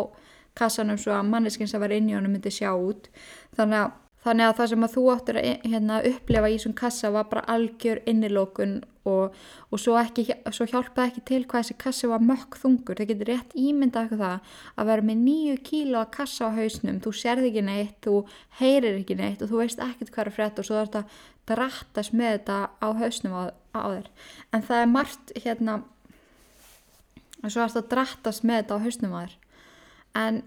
kassanum 0.58 0.98
svo 1.00 1.14
að 1.14 1.30
manneskinn 1.30 1.70
sem 1.70 1.80
var 1.80 1.94
inn 1.94 2.10
í 2.10 2.16
honum 2.16 2.34
myndi 2.34 2.52
sjá 2.52 2.70
út. 2.74 3.08
Þannig 3.56 3.84
að, 3.84 3.96
þannig 4.24 4.48
að 4.48 4.56
það 4.58 4.70
sem 4.72 4.84
að 4.86 4.94
þú 4.94 5.02
áttur 5.12 5.38
að 5.40 5.48
hérna, 5.72 5.98
upplefa 6.12 6.48
í 6.50 6.56
þessum 6.56 6.76
kassa 6.78 7.10
var 7.14 7.28
bara 7.30 7.44
algjör 7.54 8.00
innilókun 8.10 8.74
og, 9.08 9.36
og 9.70 9.80
svo, 9.80 9.94
ekki, 10.00 10.26
svo 10.54 10.66
hjálpaði 10.68 11.12
ekki 11.12 11.22
til 11.30 11.40
hvað 11.44 11.64
þessi 11.64 11.76
kassa 11.80 12.10
var 12.10 12.24
mökk 12.24 12.58
þungur. 12.60 12.98
Það 12.98 13.10
getur 13.12 13.30
rétt 13.32 13.56
ímyndað 13.58 14.08
eitthvað 14.08 14.24
það 14.24 14.52
að 14.74 14.90
vera 14.90 15.06
með 15.08 15.22
nýju 15.24 15.56
kíla 15.70 16.02
að 16.02 16.12
kassa 16.18 16.50
á 16.50 16.56
hausnum. 16.58 17.00
Þú 17.04 17.14
sérð 17.20 17.48
ekki 17.48 17.64
neitt, 17.68 17.96
þú 18.04 18.16
heyrir 18.60 18.98
ekki 18.98 19.18
neitt 19.18 19.44
og 19.44 19.52
þú 19.52 19.62
veist 19.62 19.82
ekkert 19.84 20.12
hvað 20.14 20.30
er 20.30 20.36
frétt 20.38 20.60
og 20.60 20.68
svo 20.68 20.78
er 20.78 20.90
þetta 20.90 21.04
drattast 21.48 22.16
með 22.16 22.34
þetta 22.36 22.58
á 22.84 22.88
hausnum 23.00 23.38
á, 23.38 23.42
á 23.72 23.80
þér. 23.86 24.12
En 24.52 24.68
það 24.68 24.82
er 24.82 24.92
margt 24.92 25.34
hérna 25.38 25.80
og 27.38 27.50
svo 27.54 27.64
er 27.64 27.72
þetta 27.72 27.94
drattast 27.94 28.44
með 28.44 28.62
þetta 28.62 28.76
á 28.76 28.84
hausnum 28.84 29.16
á 29.16 29.20
þér. 29.22 29.36
En 30.18 30.42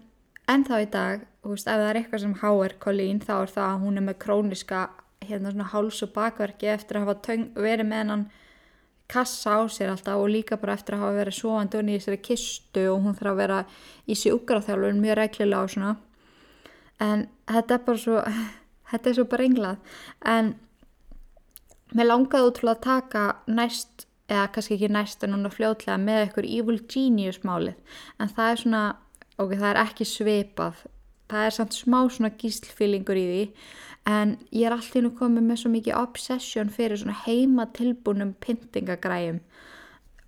ennþá 0.50 0.80
í 0.82 0.88
dag, 0.92 1.26
þú 1.42 1.54
veist, 1.54 1.68
ef 1.68 1.80
það 1.80 1.88
er 1.88 2.00
eitthvað 2.00 2.22
sem 2.24 2.36
háer 2.42 2.76
Colleen, 2.82 3.20
þá 3.22 3.34
er 3.36 3.52
það 3.56 3.68
að 3.68 3.82
hún 3.84 3.98
er 4.00 4.06
með 4.08 4.18
króniska, 4.24 4.80
hérna 5.22 5.52
svona 5.52 5.68
háls 5.72 6.00
og 6.02 6.14
bakverki 6.16 6.70
eftir 6.72 6.98
að 6.98 7.06
hafa 7.06 7.20
töng, 7.28 7.44
verið 7.54 7.88
með 7.90 8.14
hann 8.14 8.24
kassa 9.12 9.58
á 9.58 9.60
sér 9.68 9.92
alltaf 9.92 10.18
og 10.18 10.32
líka 10.32 10.56
bara 10.56 10.74
eftir 10.78 10.96
að 10.96 11.04
hafa 11.04 11.18
verið 11.20 11.36
svoandi 11.36 11.78
og 11.78 11.86
nýðist 11.86 12.08
þeirri 12.08 12.24
kistu 12.26 12.84
og 12.88 13.04
hún 13.04 13.16
þarf 13.18 13.32
að 13.34 13.40
vera 13.42 13.58
í 14.08 14.16
sjúkraþjálfur 14.16 14.98
mjög 14.98 15.18
ræklilega 15.18 15.66
og 15.66 15.72
svona. 15.74 15.94
En 17.02 17.26
þetta 17.50 17.76
er 17.76 17.84
bara 17.86 18.02
svo 18.02 18.22
þetta 18.90 19.10
er 19.10 19.18
svo 19.18 19.26
bara 19.28 19.46
englað 19.46 19.98
en 20.32 20.54
Mér 21.92 22.08
langaði 22.08 22.48
útrúlega 22.48 22.78
að 22.78 22.84
taka 22.86 23.22
næst, 23.52 24.06
eða 24.32 24.46
kannski 24.54 24.78
ekki 24.78 24.88
næst 24.94 25.24
en 25.26 25.34
núna 25.34 25.50
fljótlega 25.52 25.98
með 26.00 26.28
ykkur 26.30 26.46
Evil 26.48 26.78
Genius 26.88 27.42
málið. 27.44 27.98
En 28.16 28.32
það 28.32 28.52
er 28.52 28.60
svona, 28.62 28.84
ok, 29.42 29.54
það 29.58 29.70
er 29.70 29.80
ekki 29.82 30.08
svipað. 30.08 30.82
Það 31.32 31.46
er 31.46 31.56
samt 31.56 31.76
smá 31.76 31.98
svona 32.12 32.32
gíslfílingur 32.40 33.18
í 33.18 33.24
því 33.30 33.44
en 34.12 34.34
ég 34.50 34.66
er 34.66 34.74
alltaf 34.74 35.02
nú 35.04 35.12
komið 35.16 35.46
með 35.46 35.60
svo 35.62 35.70
mikið 35.72 35.98
obsession 36.00 36.72
fyrir 36.74 36.98
svona 37.00 37.20
heima 37.24 37.68
tilbúnum 37.76 38.34
pyntingagræjum. 38.42 39.40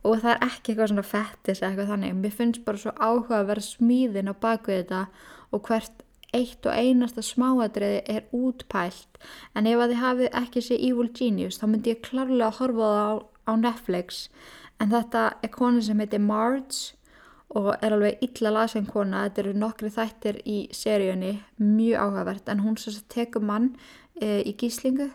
Og 0.05 0.21
það 0.23 0.31
er 0.35 0.47
ekki 0.47 0.73
eitthvað 0.73 0.91
svona 0.93 1.07
fettis 1.09 1.61
eða 1.61 1.71
eitthvað 1.71 1.93
þannig, 1.93 2.17
mér 2.21 2.35
finnst 2.39 2.65
bara 2.65 2.81
svo 2.81 2.93
áhuga 3.01 3.41
að 3.41 3.51
vera 3.51 3.65
smíðin 3.65 4.31
á 4.31 4.35
baku 4.37 4.75
þetta 4.75 5.05
og 5.51 5.69
hvert 5.69 6.05
eitt 6.35 6.67
og 6.67 6.75
einasta 6.75 7.23
smáadriði 7.23 8.03
er 8.11 8.27
útpælt. 8.35 9.21
En 9.55 9.69
ef 9.71 9.81
að 9.81 9.95
þið 9.95 10.03
hafið 10.03 10.39
ekki 10.43 10.65
sé 10.67 10.79
Evil 10.79 11.11
Genius 11.15 11.61
þá 11.61 11.67
myndi 11.71 11.95
ég 11.95 12.03
klárlega 12.05 12.51
að 12.51 12.59
horfa 12.61 12.91
það 12.91 13.01
á, 13.07 13.15
á 13.51 13.53
Netflix. 13.63 14.21
En 14.83 14.91
þetta 14.91 15.25
er 15.43 15.53
kona 15.55 15.83
sem 15.85 16.01
heitir 16.03 16.23
Marge 16.23 16.95
og 17.55 17.75
er 17.81 17.95
alveg 17.95 18.23
illa 18.25 18.51
lasen 18.55 18.87
kona. 18.87 19.27
Þetta 19.29 19.43
eru 19.45 19.57
nokkri 19.59 19.91
þættir 19.93 20.41
í 20.49 20.59
seríunni 20.75 21.37
mjög 21.61 22.07
áhugavert 22.07 22.49
en 22.49 22.65
hún 22.65 22.79
svo 22.81 22.95
tekur 23.13 23.45
mann 23.45 23.75
e, 24.21 24.43
í 24.43 24.55
gíslingu 24.59 25.11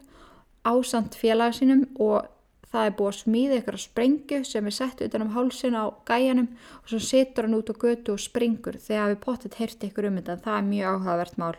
ásand 0.67 1.15
félag 1.17 1.55
sínum 1.57 1.85
og 1.99 2.27
það 2.69 2.85
er 2.85 2.95
búið 2.97 3.09
að 3.09 3.19
smíða 3.19 3.59
ykkur 3.59 3.77
að 3.77 3.85
sprengju 3.85 4.39
sem 4.45 4.67
er 4.69 4.75
sett 4.75 5.01
utan 5.01 5.25
um 5.25 5.31
hálsin 5.33 5.77
á 5.77 5.89
gæjanum 6.05 6.49
og 6.81 6.91
svo 6.91 6.99
setur 7.01 7.47
hann 7.47 7.57
út 7.57 7.71
á 7.73 7.75
götu 7.81 8.13
og 8.13 8.21
springur. 8.21 8.77
Þegar 8.77 9.13
við 9.13 9.21
pottet 9.23 9.57
heyrti 9.59 9.89
ykkur 9.89 10.09
um 10.09 10.19
þetta 10.19 10.37
það 10.45 10.59
er 10.59 10.67
mjög 10.67 10.91
áhugavert 10.93 11.39
mál. 11.41 11.55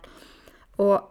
Og, 0.78 1.08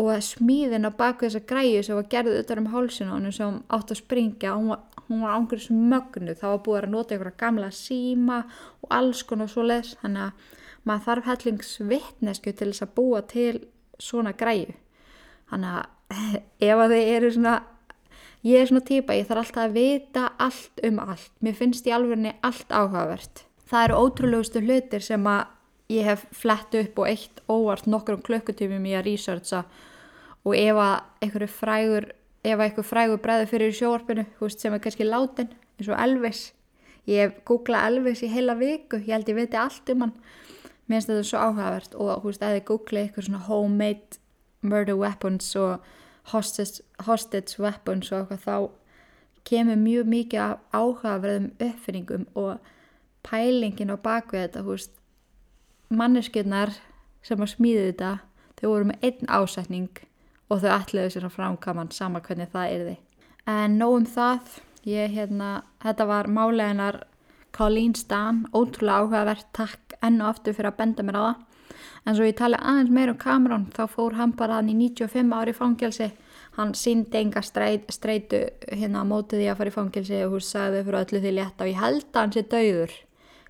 og 0.00 0.08
smíðin 0.24 0.88
á 0.88 0.90
baku 0.96 1.26
þessa 1.26 1.42
græju 1.48 1.82
sem 1.84 1.98
var 1.98 2.08
gerðið 2.12 2.40
utan 2.42 2.62
um 2.62 2.70
hálsin 2.72 3.10
á 3.12 3.14
hann 3.14 3.32
sem 3.34 3.58
átt 3.68 3.92
að 3.92 4.00
springja 4.00 4.54
hún 4.56 4.70
var, 4.72 4.84
hún 5.08 5.24
var 5.24 5.36
ángur 5.36 5.60
sem 5.60 5.82
mögnu 5.90 6.36
þá 6.38 6.46
var 6.48 6.62
búið 6.64 6.78
að 6.80 6.94
nota 6.94 7.16
ykkur 7.16 7.32
að 7.32 7.40
gamla 7.42 7.70
síma 7.76 8.38
og 8.80 8.94
alls 8.98 9.22
konar 9.28 9.50
svo 9.52 9.66
les 9.68 9.92
þannig 10.00 10.30
að 10.30 10.62
maður 10.88 11.04
þarf 11.08 11.28
hellingsvittnesku 11.30 12.54
til 12.56 12.70
þess 12.72 12.86
að 12.86 12.94
búa 12.96 13.20
til 13.28 13.52
svona 14.00 14.32
græju 14.32 14.72
þannig 15.52 15.76
að 15.76 15.84
ef 16.70 16.82
að 16.86 16.96
þið 16.96 17.12
eru 17.16 17.34
svona 17.36 17.60
Ég 18.42 18.58
er 18.58 18.66
svona 18.66 18.82
týpa, 18.82 19.14
ég 19.14 19.28
þarf 19.28 19.44
alltaf 19.44 19.68
að 19.68 19.74
vita 19.76 20.22
allt 20.42 20.80
um 20.82 20.96
allt. 20.98 21.30
Mér 21.46 21.54
finnst 21.54 21.86
í 21.86 21.92
alvegni 21.94 22.32
allt 22.42 22.72
áhugavert. 22.74 23.44
Það 23.70 23.84
eru 23.86 23.98
ótrúlegustu 24.02 24.62
hlutir 24.64 25.04
sem 25.06 25.28
að 25.30 25.44
ég 25.92 26.06
hef 26.08 26.24
flett 26.36 26.74
upp 26.78 26.98
og 27.02 27.08
eitt 27.10 27.42
óvart 27.50 27.88
nokkur 27.90 28.18
um 28.18 28.24
klökkutífum 28.24 28.86
í 28.88 28.94
að 28.96 29.06
researcha 29.10 29.62
og 30.42 30.56
ef 30.58 30.80
að 30.82 30.94
einhverju 31.22 31.50
frægur, 31.52 32.08
ef 32.42 32.56
að 32.56 32.64
einhverju 32.66 32.88
frægur 32.88 33.22
bregður 33.22 33.50
fyrir 33.52 33.76
sjóarpinu, 33.78 34.26
sem 34.50 34.74
er 34.74 34.82
kannski 34.82 35.06
látin, 35.06 35.52
eins 35.78 35.90
og 35.90 36.00
Elvis. 36.02 36.42
Ég 37.06 37.22
hef 37.22 37.38
googlað 37.46 37.86
Elvis 37.90 38.22
í 38.22 38.30
heila 38.30 38.56
viku, 38.58 38.98
ég 39.02 39.14
held 39.14 39.30
ég 39.30 39.38
viti 39.38 39.58
allt 39.58 39.92
um 39.94 40.06
hann. 40.06 40.14
Mér 40.86 40.98
finnst 40.98 41.10
þetta 41.10 41.26
svo 41.28 41.42
áhugavert 41.46 41.94
og 41.94 42.26
veist, 42.26 42.42
að 42.42 42.58
ég 42.58 42.68
googlið 42.68 43.02
eitthvað 43.06 43.28
svona 43.28 43.46
homemade 43.46 44.20
murder 44.62 44.98
weapons 44.98 45.50
og 45.58 45.82
hostage, 46.32 46.82
hostage 47.06 47.58
weapons 47.62 48.10
og 48.12 48.22
eitthvað 48.22 48.46
þá 48.46 48.56
kemur 49.48 49.78
mjög 49.78 50.10
mikið 50.10 50.56
áhugaverðum 50.74 51.48
uppfinningum 51.58 52.26
og 52.38 52.58
pælingin 53.26 53.94
á 53.94 53.96
bakvið 53.98 54.46
þetta 54.46 54.64
húst, 54.66 54.92
manneskjöldnar 55.98 56.74
sem 57.22 57.40
að 57.40 57.54
smíði 57.54 57.86
þetta 57.90 58.12
þau 58.58 58.66
voru 58.68 58.90
með 58.90 59.06
einn 59.08 59.30
ásetning 59.38 60.02
og 60.48 60.62
þau 60.62 60.72
ætliðu 60.78 61.14
sér 61.14 61.28
að 61.28 61.36
framkaman 61.36 61.94
sama 61.94 62.22
hvernig 62.24 62.52
það 62.52 62.74
er 62.74 62.84
þið 62.88 63.54
en 63.54 63.78
nógum 63.78 64.06
það 64.06 64.58
ég, 64.88 65.14
hérna, 65.14 65.62
þetta 65.82 66.08
var 66.10 66.30
máleginar 66.30 67.02
Colleen 67.52 67.94
Stan, 67.94 68.46
ótrúlega 68.56 69.02
áhugavert 69.02 69.48
takk 69.52 69.96
enn 70.02 70.22
og 70.22 70.32
aftur 70.32 70.56
fyrir 70.56 70.72
að 70.72 70.78
benda 70.78 71.04
mér 71.06 71.20
á 71.20 71.22
það 71.24 71.48
En 72.02 72.16
svo 72.18 72.26
ég 72.26 72.34
tali 72.38 72.58
aðeins 72.58 72.90
meir 72.90 73.12
um 73.12 73.18
Cameron 73.18 73.68
þá 73.74 73.84
fór 73.90 74.16
hann 74.18 74.34
bara 74.38 74.58
hann 74.58 74.70
í 74.72 74.74
95 74.74 75.34
ári 75.36 75.54
fangelsi. 75.54 76.10
Hann 76.56 76.74
síndi 76.76 77.20
enga 77.20 77.42
streitu 77.46 78.42
hérna 78.66 79.04
á 79.06 79.08
mótið 79.08 79.42
því 79.42 79.48
að 79.52 79.60
fara 79.60 79.72
í 79.72 79.76
fangelsi 79.76 80.18
og 80.26 80.34
hún 80.34 80.44
sagði 80.44 80.82
fyrir 80.88 81.00
öllu 81.02 81.22
því 81.22 81.34
létta 81.38 81.64
og 81.64 81.70
ég 81.70 81.80
held 81.80 82.08
að 82.10 82.20
hann 82.20 82.34
sé 82.34 82.44
dauður. 82.54 82.96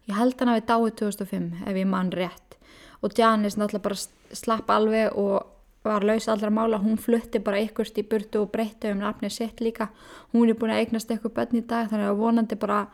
Ég 0.09 0.19
held 0.19 0.35
að 0.35 0.41
hann 0.41 0.53
hafi 0.53 0.67
dáið 0.69 0.95
2005 1.03 1.49
ef 1.67 1.77
ég 1.79 1.89
mann 1.89 2.13
rétt. 2.13 2.59
Og 3.03 3.15
Janis 3.19 3.59
náttúrulega 3.59 3.87
bara 3.89 4.37
slapp 4.37 4.71
alveg 4.71 5.17
og 5.19 5.47
var 5.85 6.07
laus 6.07 6.29
allra 6.29 6.51
mála. 6.51 6.79
Hún 6.79 6.99
flutti 6.99 7.39
bara 7.43 7.61
ykkurt 7.63 7.99
í 7.99 8.07
burtu 8.07 8.43
og 8.43 8.53
breytti 8.55 8.91
um 8.91 9.03
nafni 9.03 9.31
sitt 9.31 9.61
líka. 9.61 9.89
Hún 10.33 10.49
er 10.49 10.59
búin 10.59 10.75
að 10.75 10.85
eignast 10.85 11.11
eitthvað 11.11 11.37
bönn 11.39 11.63
í 11.63 11.67
dag 11.67 11.91
þannig 11.91 12.11
að 12.11 12.21
vonandi 12.23 12.59
bara 12.59 12.87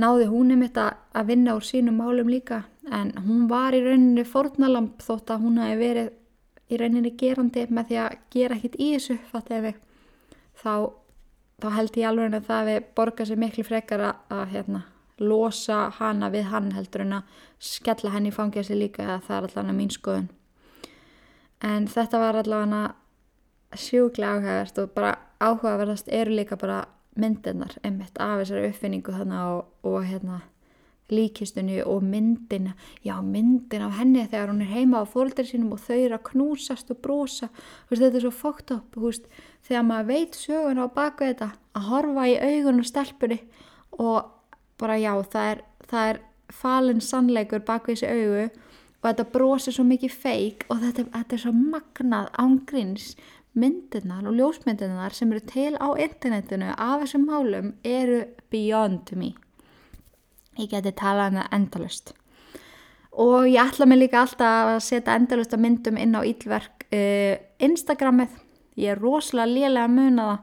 náði 0.00 0.28
hún 0.30 0.54
um 0.54 0.64
þetta 0.64 0.86
að 1.12 1.28
vinna 1.28 1.56
úr 1.56 1.66
sínum 1.66 1.98
málum 2.00 2.30
líka 2.32 2.62
en 2.90 3.12
hún 3.26 3.46
var 3.50 3.76
í 3.76 3.82
rauninni 3.84 4.24
fornalamp 4.24 5.02
þótt 5.04 5.34
að 5.34 5.44
hún 5.44 5.60
hafi 5.60 5.76
verið 5.80 6.10
í 6.72 6.78
rauninni 6.80 7.12
gerandi 7.20 7.66
með 7.68 7.90
því 7.90 7.98
að 8.00 8.16
gera 8.32 8.56
ekkit 8.56 8.78
í 8.80 8.88
þessu 8.94 9.18
fattiði 9.28 9.74
þá, 10.62 10.72
þá 11.60 11.68
held 11.76 12.00
ég 12.00 12.08
alveg 12.08 12.38
að 12.38 12.48
það 12.48 12.70
við 12.70 12.88
borga 12.96 13.28
sér 13.28 13.42
miklu 13.42 13.66
frekar 13.68 14.06
að, 14.08 14.22
að 14.32 14.56
hérna, 14.56 14.82
losa 15.22 15.88
hana 15.98 16.30
við 16.32 16.48
hann 16.52 16.72
heldur 16.76 17.06
en 17.06 17.18
að 17.20 17.42
skella 17.62 18.12
henni 18.14 18.32
í 18.32 18.34
fangja 18.34 18.64
sér 18.66 18.80
líka 18.80 19.04
eða 19.04 19.20
það 19.26 19.36
er 19.36 19.48
allavega 19.48 19.76
mín 19.78 19.92
skoðun. 19.94 20.30
En 21.62 21.86
þetta 21.90 22.22
var 22.22 22.40
allavega 22.40 22.82
sjúklega 23.78 24.36
áhugavert 24.36 24.80
og 24.82 24.94
bara 24.96 25.12
áhugaverðast 25.40 26.10
eru 26.12 26.34
líka 26.36 26.58
bara 26.60 26.84
myndirnar 27.18 27.76
einmitt 27.84 28.18
af 28.20 28.40
þessari 28.42 28.70
uppfinningu 28.72 29.14
þannig 29.14 29.52
og, 29.52 29.68
og 29.86 30.02
hérna 30.08 30.40
líkistunni 31.12 31.82
og 31.84 32.02
myndina. 32.02 32.72
Já 33.04 33.20
myndin 33.20 33.82
af 33.84 33.98
henni 33.98 34.26
þegar 34.26 34.52
hún 34.52 34.62
er 34.64 34.70
heima 34.72 35.02
á 35.02 35.04
fólkdæri 35.04 35.50
sínum 35.50 35.74
og 35.76 35.82
þau 35.84 35.98
eru 35.98 36.16
að 36.16 36.28
knúsast 36.30 36.92
og 36.94 37.00
brosa, 37.04 37.48
veist, 37.90 38.02
þetta 38.02 38.16
er 38.16 38.24
svo 38.24 38.32
fókt 38.32 38.72
upp 38.76 38.96
veist, 38.96 39.26
þegar 39.66 39.88
maður 39.88 40.08
veit 40.12 40.38
sögun 40.38 40.80
á 40.80 40.86
baka 40.88 41.28
þetta 41.28 41.50
að 41.76 41.88
horfa 41.90 42.28
í 42.30 42.38
augunum 42.40 42.86
stelpunni 42.86 43.40
og 43.98 44.30
bara 44.82 44.98
já 45.00 45.12
það 45.32 45.50
er, 45.52 45.62
það 45.90 46.12
er 46.12 46.20
falin 46.52 47.02
sannleikur 47.04 47.64
baka 47.66 47.92
þessi 47.92 48.10
augu 48.10 48.48
og 49.02 49.06
þetta 49.08 49.28
brosi 49.34 49.74
svo 49.74 49.84
mikið 49.88 50.16
feik 50.24 50.66
og 50.68 50.82
þetta, 50.82 51.06
þetta 51.14 51.38
er 51.38 51.42
svo 51.44 51.54
magnað 51.56 52.32
ángrins 52.42 53.12
myndirnar 53.58 54.26
og 54.28 54.36
ljósmyndirnar 54.38 55.14
sem 55.16 55.32
eru 55.32 55.42
til 55.48 55.74
á 55.76 55.88
internetinu 56.00 56.72
af 56.72 57.02
þessum 57.02 57.26
málum 57.28 57.74
eru 57.84 58.22
beyond 58.52 59.12
me. 59.18 59.34
Ég 60.56 60.70
geti 60.72 60.92
talað 60.96 61.32
um 61.32 61.40
það 61.40 61.56
endalust 61.58 62.14
og 63.12 63.44
ég 63.44 63.60
ætla 63.60 63.84
mig 63.86 63.98
líka 64.00 64.22
alltaf 64.22 64.70
að 64.72 64.78
setja 64.86 65.18
endalust 65.18 65.52
að 65.52 65.60
myndum 65.66 65.98
inn 66.00 66.16
á 66.16 66.24
ílverk 66.24 66.86
uh, 66.88 67.34
Instagramið. 67.60 68.38
Ég 68.80 68.94
er 68.94 69.02
rosalega 69.02 69.52
lélega 69.52 69.84
að 69.84 69.96
muna 69.98 70.28
það 70.30 70.38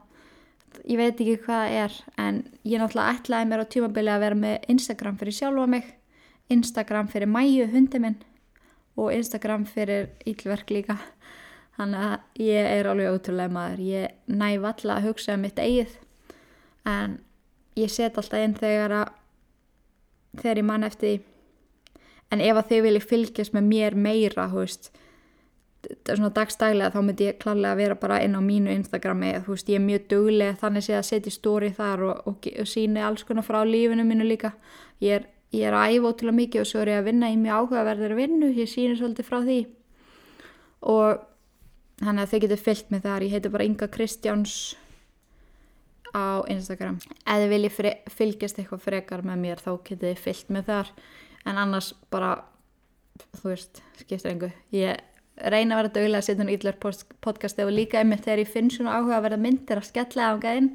ég 0.85 0.99
veit 0.99 1.19
ekki 1.19 1.37
hvað 1.43 1.63
það 1.65 1.77
er 1.83 1.99
en 2.25 2.41
ég 2.63 2.81
náttúrulega 2.81 3.15
ætlaði 3.17 3.49
mér 3.49 3.63
á 3.63 3.71
tímabili 3.73 4.13
að 4.13 4.25
vera 4.25 4.41
með 4.45 4.67
Instagram 4.75 5.19
fyrir 5.19 5.37
sjálfa 5.39 5.67
mig 5.75 5.93
Instagram 6.49 7.09
fyrir 7.11 7.29
mæju 7.29 7.69
hundi 7.73 8.01
minn 8.01 8.19
og 8.99 9.13
Instagram 9.15 9.65
fyrir 9.69 10.09
ílverk 10.27 10.71
líka 10.73 10.97
Þannig 11.79 12.01
að 12.03 12.43
ég 12.43 12.65
er 12.75 12.87
alveg 12.91 13.13
ótrúlega 13.15 13.55
maður. 13.55 13.81
Ég 13.87 14.15
næf 14.27 14.65
alltaf 14.67 14.97
að 14.97 15.05
hugsa 15.07 15.35
um 15.37 15.45
mitt 15.45 15.59
eigið 15.63 15.93
en 16.89 17.13
ég 17.79 17.91
set 17.93 18.17
alltaf 18.19 18.43
inn 18.43 18.55
þegar, 18.57 18.95
að, 18.97 19.13
þegar 20.41 20.59
ég 20.59 20.67
mann 20.67 20.87
eftir 20.87 21.13
því. 21.13 21.21
En 22.35 22.43
ef 22.43 22.59
að 22.59 22.67
þið 22.71 22.83
viljið 22.85 23.07
fylgjast 23.13 23.55
með 23.55 23.69
mér 23.69 23.95
meira, 23.95 24.49
veist, 24.51 24.91
svona 26.09 26.31
dagstælega 26.35 26.91
þá 26.93 26.99
myndi 27.05 27.27
ég 27.29 27.39
klálega 27.39 27.71
að 27.73 27.81
vera 27.83 27.97
bara 27.99 28.19
inn 28.25 28.35
á 28.35 28.41
mínu 28.43 28.73
Instagrami. 28.75 29.33
Þú 29.45 29.55
veist, 29.55 29.71
ég 29.71 29.79
er 29.79 29.85
mjög 29.85 30.07
dugleg 30.11 30.59
þannig 30.59 30.91
að 30.91 31.07
setja 31.07 31.33
stóri 31.33 31.71
þar 31.75 32.05
og, 32.09 32.21
og, 32.27 32.49
og 32.59 32.69
síni 32.69 33.03
alls 33.03 33.25
konar 33.27 33.47
frá 33.47 33.61
lífinu 33.67 34.05
mínu 34.07 34.27
líka. 34.27 34.53
Ég 35.03 35.21
er, 35.21 35.27
ég 35.55 35.69
er 35.69 35.77
að 35.77 35.95
æfa 35.95 36.11
ótrúlega 36.11 36.39
mikið 36.41 36.65
og 36.65 36.69
svo 36.71 36.83
er 36.83 36.93
ég 36.93 37.01
að 37.01 37.09
vinna 37.11 37.31
í 37.31 37.39
mjög 37.39 37.63
áhugaverðir 37.63 38.17
vinnu. 38.19 38.51
Ég 38.59 38.71
síni 38.71 38.99
svolítið 38.99 39.29
frá 39.29 39.39
því 39.45 39.59
og 40.79 41.25
þannig 41.99 42.23
að 42.23 42.31
þau 42.31 42.43
getur 42.43 42.61
fyllt 42.63 42.93
með 42.93 43.07
þar 43.07 43.25
ég 43.25 43.33
heiti 43.35 43.51
bara 43.51 43.67
Inga 43.67 43.89
Kristjáns 43.91 44.53
á 46.15 46.41
Instagram 46.49 46.99
eða 47.25 47.41
þið 47.43 47.51
viljið 47.53 47.89
fylgjast 48.15 48.61
eitthvað 48.61 48.85
frekar 48.85 49.25
með 49.27 49.43
mér 49.43 49.61
þá 49.61 49.71
getur 49.83 50.07
þið 50.07 50.23
fyllt 50.23 50.53
með 50.55 50.71
þar 50.71 50.93
en 51.45 51.61
annars 51.61 51.91
bara 52.13 52.31
þú 53.39 53.51
veist, 53.51 53.81
skiptir 53.99 54.31
engu 54.31 54.51
ég 54.73 55.03
reyna 55.53 55.75
að 55.75 55.81
vera 55.81 55.93
dögulega 55.95 56.21
að 56.21 56.27
setja 56.27 56.43
hún 56.43 56.53
íllur 56.53 56.77
podcast 57.23 57.61
eða 57.61 57.75
líka 57.75 58.01
einmitt 58.01 58.25
þegar 58.25 58.43
ég 58.43 58.51
finn 58.51 58.71
svona 58.73 58.97
áhuga 58.97 59.19
að 59.19 59.25
vera 59.27 59.39
myndir 59.41 59.81
að 59.81 59.89
skella 59.89 60.31
á 60.31 60.33
gæðin 60.41 60.69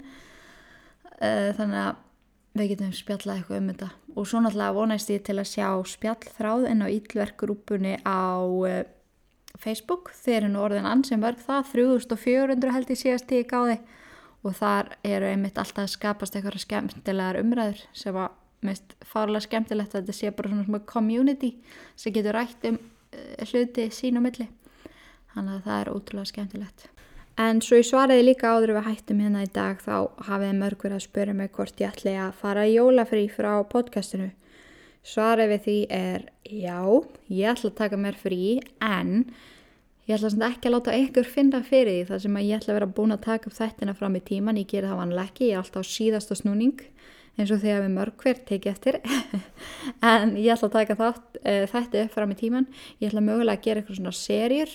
uh, 1.20 1.50
þannig 1.58 1.80
að 1.82 2.02
við 2.54 2.70
getum 2.70 2.92
spjallað 2.94 3.40
eitthvað 3.40 3.60
um 3.60 3.70
þetta. 3.72 3.88
Og 4.14 4.28
svo 4.30 4.42
náttúrulega 4.42 4.76
vonæst 4.76 5.10
ég 5.10 5.24
til 5.26 5.38
að 5.40 5.50
sjá 5.50 5.68
spjallþráð 5.90 6.68
inn 6.70 6.84
á 6.86 6.94
íllverkurúpunni 6.94 7.96
á 8.06 8.38
uh, 8.46 8.78
Facebook. 9.58 10.12
Þeir 10.14 10.38
eru 10.44 10.52
nú 10.54 10.62
orðin 10.62 10.88
ansinn 10.88 11.24
vörg 11.24 11.42
það 11.42 11.68
3400 11.72 12.76
held 12.76 12.94
ég 12.94 13.02
síðast 13.02 13.34
í 13.34 13.42
gáði. 13.50 13.80
Og 14.44 14.54
þar 14.58 14.94
eru 15.06 15.28
einmitt 15.32 15.58
alltaf 15.58 15.86
að 15.86 15.94
skapast 15.96 16.36
eitthvað 16.36 16.62
skemmtilegar 16.62 17.40
umræður 17.40 17.84
sem 17.96 18.14
var 18.14 18.34
mest 18.64 18.94
farlega 19.08 19.44
skemmtilegt 19.46 19.94
að 19.94 20.04
þetta 20.04 20.16
sé 20.16 20.32
bara 20.34 20.50
svona 20.50 20.66
svona 20.66 20.84
community 20.88 21.50
sem 22.00 22.14
getur 22.14 22.36
rætt 22.36 22.66
um 22.68 22.78
eh, 22.78 22.90
hluti 23.50 23.88
sín 23.94 24.20
og 24.20 24.26
milli. 24.26 24.48
Þannig 25.34 25.56
að 25.56 25.64
það 25.68 25.80
er 25.80 25.92
ótrúlega 25.94 26.30
skemmtilegt. 26.30 26.88
En 27.34 27.58
svo 27.64 27.80
ég 27.80 27.86
svariði 27.88 28.28
líka 28.28 28.52
áður 28.54 28.76
við 28.76 28.86
hættum 28.86 29.22
hérna 29.24 29.42
í 29.42 29.50
dag 29.50 29.80
þá 29.82 29.96
hafið 30.28 30.52
mörgur 30.60 30.92
að 30.94 31.02
spöra 31.08 31.34
mig 31.34 31.50
hvort 31.56 31.80
ég 31.82 31.90
ætli 31.90 32.12
að 32.14 32.36
fara 32.38 32.66
í 32.68 32.76
jólafrí 32.76 33.24
frá 33.32 33.56
podcastinu. 33.66 34.28
Svarið 35.04 35.50
við 35.50 35.64
því 35.64 35.78
er 35.96 36.28
já, 36.46 36.78
ég 37.34 37.50
ætla 37.50 37.72
að 37.72 37.80
taka 37.80 37.98
mér 38.00 38.20
frí 38.20 38.38
en 38.78 39.26
ég 40.06 40.14
ætla 40.14 40.46
ekki 40.52 40.70
að 40.70 40.76
láta 40.76 40.94
einhver 40.94 41.26
finna 41.26 41.60
fyrir 41.66 41.98
því 41.98 42.06
þar 42.12 42.22
sem 42.22 42.38
að 42.38 42.46
ég 42.46 42.62
ætla 42.62 42.72
að 42.72 42.78
vera 42.78 42.92
búin 43.00 43.16
að 43.16 43.24
taka 43.26 43.50
upp 43.50 43.58
þættina 43.58 43.96
fram 43.98 44.14
í 44.14 44.22
tíman, 44.30 44.60
ég 44.62 44.70
ger 44.70 44.86
það 44.86 45.00
vanlega 45.02 45.32
ekki 45.32 45.50
ég 45.50 45.58
er 45.58 45.64
alltaf 45.64 45.82
á 45.82 45.90
síðasta 45.90 46.38
snúning 46.38 46.86
eins 47.34 47.50
og 47.50 47.60
því 47.62 47.74
að 47.74 47.84
við 47.84 47.94
mörg 47.98 48.24
hver 48.24 48.42
tekið 48.48 48.72
eftir. 48.72 49.00
En 50.04 50.34
ég 50.36 50.52
ætla 50.54 50.68
að 50.70 50.76
taka 50.78 50.98
þátt, 50.98 51.38
uh, 51.42 51.62
þetta 51.70 52.02
upp 52.04 52.16
fram 52.16 52.32
í 52.34 52.40
tíman 52.40 52.66
ég 53.00 53.08
ætla 53.10 53.24
mögulega 53.24 53.58
að 53.58 53.64
gera 53.64 53.82
eitthvað 53.82 54.00
svona 54.00 54.16
serjur 54.16 54.74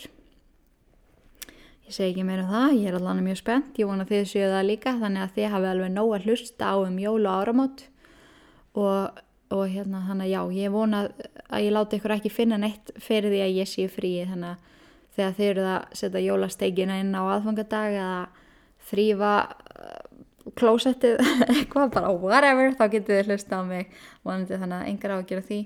ég 1.90 1.96
segi 1.96 2.14
ekki 2.14 2.26
meira 2.26 2.46
um 2.46 2.52
það. 2.54 2.76
Ég 2.78 2.92
er 2.92 2.98
alveg 3.00 3.24
mjög 3.26 3.40
spennt, 3.40 3.80
ég 3.82 3.90
vona 3.90 4.06
þið 4.06 4.28
séu 4.30 4.50
það 4.52 4.68
líka 4.68 4.94
þannig 5.00 5.24
að 5.24 5.32
þið 5.38 5.48
hafi 5.56 5.70
alveg 5.72 5.94
nóg 5.96 6.12
að 6.14 6.28
hlusta 6.30 6.70
á 6.70 6.76
um 6.78 7.00
jól 7.02 7.24
og 7.24 7.32
áramót. 7.34 7.86
Og, 8.78 9.22
og 9.50 9.64
hérna 9.74 10.04
þannig 10.06 10.28
að 10.28 10.34
já, 10.36 10.42
ég 10.62 10.74
vona 10.76 11.00
að 11.50 11.64
ég 11.66 11.74
láti 11.74 11.98
ykkur 11.98 12.14
ekki 12.20 12.32
finna 12.34 12.60
neitt 12.62 12.92
fyrir 13.02 13.34
því 13.34 13.42
að 13.42 13.58
ég 13.58 13.72
séu 13.72 13.90
frí 13.90 14.12
þannig 14.30 14.52
að 14.54 14.68
þegar 15.18 15.34
þið 15.40 15.50
eru 15.50 15.66
að 15.66 15.98
setja 15.98 16.22
jólastegina 16.28 17.00
inn 17.02 17.18
á 17.18 17.22
aðfangadag 17.26 17.98
eða 17.98 18.20
þrýfa 18.92 19.34
klósettið 20.60 21.20
eitthvað 21.54 21.94
bara 21.96 22.12
whatever 22.14 22.76
þá 22.78 22.86
getur 22.96 23.20
þið 23.20 23.32
hlusta 23.32 23.60
á 23.60 23.64
mig 23.66 23.94
vonandi 24.26 24.60
þannig 24.60 24.78
að 24.80 24.92
engar 24.92 25.14
á 25.14 25.18
að 25.18 25.28
gera 25.32 25.46
því. 25.48 25.60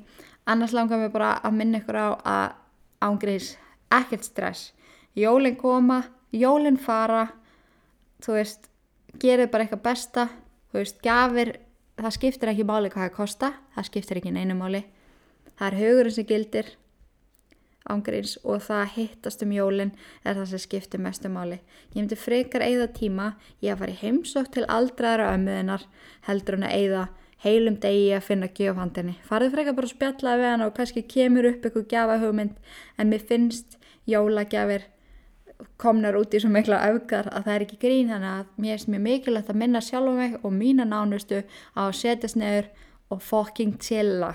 Annars 0.54 0.76
langar 0.76 1.02
mér 1.02 1.14
bara 1.14 1.32
að 1.44 1.58
minna 1.60 1.82
ykkur 1.82 2.00
á 2.00 2.10
að 2.20 2.48
ángriðs 3.08 3.54
ekkert 3.94 4.28
stress. 4.28 4.72
Jólinn 5.18 5.58
koma, 5.60 6.04
jólinn 6.34 6.80
fara 6.82 7.28
þú 8.24 8.38
veist 8.38 8.70
gerið 9.22 9.52
bara 9.54 9.66
eitthvað 9.66 9.86
besta 9.86 10.28
þú 10.72 10.80
veist, 10.80 11.02
gafir 11.06 11.56
það 12.00 12.16
skiptir 12.18 12.52
ekki 12.54 12.66
máli 12.66 12.90
hvað 12.90 13.08
það 13.08 13.18
kosta 13.18 13.52
það 13.76 13.90
skiptir 13.90 14.22
ekki 14.22 14.34
neinu 14.34 14.58
máli. 14.58 14.84
Það 15.54 15.68
er 15.68 15.80
hugurinn 15.82 16.16
sem 16.16 16.28
gildir 16.28 16.72
ángríns 17.90 18.38
og 18.44 18.62
það 18.64 18.94
hittast 18.96 19.44
um 19.44 19.52
jólinn 19.52 19.92
er 20.24 20.38
það 20.38 20.54
sem 20.54 20.64
skiptir 20.64 21.04
mestu 21.04 21.32
máli. 21.32 21.60
Ég 21.94 22.00
myndi 22.02 22.20
frekar 22.20 22.64
eigða 22.64 22.88
tíma 22.96 23.34
ég 23.62 23.74
að 23.74 23.84
fara 23.84 23.96
í 23.96 24.00
heimsótt 24.00 24.54
til 24.56 24.64
aldraðra 24.72 25.34
ömmuðinar 25.36 25.86
heldur 26.28 26.58
hann 26.58 26.70
að 26.70 26.78
eigða 26.78 27.04
heilum 27.44 27.78
degi 27.84 28.14
að 28.16 28.26
finna 28.30 28.48
gjöfhandinni. 28.56 29.18
Farið 29.28 29.58
frekar 29.58 29.78
bara 29.78 29.90
að 29.90 29.96
spjalla 29.98 30.38
við 30.40 30.50
hann 30.52 30.66
og 30.66 30.74
kannski 30.78 31.04
kemur 31.12 31.50
upp 31.50 31.68
eitthvað 31.68 31.90
gjafahugmynd 31.92 32.74
en 32.98 33.12
mér 33.12 33.28
finnst 33.28 33.78
jólagjafir 34.08 34.88
komnar 35.80 36.16
út 36.20 36.34
í 36.34 36.42
svo 36.42 36.52
mikla 36.52 36.80
augar 36.88 37.30
að 37.32 37.46
það 37.46 37.54
er 37.56 37.66
ekki 37.66 37.82
grín 37.82 38.10
þannig 38.12 38.32
að 38.32 38.64
mér 38.64 38.74
er 38.78 38.88
mjög 38.94 39.04
mikilvægt 39.08 39.52
að 39.52 39.60
minna 39.60 39.82
sjálf 39.84 40.16
mig 40.18 40.40
og 40.42 40.56
mína 40.56 40.88
nánustu 40.88 41.44
að 41.76 41.94
setjast 42.00 42.40
nefur 42.40 42.72
og 43.14 43.22
fucking 43.24 43.78
chilla. 43.80 44.34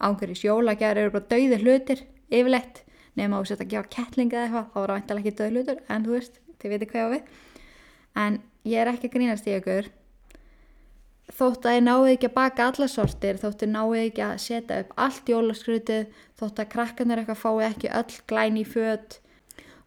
Ángurins 0.00 0.44
jólagjafir 0.44 1.02
eru 1.02 1.14
bara 1.16 1.28
dauði 1.32 1.60
hlutir 1.60 2.04
yfirleitt 2.30 2.82
nema 3.18 3.40
að 3.40 3.50
setja 3.50 3.66
að 3.66 3.72
gefa 3.74 3.92
kettlinga 3.94 4.36
eða 4.36 4.44
eitthvað 4.46 4.66
þá 4.72 4.80
er 4.80 4.90
það 4.90 4.96
vantilega 4.96 5.24
ekki 5.24 5.38
döðlutur 5.40 5.80
en 5.90 6.04
þú 6.06 6.16
veist, 6.16 6.36
þið 6.60 6.74
veitir 6.74 6.90
hvað 6.90 7.00
ég 7.00 7.08
á 7.10 7.14
við. 7.14 7.32
En 8.20 8.38
ég 8.70 8.82
er 8.82 8.90
ekki 8.90 9.10
að 9.10 9.16
grínast 9.16 9.48
í 9.48 9.56
ykkur. 9.56 9.90
Þótt 11.30 11.66
að 11.70 11.76
ég 11.76 11.84
náði 11.86 12.14
ekki 12.16 12.28
að 12.30 12.36
baka 12.36 12.66
alla 12.70 12.88
sortir 12.90 13.38
þótt 13.38 13.62
að 13.62 13.66
ég 13.68 13.74
náði 13.74 14.04
ekki 14.08 14.24
að 14.26 14.36
setja 14.42 14.80
upp 14.82 14.94
allt 15.04 15.30
jólaskrutið 15.30 16.22
þótt 16.40 16.62
að 16.62 16.70
krakkanir 16.72 17.22
eitthvað 17.22 17.42
fái 17.44 17.68
ekki 17.68 17.92
öll 18.00 18.16
glæni 18.30 18.64
í 18.64 18.66
född 18.66 19.20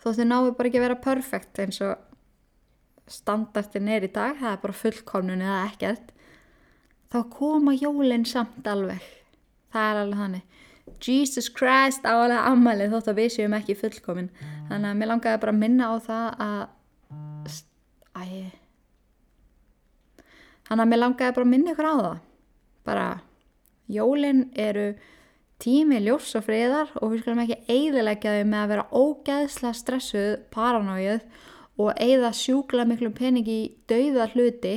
þótt 0.03 0.17
að 0.17 0.23
ég 0.23 0.29
náði 0.29 0.53
bara 0.55 0.69
ekki 0.69 0.79
að 0.79 0.85
vera 0.85 0.99
perfekt 1.03 1.59
eins 1.63 1.81
og 1.83 3.11
standartin 3.11 3.91
er 3.91 4.07
í 4.07 4.11
dag 4.11 4.39
það 4.39 4.53
er 4.53 4.61
bara 4.63 4.79
fullkomnun 4.79 5.43
eða 5.43 5.59
ekkert 5.67 6.13
þá 7.11 7.19
koma 7.35 7.75
jólinn 7.75 8.25
samt 8.25 8.67
alveg. 8.67 9.03
Það 9.73 9.89
er 9.89 10.01
alveg 10.01 10.23
þannig 10.23 10.63
Jesus 11.03 11.49
Christ 11.51 12.05
áalega 12.07 12.47
ammali 12.51 12.87
þótt 12.91 13.09
að 13.11 13.19
við 13.19 13.31
séum 13.35 13.55
ekki 13.57 13.75
fullkomin. 13.79 14.29
Þannig 14.69 14.89
að 14.89 14.99
mér 14.99 15.09
langaði 15.11 15.41
bara 15.43 15.53
að 15.53 15.61
minna 15.61 15.89
á 15.91 15.93
það 16.03 16.27
að 16.43 16.61
æ. 18.13 18.25
Þannig 20.67 20.83
að 20.83 20.91
mér 20.91 21.01
langaði 21.01 21.35
bara 21.35 21.47
að 21.47 21.51
minna 21.51 21.73
ykkur 21.73 21.89
á 21.91 21.95
það. 21.99 22.21
Bara 22.83 23.07
jólin 23.91 24.45
eru 24.59 24.87
tími 25.63 25.99
ljós 26.03 26.33
og 26.39 26.47
friðar 26.47 26.91
og 26.99 27.11
við 27.11 27.23
skulum 27.23 27.43
ekki 27.43 27.59
eiðilegja 27.67 28.37
þau 28.37 28.47
með 28.47 28.61
að 28.61 28.71
vera 28.73 28.87
ógæðsla 28.91 29.73
stressuð, 29.79 30.33
paranóið 30.51 31.21
og 31.79 31.93
eigða 31.99 32.33
sjúkla 32.35 32.87
miklu 32.87 33.11
pening 33.15 33.47
í 33.47 33.61
dauða 33.89 34.27
hluti. 34.33 34.75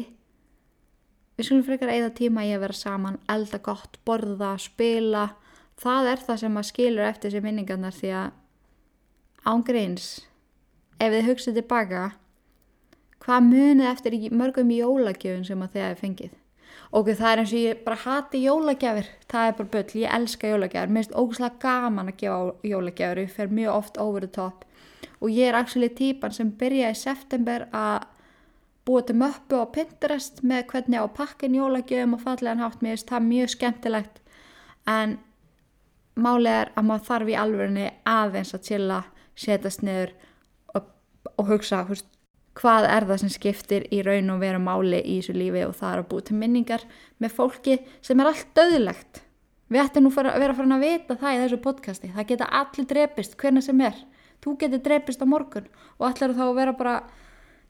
Við 1.36 1.48
skulum 1.48 1.66
frekar 1.66 1.92
eigða 1.92 2.14
tíma 2.16 2.46
í 2.46 2.54
að 2.54 2.62
vera 2.66 2.78
saman 2.78 3.18
elda 3.30 3.60
gott, 3.62 3.98
borða, 4.06 4.54
spila 4.62 5.28
það 5.80 6.12
er 6.12 6.24
það 6.26 6.42
sem 6.42 6.60
að 6.60 6.68
skilur 6.70 7.08
eftir 7.08 7.30
þessi 7.30 7.44
minningarnar 7.44 7.96
því 7.96 8.12
að 8.20 8.30
ángreins 9.46 10.08
ef 10.96 11.12
þið 11.12 11.28
hugsið 11.28 11.60
tilbaka 11.60 12.06
hvað 13.26 13.46
munið 13.50 13.90
eftir 13.90 14.18
mörgum 14.30 14.70
jólagjöfun 14.70 15.46
sem 15.46 15.62
að 15.62 15.72
þið 15.76 15.84
hefði 15.84 16.02
fengið? 16.02 16.34
Og 16.94 17.08
það 17.10 17.30
er 17.30 17.40
eins 17.42 17.52
og 17.52 17.60
ég 17.60 17.80
bara 17.84 17.98
hati 17.98 18.40
jólagjafir. 18.44 19.08
Það 19.28 19.48
er 19.48 19.54
bara 19.58 19.70
böll, 19.72 19.88
ég 20.00 20.12
elska 20.16 20.50
jólagjafir. 20.52 20.92
Mér 20.92 21.02
finnst 21.02 21.16
ógustlega 21.18 21.58
gaman 21.60 22.12
að 22.12 22.18
gefa 22.20 22.68
jólagjafir 22.70 23.22
ég 23.24 23.32
fer 23.34 23.50
mjög 23.50 23.72
oft 23.74 23.98
over 23.98 24.22
the 24.22 24.30
top. 24.30 24.64
Og 25.20 25.32
ég 25.32 25.50
er 25.50 25.58
actually 25.58 25.90
típan 25.90 26.32
sem 26.32 26.52
byrja 26.60 26.92
í 26.92 26.98
september 26.98 27.66
að 27.74 28.06
búa 28.86 29.02
til 29.02 29.18
möppu 29.18 29.58
á 29.58 29.66
Pinterest 29.74 30.44
með 30.46 30.68
hvernig 30.70 31.02
á 31.02 31.06
pakkin 31.10 31.58
jólagjöfum 31.58 32.14
og 32.14 32.22
fallegan 32.22 32.62
hátt. 32.62 32.82
Mér 32.84 33.02
það 33.02 33.28
mjög 33.32 33.54
skemmtilegt. 33.56 34.22
En 34.86 35.18
málið 36.16 36.52
er 36.52 36.72
að 36.74 36.88
maður 36.88 37.06
þarf 37.10 37.30
í 37.30 37.38
alverðinni 37.42 37.86
aðeins 38.08 38.54
að 38.56 38.68
chilla, 38.70 39.00
setjast 39.36 39.84
niður 39.84 40.14
og, 40.74 40.88
og 41.36 41.50
hugsa 41.50 41.82
húst, 41.88 42.08
hvað 42.56 42.88
er 42.88 43.06
það 43.10 43.22
sem 43.22 43.32
skiptir 43.34 43.86
í 43.92 44.00
raun 44.04 44.32
og 44.32 44.40
vera 44.40 44.60
máli 44.62 45.02
í 45.02 45.18
þessu 45.20 45.36
lífi 45.36 45.64
og 45.66 45.76
það 45.76 45.92
er 45.92 46.02
að 46.02 46.08
búið 46.12 46.26
til 46.30 46.38
minningar 46.40 46.86
með 47.20 47.36
fólki 47.36 47.78
sem 48.00 48.20
er 48.20 48.30
allt 48.30 48.52
döðlegt. 48.56 49.22
Við 49.66 49.82
ættum 49.82 50.06
nú 50.06 50.12
að 50.14 50.38
vera 50.40 50.54
farin 50.54 50.76
að 50.76 50.84
vita 50.86 51.18
það 51.18 51.34
í 51.34 51.38
þessu 51.42 51.60
podcasti. 51.64 52.10
Það 52.14 52.28
geta 52.30 52.50
allir 52.54 52.86
drepist, 52.86 53.36
hvernig 53.40 53.66
sem 53.66 53.80
er. 53.82 53.96
Þú 54.44 54.56
getur 54.60 54.82
drepist 54.84 55.24
á 55.24 55.26
morgun 55.26 55.66
og 55.98 56.04
allir 56.06 56.36
þá 56.36 56.44
að 56.46 56.58
vera 56.60 56.74
bara 56.78 56.96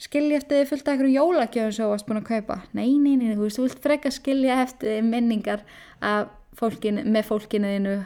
skilja 0.03 0.43
eftir 0.43 0.61
því 0.61 0.69
fullt 0.71 0.89
af 0.89 0.93
einhverju 0.93 1.15
jólagjöfum 1.17 1.73
sem 1.73 1.87
þú 1.87 1.93
varst 1.95 2.09
búin 2.09 2.21
að 2.21 2.29
kaupa. 2.29 2.59
Nei, 2.77 2.91
nei, 3.01 3.15
nei, 3.17 3.33
þú 3.33 3.47
veist, 3.47 3.59
þú 3.59 3.65
vilt 3.67 3.87
freka 3.87 4.13
skilja 4.13 4.59
eftir 4.67 5.01
minningar 5.07 5.65
fólkin, 6.59 7.01
með 7.09 7.31
fólkinu 7.31 7.73
þínu 7.73 7.97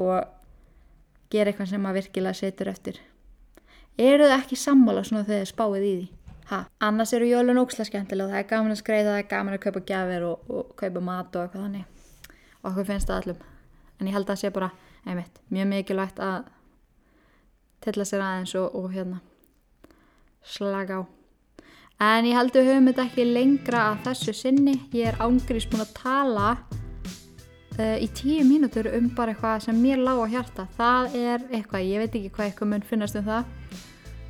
og 0.00 1.30
gera 1.32 1.50
eitthvað 1.50 1.70
sem 1.72 1.82
maður 1.82 2.02
virkilega 2.02 2.38
setur 2.38 2.70
eftir. 2.70 3.00
Eru 3.98 4.26
það 4.26 4.40
ekki 4.40 4.58
sammála 4.58 5.04
svona 5.06 5.26
þegar 5.26 5.44
þið 5.44 5.50
spáið 5.52 5.86
í 5.86 5.94
því? 5.94 6.06
Ha, 6.50 6.60
annars 6.84 7.14
eru 7.16 7.28
jólun 7.30 7.60
ókslega 7.62 7.88
skemmtilega 7.88 8.34
það 8.34 8.42
er 8.42 8.48
gaman 8.50 8.74
að 8.74 8.80
skreiða, 8.82 9.12
það 9.14 9.20
er 9.22 9.28
gaman 9.30 9.56
að 9.56 9.62
kaupa 9.64 9.82
gafir 9.88 10.26
og, 10.28 10.50
og 10.50 10.72
kaupa 10.80 11.02
mat 11.04 11.36
og 11.36 11.46
eitthvað 11.46 11.66
þannig. 11.66 11.86
Og 12.60 12.70
okkur 12.70 12.88
finnst 12.90 13.10
það 13.10 13.22
allum 13.22 13.44
en 14.00 14.10
ég 14.10 14.16
held 14.16 14.26
að 14.26 14.34
það 14.34 14.40
sé 14.42 14.50
bara, 14.52 14.70
einmitt, 15.06 15.40
mjög 15.54 15.70
mikilvægt 15.70 16.20
að 16.20 16.50
tilla 17.84 18.06
sér 18.08 18.24
aðeins 18.24 18.54
og, 18.58 18.74
og 18.76 18.90
hérna 18.92 19.20
slaga 20.44 21.00
á. 21.00 21.02
En 22.04 22.26
ég 22.26 22.36
held 22.36 22.52
að 22.52 22.60
við 22.60 22.70
höfum 22.72 22.88
þetta 22.90 23.04
ekki 23.06 23.26
lengra 23.28 23.84
að 23.92 24.00
þessu 24.08 24.34
sinni. 24.36 24.74
Ég 24.92 25.12
er 25.12 25.20
ángrís 25.22 25.68
búin 25.70 25.84
að 25.84 25.94
tala 25.96 26.48
í 27.78 28.08
tíu 28.14 28.44
mínútur 28.46 28.86
um 28.94 29.08
bara 29.16 29.34
eitthvað 29.34 29.64
sem 29.66 29.78
mér 29.82 30.02
lág 30.04 30.20
á 30.22 30.26
hjarta. 30.30 30.66
Það 30.76 31.16
er 31.18 31.46
eitthvað, 31.50 31.86
ég 31.88 32.02
veit 32.04 32.18
ekki 32.18 32.32
hvað 32.36 32.46
eitthvað 32.48 32.70
mun 32.70 32.86
finnast 32.86 33.18
um 33.18 33.26
það. 33.26 33.44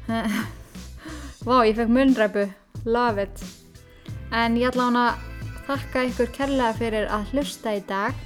Vá, 1.49 1.57
ég 1.69 1.77
fekk 1.77 1.93
munræpu 1.93 2.47
love 2.85 3.27
it. 3.27 3.45
En 4.33 4.57
ég 4.57 4.71
ætla 4.71 4.89
hana 4.89 5.05
að 5.11 5.59
þakka 5.67 6.05
ykkur 6.11 6.31
kærlega 6.39 6.79
fyrir 6.79 7.11
að 7.13 7.35
hlusta 7.35 7.75
í 7.77 7.83
dag. 7.89 8.17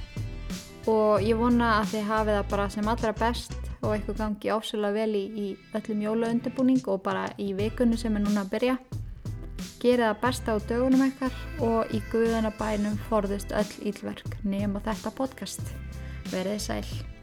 Og 0.89 1.25
ég 1.25 1.37
vona 1.37 1.79
að 1.81 1.91
þið 1.93 2.07
hafið 2.13 2.39
það 2.39 2.53
bara 2.53 2.69
sem 2.73 2.87
allra 2.93 3.13
best 3.19 3.57
og 3.79 3.93
eitthvað 3.93 4.17
gangi 4.23 4.51
ásöla 4.51 4.89
vel 4.95 5.11
í, 5.15 5.25
í 5.27 5.47
öllum 5.77 6.01
jólaundibúning 6.03 6.87
og 6.91 7.03
bara 7.03 7.27
í 7.39 7.51
vikunni 7.55 7.99
sem 7.99 8.15
er 8.15 8.23
núna 8.25 8.43
að 8.43 8.55
byrja 8.55 8.79
Gerið 9.81 10.05
það 10.05 10.19
besta 10.23 10.55
á 10.55 10.57
dögunum 10.71 11.05
ekkar 11.09 11.37
og 11.65 11.93
í 11.95 12.01
guðanabænum 12.11 12.97
forðust 13.09 13.55
öll 13.55 13.71
ílverk 13.91 14.39
nema 14.43 14.83
þetta 14.85 15.15
podcast. 15.15 15.63
Verðið 16.33 16.61
sæl. 16.65 17.18